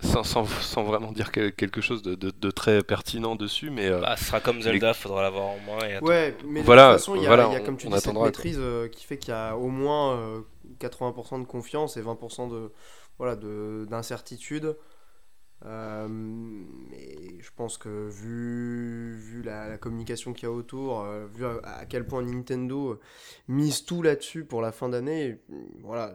[0.00, 4.00] sans, sans, sans, vraiment dire quelque chose de, de, de, très pertinent dessus, mais euh,
[4.00, 5.86] bah, ce sera comme Zelda, il faudra l'avoir en main.
[5.86, 8.00] Et ouais, mais voilà, de toute façon, il y, a, y a comme tu dis
[8.00, 10.42] cette maîtrise euh, qui fait qu'il y a au moins
[10.80, 12.72] 80% de confiance et 20% de
[13.18, 14.76] voilà d'incertitude.
[15.64, 21.46] Euh, mais je pense que vu, vu la, communication qu'il y a autour, euh, vu
[21.46, 23.00] à, quel point Nintendo
[23.48, 25.40] mise tout là-dessus pour la fin d'année,
[25.82, 26.14] voilà,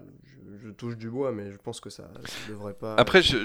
[0.62, 2.96] je, touche du bois, mais je pense que ça, ne devrait pas.
[2.96, 3.44] Après, je,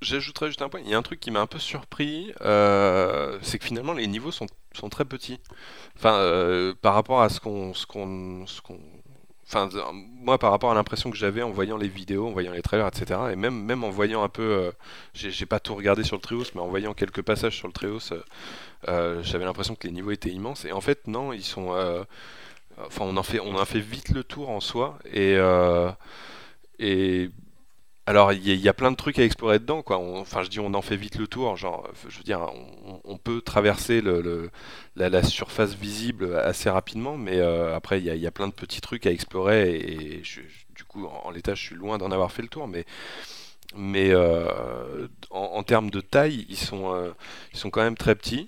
[0.00, 0.80] j'ajouterais juste un point.
[0.80, 4.06] Il y a un truc qui m'a un peu surpris, euh, c'est que finalement les
[4.06, 5.40] niveaux sont, sont très petits.
[5.96, 8.78] Enfin, par rapport à ce qu'on, ce qu'on, ce qu'on
[9.46, 12.62] Enfin, moi, par rapport à l'impression que j'avais en voyant les vidéos, en voyant les
[12.62, 14.72] trailers, etc., et même, même en voyant un peu, euh,
[15.12, 18.12] j'ai pas tout regardé sur le Trios, mais en voyant quelques passages sur le Trios,
[18.12, 18.22] euh,
[18.88, 20.64] euh, j'avais l'impression que les niveaux étaient immenses.
[20.64, 21.70] Et en fait, non, ils sont.
[22.78, 25.36] enfin, on en fait, on fait vite le tour en soi, et
[26.78, 27.30] et
[28.06, 29.96] alors, il y, a plein de trucs à explorer dedans, quoi.
[29.98, 31.56] enfin, je dis, on en fait vite le tour.
[31.56, 32.50] Genre, je veux dire,
[33.04, 34.02] on, peut traverser
[34.94, 39.06] la, surface visible assez rapidement, mais euh, après, il y, a, plein de petits trucs
[39.06, 39.76] à explorer.
[39.76, 40.22] Et,
[40.74, 42.84] du coup, en, l'état, je suis loin d'en avoir fait le tour, mais
[44.12, 47.10] euh, en, termes de taille, ils sont, euh,
[47.54, 48.46] ils sont quand même très petits.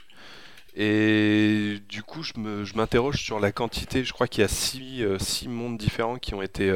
[0.77, 2.35] Et du coup, je
[2.77, 4.05] m'interroge sur la quantité.
[4.05, 6.71] Je crois qu'il y a six, six mondes différents qui ont été,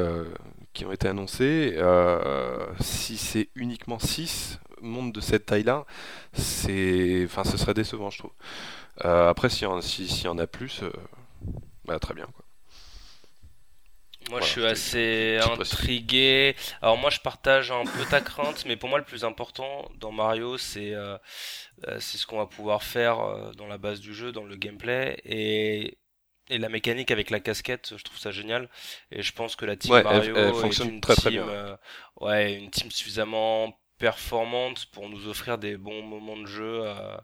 [0.73, 1.73] qui ont été annoncés.
[1.77, 5.85] Euh, si c'est uniquement 6 mondes de cette taille-là,
[6.33, 8.33] c'est, enfin, ce serait décevant, je trouve.
[9.05, 10.91] Euh, après, s'il y, en a plus, euh,
[11.85, 12.25] bah, très bien.
[12.25, 12.45] Quoi.
[14.29, 16.55] Moi, je suis assez intrigué.
[16.81, 20.11] Alors, moi, je partage un peu ta crainte, mais pour moi, le plus important dans
[20.11, 20.93] Mario, c'est
[21.97, 23.17] c'est ce qu'on va pouvoir faire
[23.57, 25.19] dans la base du jeu, dans le gameplay.
[25.25, 25.97] Et
[26.51, 28.69] et la mécanique avec la casquette, je trouve ça génial.
[29.11, 31.75] Et je pense que la team Mario fonctionne est une très, team, euh,
[32.19, 36.81] ouais, une team suffisamment performante pour nous offrir des bons moments de jeu.
[36.83, 37.17] Euh,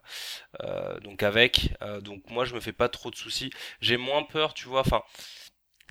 [0.64, 3.52] euh, donc avec, donc moi je me fais pas trop de soucis.
[3.82, 4.80] J'ai moins peur, tu vois.
[4.80, 5.04] Enfin,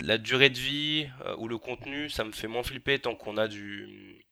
[0.00, 3.48] la durée de vie ou le contenu, ça me fait moins flipper tant qu'on a
[3.48, 4.24] du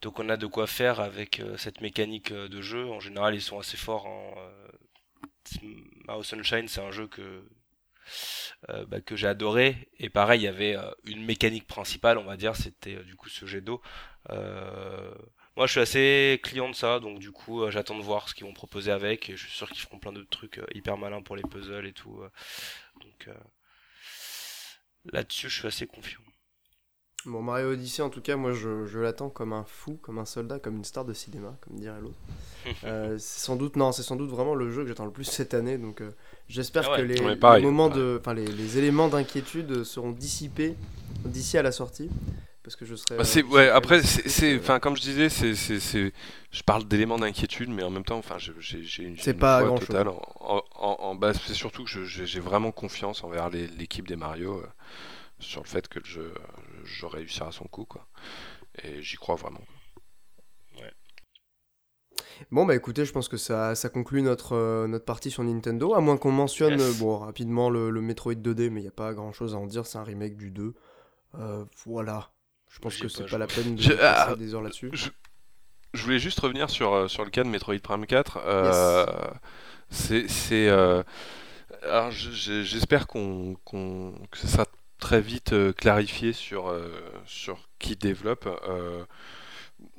[0.00, 2.90] donc on a de quoi faire avec cette mécanique de jeu.
[2.90, 4.06] En général, ils sont assez forts.
[4.06, 4.34] En,
[6.06, 7.44] Mario Sunshine, c'est un jeu que
[8.70, 9.88] euh, bah, que j'ai adoré.
[9.98, 13.16] Et pareil, il y avait euh, une mécanique principale, on va dire, c'était euh, du
[13.16, 13.82] coup ce jet d'eau.
[15.56, 18.46] moi, je suis assez client de ça, donc du coup, j'attends de voir ce qu'ils
[18.46, 19.30] vont proposer avec.
[19.30, 21.92] Et je suis sûr qu'ils feront plein d'autres trucs hyper malins pour les puzzles et
[21.92, 22.22] tout.
[23.00, 23.28] donc
[25.12, 26.20] là-dessus, je suis assez confiant.
[27.26, 30.58] Bon, Mario Odyssey, en tout cas, moi je, l'attends comme un fou, comme un soldat,
[30.58, 32.18] comme une star de cinéma, comme dirait l'autre.
[33.18, 35.54] c'est sans doute, non, c'est sans doute vraiment le jeu que j'attends le plus cette
[35.54, 36.02] année, donc
[36.48, 37.20] J'espère ah que les,
[37.62, 40.74] moments de, enfin les, les, éléments d'inquiétude seront dissipés
[41.24, 42.10] d'ici à la sortie.
[42.62, 43.16] Parce que je serais.
[43.18, 46.12] Bah, ouais, après, c'est, enfin, comme je disais, c'est, c'est,
[46.50, 50.08] je parle d'éléments d'inquiétude, mais en même temps, enfin, j'ai une, c'est pas grand totale.
[50.08, 54.66] En, en, en, base, c'est surtout que j'ai vraiment confiance envers l'équipe des Mario euh,
[55.40, 55.98] sur le fait que
[56.84, 58.06] je, je réussirai à son coup, quoi.
[58.82, 59.62] Et j'y crois vraiment.
[62.50, 65.94] Bon, bah écoutez, je pense que ça, ça conclut notre, euh, notre partie sur Nintendo,
[65.94, 69.12] à moins qu'on mentionne bon, rapidement le, le, Metroid 2D, mais il n'y a pas
[69.14, 70.74] grand chose à en dire, c'est un remake du 2.
[71.38, 72.30] Euh, voilà.
[72.68, 74.90] Je pense que c'est pas, la peine de passer ah, des heures là-dessus.
[75.92, 78.38] Je, voulais juste revenir sur, euh, sur le cas de Metroid Prime 4.
[79.90, 80.68] C'est.
[81.82, 84.66] alors j'espère qu'on que ça sera
[84.98, 86.72] très vite clarifié sur,
[87.26, 88.48] sur qui développe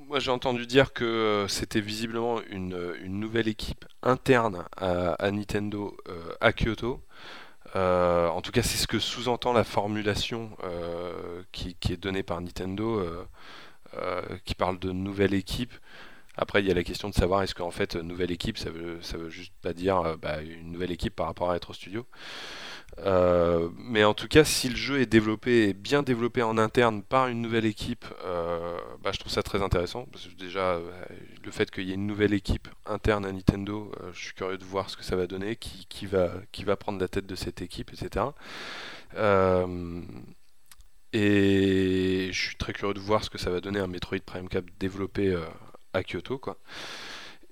[0.07, 5.97] moi j'ai entendu dire que euh, c'était visiblement une, une, nouvelle équipe interne à, Nintendo
[6.07, 7.01] euh, à Kyoto.
[7.75, 10.51] Euh, en tout cas, c'est ce que sous-entend la formulation
[11.51, 13.03] qui, qui, est donnée par Nintendo,
[14.45, 15.73] qui parle de nouvelle équipe.
[16.37, 18.97] Après, il y a la question de savoir est-ce qu'en fait, nouvelle équipe, ça veut,
[19.01, 22.05] ça veut juste pas dire bah, une nouvelle équipe par rapport à Retro Studio.
[22.99, 27.27] Euh, mais en tout cas, si le jeu est développé, bien développé en interne par
[27.27, 30.05] une nouvelle équipe, euh, bah, je trouve ça très intéressant.
[30.11, 30.91] Parce que déjà, euh,
[31.43, 34.63] le fait qu'il y ait une nouvelle équipe interne à Nintendo, je suis curieux de
[34.63, 37.35] voir ce que ça va donner, qui, qui, va, qui va prendre la tête de
[37.35, 38.25] cette équipe, etc.
[41.13, 44.49] et je suis très curieux de voir ce que ça va donner un Metroid Prime
[44.49, 45.37] Cap développé
[45.95, 46.37] à Kyoto.
[46.37, 46.57] Quoi.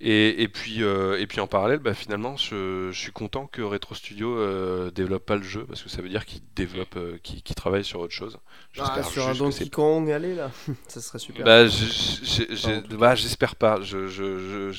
[0.05, 4.37] Et, puis, euh, et puis en parallèle, bah, finalement, je, suis content que Retro Studio
[4.37, 7.85] euh, développe pas le jeu parce que ça veut dire qu'il développe, euh, qu'il travaille
[7.85, 8.37] sur autre chose.
[8.77, 10.51] Ah, sur un Donkey Kong, allez là,
[10.89, 11.45] ça serait super.
[11.45, 11.63] Bah,
[12.97, 13.79] bah j'espère pas.
[13.81, 14.71] Je, je,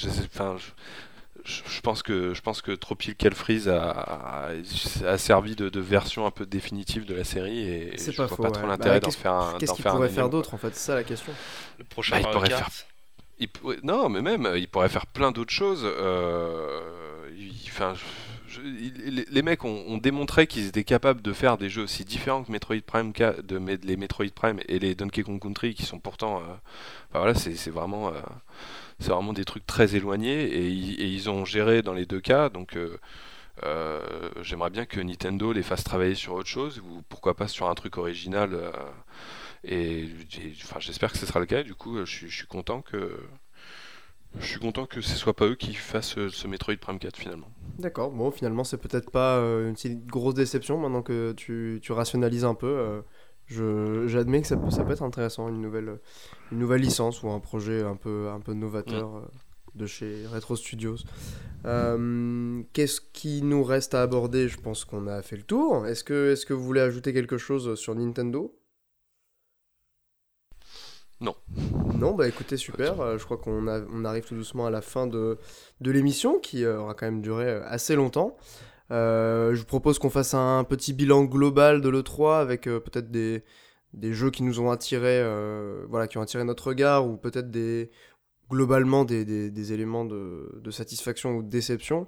[1.44, 4.51] je pense que je pense que Tropical Freeze a,
[5.07, 8.51] a, servi de, version un peu définitive de la série et je pas vois pas
[8.51, 9.59] trop l'intérêt bah, d'en faire un.
[9.59, 10.75] Qu'est-ce qu'il pourrait faire d'autre en fait?
[10.75, 11.33] C'est ça la question.
[11.78, 12.68] Le prochain bah, il pourrait faire.
[13.82, 15.82] Non, mais même il pourrait faire plein d'autres choses.
[15.84, 16.80] Euh...
[17.66, 17.94] Enfin,
[18.62, 22.82] les mecs ont, démontré qu'ils étaient capables de faire des jeux aussi différents que Metroid
[22.86, 26.54] Prime, de, les Metroid Prime et les Donkey Kong Country, qui sont pourtant, euh,
[27.12, 28.08] voilà, c'est vraiment.
[28.08, 28.20] Euh,
[29.00, 32.48] c'est vraiment des trucs très éloignés et, ils ont géré dans les deux cas.
[32.48, 32.98] Donc euh,
[33.64, 34.00] euh,
[34.42, 37.74] j'aimerais bien que Nintendo les fasse travailler sur autre chose ou pourquoi pas sur un
[37.74, 38.72] truc original.
[39.65, 40.09] Euh, et,
[40.62, 41.62] enfin, j'espère que ce sera le cas.
[41.62, 43.18] Du coup, je, suis content que
[44.39, 47.49] je suis content que ce soit pas eux qui fassent ce Metroid Prime 4 finalement.
[47.78, 49.76] D'accord, bon finalement c'est peut-être pas une
[50.07, 53.02] grosse déception maintenant que tu, tu rationalises un peu.
[53.49, 55.99] J'admets que ça peut, ça peut, être intéressant, une nouvelle,
[56.51, 59.20] une nouvelle licence ou un projet un peu, un peu novateur euh,
[59.75, 60.97] de chez Retro Studios.
[61.67, 64.49] Euh, qu'est-ce qui nous reste à aborder?
[64.49, 65.86] Je pense qu'on a fait le tour.
[65.86, 68.55] Est-ce que, est que vous voulez ajouter quelque chose sur Nintendo?
[71.20, 71.34] Non.
[71.97, 73.01] Non, bah écoutez, super.
[73.01, 75.39] Euh, je crois qu'on on arrive tout doucement à la fin de,
[75.81, 78.36] de l'émission qui aura quand même duré assez longtemps.
[78.91, 83.10] Euh, je vous propose qu'on fasse un petit bilan global de l'E3 avec euh, peut-être
[83.10, 83.43] des,
[83.94, 87.51] des, jeux qui nous ont attiré, euh, voilà, qui ont attiré notre regard ou peut-être
[87.51, 87.91] des
[88.51, 92.07] globalement des, des, éléments de, de, satisfaction ou de déception.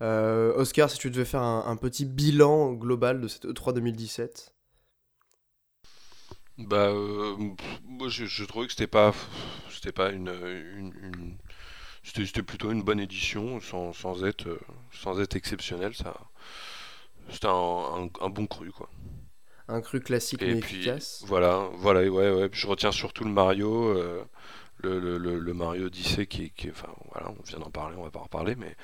[0.00, 4.52] Oscar, si tu devais faire un, petit bilan global de cette E3 2017.
[6.58, 6.90] Bah,
[7.84, 9.14] moi je, je, trouvais que c'était pas,
[9.70, 10.28] c'était pas une,
[10.76, 11.36] une
[12.06, 14.60] c'était plutôt une bonne édition, sans, sans, être, euh,
[14.92, 15.94] sans être exceptionnel.
[15.94, 16.14] Ça,
[17.30, 18.88] c'était un, un, bon cru, quoi.
[19.68, 21.24] Un cru classique mais efficace.
[21.26, 22.48] Voilà, voilà, ouais, ouais.
[22.52, 24.22] je retiens surtout le Mario, euh,
[24.78, 28.10] le, le, le, Mario Odyssey qui, qui, enfin, voilà, on vient d'en parler, on va
[28.10, 28.76] pas en reparler, mais,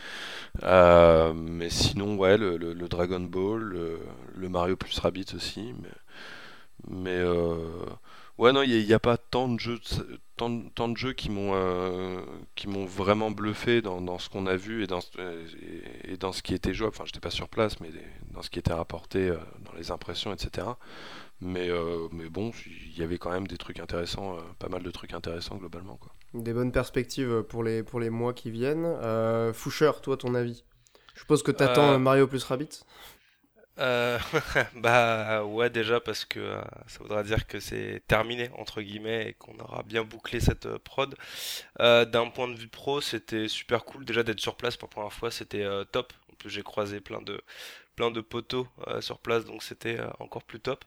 [0.65, 5.89] euh, mais sinon, ouais, le, le Dragon Ball, le, Mario plus Rabbit aussi, mais,
[6.89, 7.23] mais
[8.39, 9.79] Ouais, non, il n'y a, pas tant de jeux,
[10.37, 12.21] tant, de jeux qui m'ont euh,
[12.55, 15.01] qui m'ont vraiment bluffé dans, dans ce qu'on a vu et dans,
[16.05, 16.95] et, dans ce qui était jouable.
[16.97, 17.91] Enfin, j'étais pas sur place, mais
[18.33, 20.67] dans ce qui était rapporté, euh, dans les impressions, etc.
[21.41, 24.91] Mais, euh, mais bon, il y avait quand même des trucs intéressants, pas mal de
[24.91, 25.97] trucs intéressants globalement.
[25.97, 26.13] Quoi.
[26.35, 28.97] Des bonnes perspectives pour les, pour les mois qui viennent.
[29.53, 30.65] Foucher, toi, ton avis?
[31.15, 32.85] Je suppose que tu attends Mario plus Rabbit
[33.79, 34.19] euh,
[34.77, 39.33] bah ouais déjà parce que euh, ça voudra dire que c'est terminé entre guillemets et
[39.35, 41.15] qu'on aura bien bouclé cette euh, prod.
[41.79, 45.13] D'un point de vue pro, c'était super cool déjà d'être sur place pour la première
[45.13, 46.13] fois, c'était top.
[46.31, 47.41] En plus j'ai croisé plein de
[47.97, 48.67] plein de poteaux
[49.01, 50.85] sur place donc c'était encore plus top.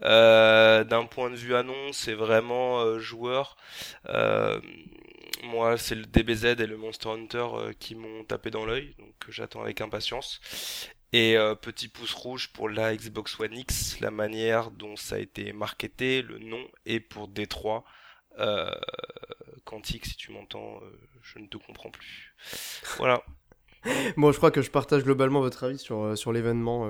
[0.00, 3.56] D'un point de vue annonce, c'est vraiment joueur.
[5.42, 7.46] moi c'est le DBZ et le Monster Hunter
[7.78, 10.40] qui m'ont tapé dans l'œil donc j'attends avec impatience.
[11.12, 15.18] Et euh, petit pouce rouge pour la Xbox One X, la manière dont ça a
[15.18, 17.82] été marketé, le nom, et pour D3,
[18.38, 18.70] euh,
[19.64, 20.90] Quantique, si tu m'entends, euh,
[21.22, 22.34] je ne te comprends plus.
[22.98, 23.22] Voilà.
[24.16, 26.88] bon, je crois que je partage globalement votre avis sur, euh, sur l'événement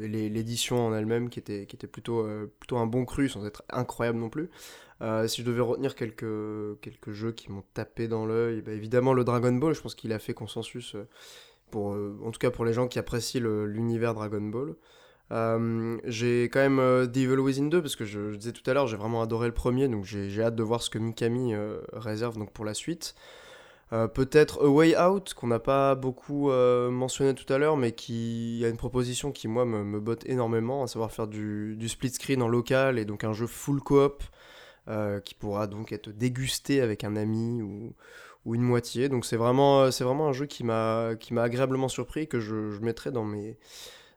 [0.00, 2.26] et l'édition en elle-même qui était, qui était plutôt,
[2.60, 4.50] plutôt un bon cru sans être incroyable non plus.
[5.26, 9.24] si je devais retenir quelques, quelques jeux qui m'ont tapé dans l'œil, bah, évidemment le
[9.24, 10.96] Dragon Ball, je pense qu'il a fait consensus
[11.70, 14.74] pour, euh, en tout cas pour les gens qui apprécient l'univers Dragon Ball.
[15.32, 18.74] Euh, j'ai quand même euh, The Evil Within 2 parce que je, disais tout à
[18.74, 21.52] l'heure j'ai vraiment adoré le premier donc j'ai hâte de voir ce que Mikami
[21.92, 23.14] réserve donc pour la suite.
[23.90, 28.68] Peut-être A Way Out qu'on n'a pas beaucoup mentionné tout à l'heure mais qui a
[28.68, 32.42] une proposition qui moi me, me botte énormément à savoir faire du, du, split screen
[32.42, 34.22] en local et donc un jeu full coop
[35.24, 37.94] qui pourra donc être dégusté avec un ami ou,
[38.46, 39.10] ou une moitié.
[39.10, 42.40] Donc c'est vraiment, euh, c'est vraiment un jeu qui m'a, qui m'a agréablement surpris que
[42.40, 43.58] je, je mettrai dans mes,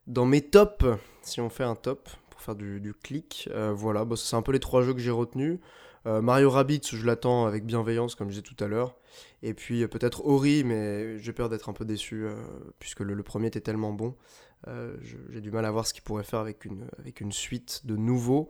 [0.07, 0.85] dans mes tops,
[1.21, 3.49] si on fait un top, pour faire du, clic.
[3.51, 5.59] Euh, voilà, bon, c'est un peu les trois jeux que j'ai retenus.
[6.05, 8.95] Euh, Mario Rabbit, je l'attends avec bienveillance, comme je disais tout à l'heure.
[9.43, 12.25] Et puis peut-être Ori, mais j'ai peur d'être un peu déçu,
[12.77, 14.15] puisque le, le, premier était tellement bon.
[15.01, 17.97] j'ai du mal à voir ce qu'il pourrait faire avec une, avec une suite de
[17.97, 18.49] nouveaux.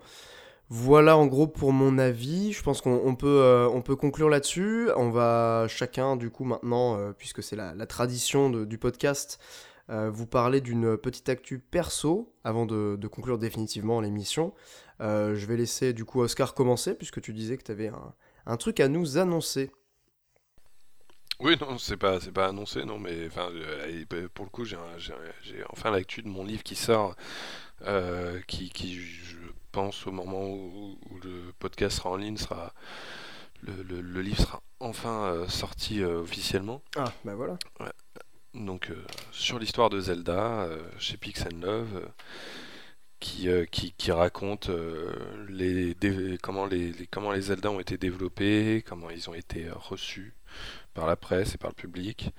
[0.71, 2.53] Voilà en gros pour mon avis.
[2.53, 4.89] Je pense qu'on peut, euh, peut conclure là-dessus.
[4.95, 9.39] On va chacun du coup maintenant, euh, puisque c'est la, tradition du podcast,
[9.89, 14.53] euh, vous parler d'une petite actu perso avant de, conclure définitivement l'émission.
[14.99, 17.91] je vais laisser du coup Oscar commencer puisque tu disais que tu avais
[18.45, 19.71] un, truc à nous annoncer.
[21.39, 23.49] Oui, non, c'est pas, pas annoncé, non, mais enfin,
[24.35, 24.77] pour le coup, j'ai,
[25.69, 27.15] enfin l'actu de mon livre qui sort,
[29.71, 32.73] pense au moment où, le podcast sera en ligne, sera
[33.61, 36.81] le, livre sera enfin euh, sorti euh, officiellement.
[36.95, 37.57] Ah, bah voilà.
[38.53, 38.91] donc
[39.31, 40.67] sur l'histoire de Zelda
[40.97, 42.09] chez Pix Love
[43.19, 44.69] qui, qui, qui, raconte
[45.49, 45.95] les,
[46.41, 50.33] comment, les, comment les Zelda ont été développés, comment ils ont été reçus
[50.93, 52.31] par la presse et par le public,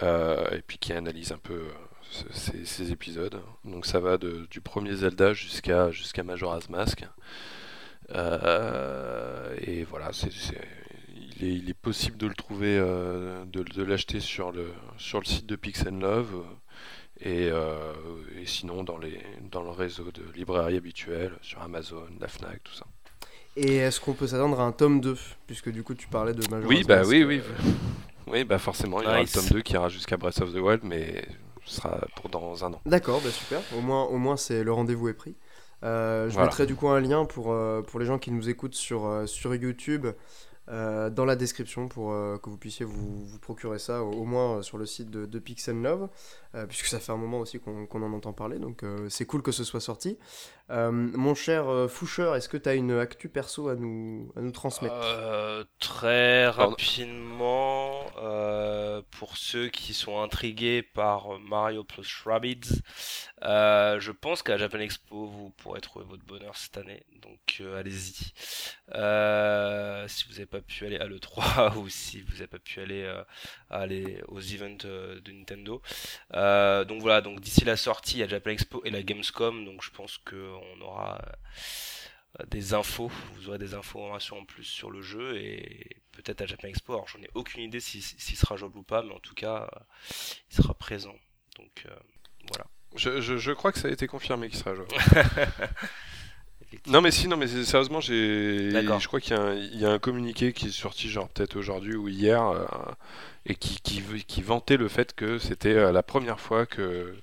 [0.00, 1.68] et puis qui analyse un peu
[2.10, 3.40] ces, épisodes.
[3.64, 7.04] Donc ça va du premier Zelda jusqu'à jusqu'à Majora's Mask.
[8.14, 10.30] Euh, et voilà, c'est,
[11.40, 15.56] il, est, possible de le trouver, euh, de, l'acheter sur le, sur le site de
[15.56, 16.44] Pixel Love.
[17.20, 17.92] Et, euh,
[18.38, 19.18] et, sinon dans, les,
[19.50, 22.84] dans le réseau de librairie habituelle, sur Amazon, la FNAC, tout ça.
[23.56, 26.42] Et est-ce qu'on peut s'attendre à un tome 2 Puisque du coup tu parlais de
[26.50, 27.40] Majora's oui, bah, Oui, oui,
[28.26, 28.44] oui.
[28.44, 30.82] bah forcément, il y aura le tome 2 qui ira jusqu'à Breath of the Wild,
[30.84, 31.24] mais
[31.66, 32.80] ce sera pour dans un an.
[32.86, 33.60] D'accord, bah super.
[33.76, 35.36] Au moins, au moins c'est le rendez-vous est pris.
[35.84, 38.74] Euh, je mettrai du coup un lien pour, euh, pour les gens qui nous écoutent
[38.74, 40.06] sur, euh, sur YouTube
[40.68, 44.62] euh, dans la description pour euh, que vous puissiez vous, vous procurer ça au, moins
[44.62, 46.08] sur le site de, de Pixel Love,
[46.68, 49.62] puisque ça fait un moment aussi qu'on en entend parler, donc c'est cool que ce
[49.62, 50.18] soit sorti.
[50.68, 54.94] Mon cher Foucher, est-ce que tu as une actu perso à nous, à nous transmettre?
[55.78, 58.04] Très rapidement,
[59.18, 62.82] pour ceux qui sont intrigués par Mario plus Rabbids,
[63.42, 68.32] je pense qu'à Japan Expo, vous pourrez trouver votre bonheur cette année, donc allez-y.
[70.08, 73.02] si vous n'avez pas pu aller à l'E3 ou si vous n'avez pas pu aller,
[73.02, 73.22] euh,
[73.70, 75.82] aller aux events euh, de Nintendo.
[76.34, 79.64] Euh, donc voilà, donc d'ici la sortie, il y a Japan Expo et la Gamescom,
[79.64, 80.18] donc je pense
[80.58, 81.20] qu'on aura
[82.48, 86.68] des infos, vous aurez des informations en plus sur le jeu et peut-être à Japan
[86.68, 86.92] Expo.
[86.92, 89.70] Alors j'en ai aucune idée s'il sera jouable ou pas, mais en tout cas,
[90.50, 91.14] il sera présent.
[91.56, 91.86] Donc
[92.48, 92.66] voilà.
[92.94, 94.94] Je, je, je, crois que ça a été confirmé qu'il sera jouable.
[96.86, 99.36] Non mais si, non mais sérieusement, j'ai, je crois qu'il
[99.74, 102.64] y, a un communiqué qui est sorti genre peut-être aujourd'hui ou hier euh,
[103.44, 107.14] et qui, qui, qui, vantait le fait que c'était euh, la première fois que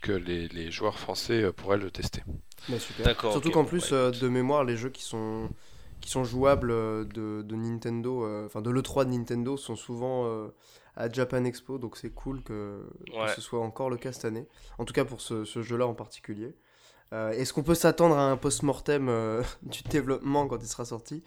[0.00, 2.22] que les, les joueurs français euh, pourraient le tester.
[2.68, 5.48] Bah, Surtout qu'en plus de mémoire, les jeux qui sont
[6.00, 6.70] qui sont jouables
[7.08, 10.50] de, de Nintendo, enfin de l'E3 de Nintendo, sont souvent
[10.96, 12.86] à Japan Expo, donc c'est cool que,
[13.34, 14.46] ce soit encore le cas cette année.
[14.78, 16.54] En tout cas pour ce, ce jeu-là en particulier.
[17.12, 21.24] Euh, est-ce qu'on peut s'attendre à un post-mortem euh, du développement quand il sera sorti?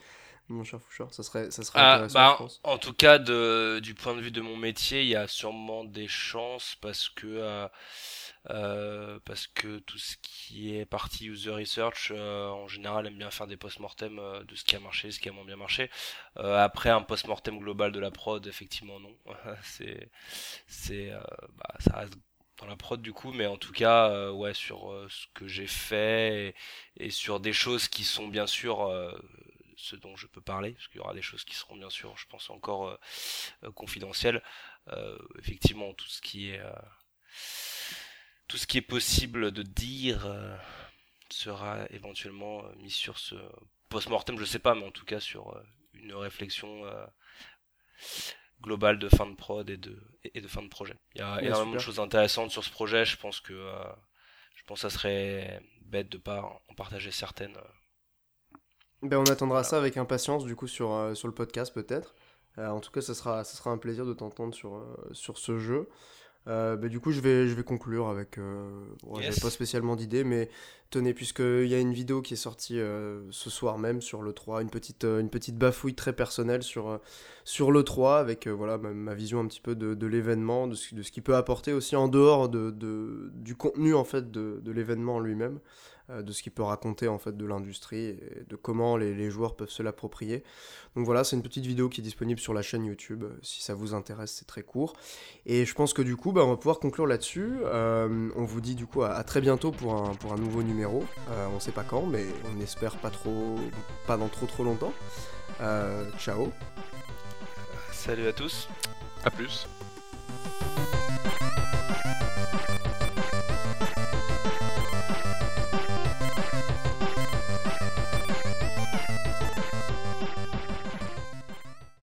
[0.50, 3.94] Mon cher Fouchard, ça serait, ça serait ah, intéressant, bah, En tout cas, de, du
[3.94, 7.68] point de vue de mon métier, il y a sûrement des chances parce que, euh,
[8.46, 13.58] parce que tout ce qui est partie user research, en général, aime bien faire des
[13.58, 14.16] post-mortem
[14.48, 15.90] de ce qui a marché, ce qui a moins bien marché.
[16.36, 19.16] après, un post-mortem global de la prod, effectivement, non.
[19.64, 20.10] c'est,
[20.68, 21.12] c'est,
[21.58, 22.16] bah, ça reste
[22.58, 25.48] dans la prod du coup, mais en tout cas, euh, ouais, sur euh, ce que
[25.48, 26.56] j'ai fait
[26.98, 29.12] et, sur des choses qui sont bien sûr euh,
[29.76, 32.16] ce dont je peux parler, parce qu'il y aura des choses qui seront bien sûr,
[32.18, 32.98] je pense encore
[33.76, 34.42] confidentielles.
[35.40, 36.62] effectivement, tout ce qui est
[38.54, 40.28] tout ce qui est possible de dire
[41.32, 43.34] sera éventuellement mis sur ce
[43.90, 45.60] post-mortem, je sais pas, mais en tout cas sur
[45.96, 46.84] une réflexion
[48.62, 50.94] global de fin de prod et de, et de fin de projet.
[51.16, 53.06] Il y a énormément de choses intéressantes sur ce projet.
[53.06, 53.84] Je pense que euh,
[54.54, 57.58] je pense que ça serait bête de pas en partager certaines.
[57.58, 58.58] Euh.
[59.02, 62.14] Ben, on attendra ça avec impatience du coup sur, euh, sur le podcast peut-être.
[62.58, 65.90] en tout cas, ça sera, ça sera un plaisir de t'entendre sur, sur ce jeu.
[66.48, 68.38] Euh, bah, du coup, je vais, je vais conclure avec.
[68.38, 68.70] Euh,
[69.42, 70.50] pas spécialement d'idée, mais
[70.90, 74.34] tenez, puisqu'il y a une vidéo qui est sortie euh, ce soir même sur le
[74.34, 77.00] 3, une petite, une petite bafouille très personnelle sur,
[77.46, 80.94] sur le 3, avec voilà, ma, vision un petit peu de, de l'événement, de ce,
[80.94, 84.60] de ce qu'il peut apporter aussi en dehors de, de, du contenu en fait de,
[84.62, 85.60] de l'événement lui-même.
[86.10, 89.56] Euh, de ce qu'il peut raconter en fait de l'industrie et de comment les, joueurs
[89.56, 90.44] peuvent se l'approprier.
[90.98, 93.24] Donc voilà, c'est une petite vidéo qui est disponible sur la chaîne YouTube.
[93.42, 94.98] Si ça vous intéresse, c'est très court.
[95.46, 97.54] Et je pense que du coup, bah, on va pouvoir conclure là-dessus.
[97.64, 101.06] Euh, on vous dit du coup à, très bientôt pour un, pour un nouveau numéro.
[101.32, 103.56] Euh, on sait pas quand, mais on espère pas trop,
[104.06, 104.94] pas dans trop trop longtemps.
[106.18, 106.52] ciao.
[107.94, 108.68] Salut à tous.
[109.24, 109.68] À plus.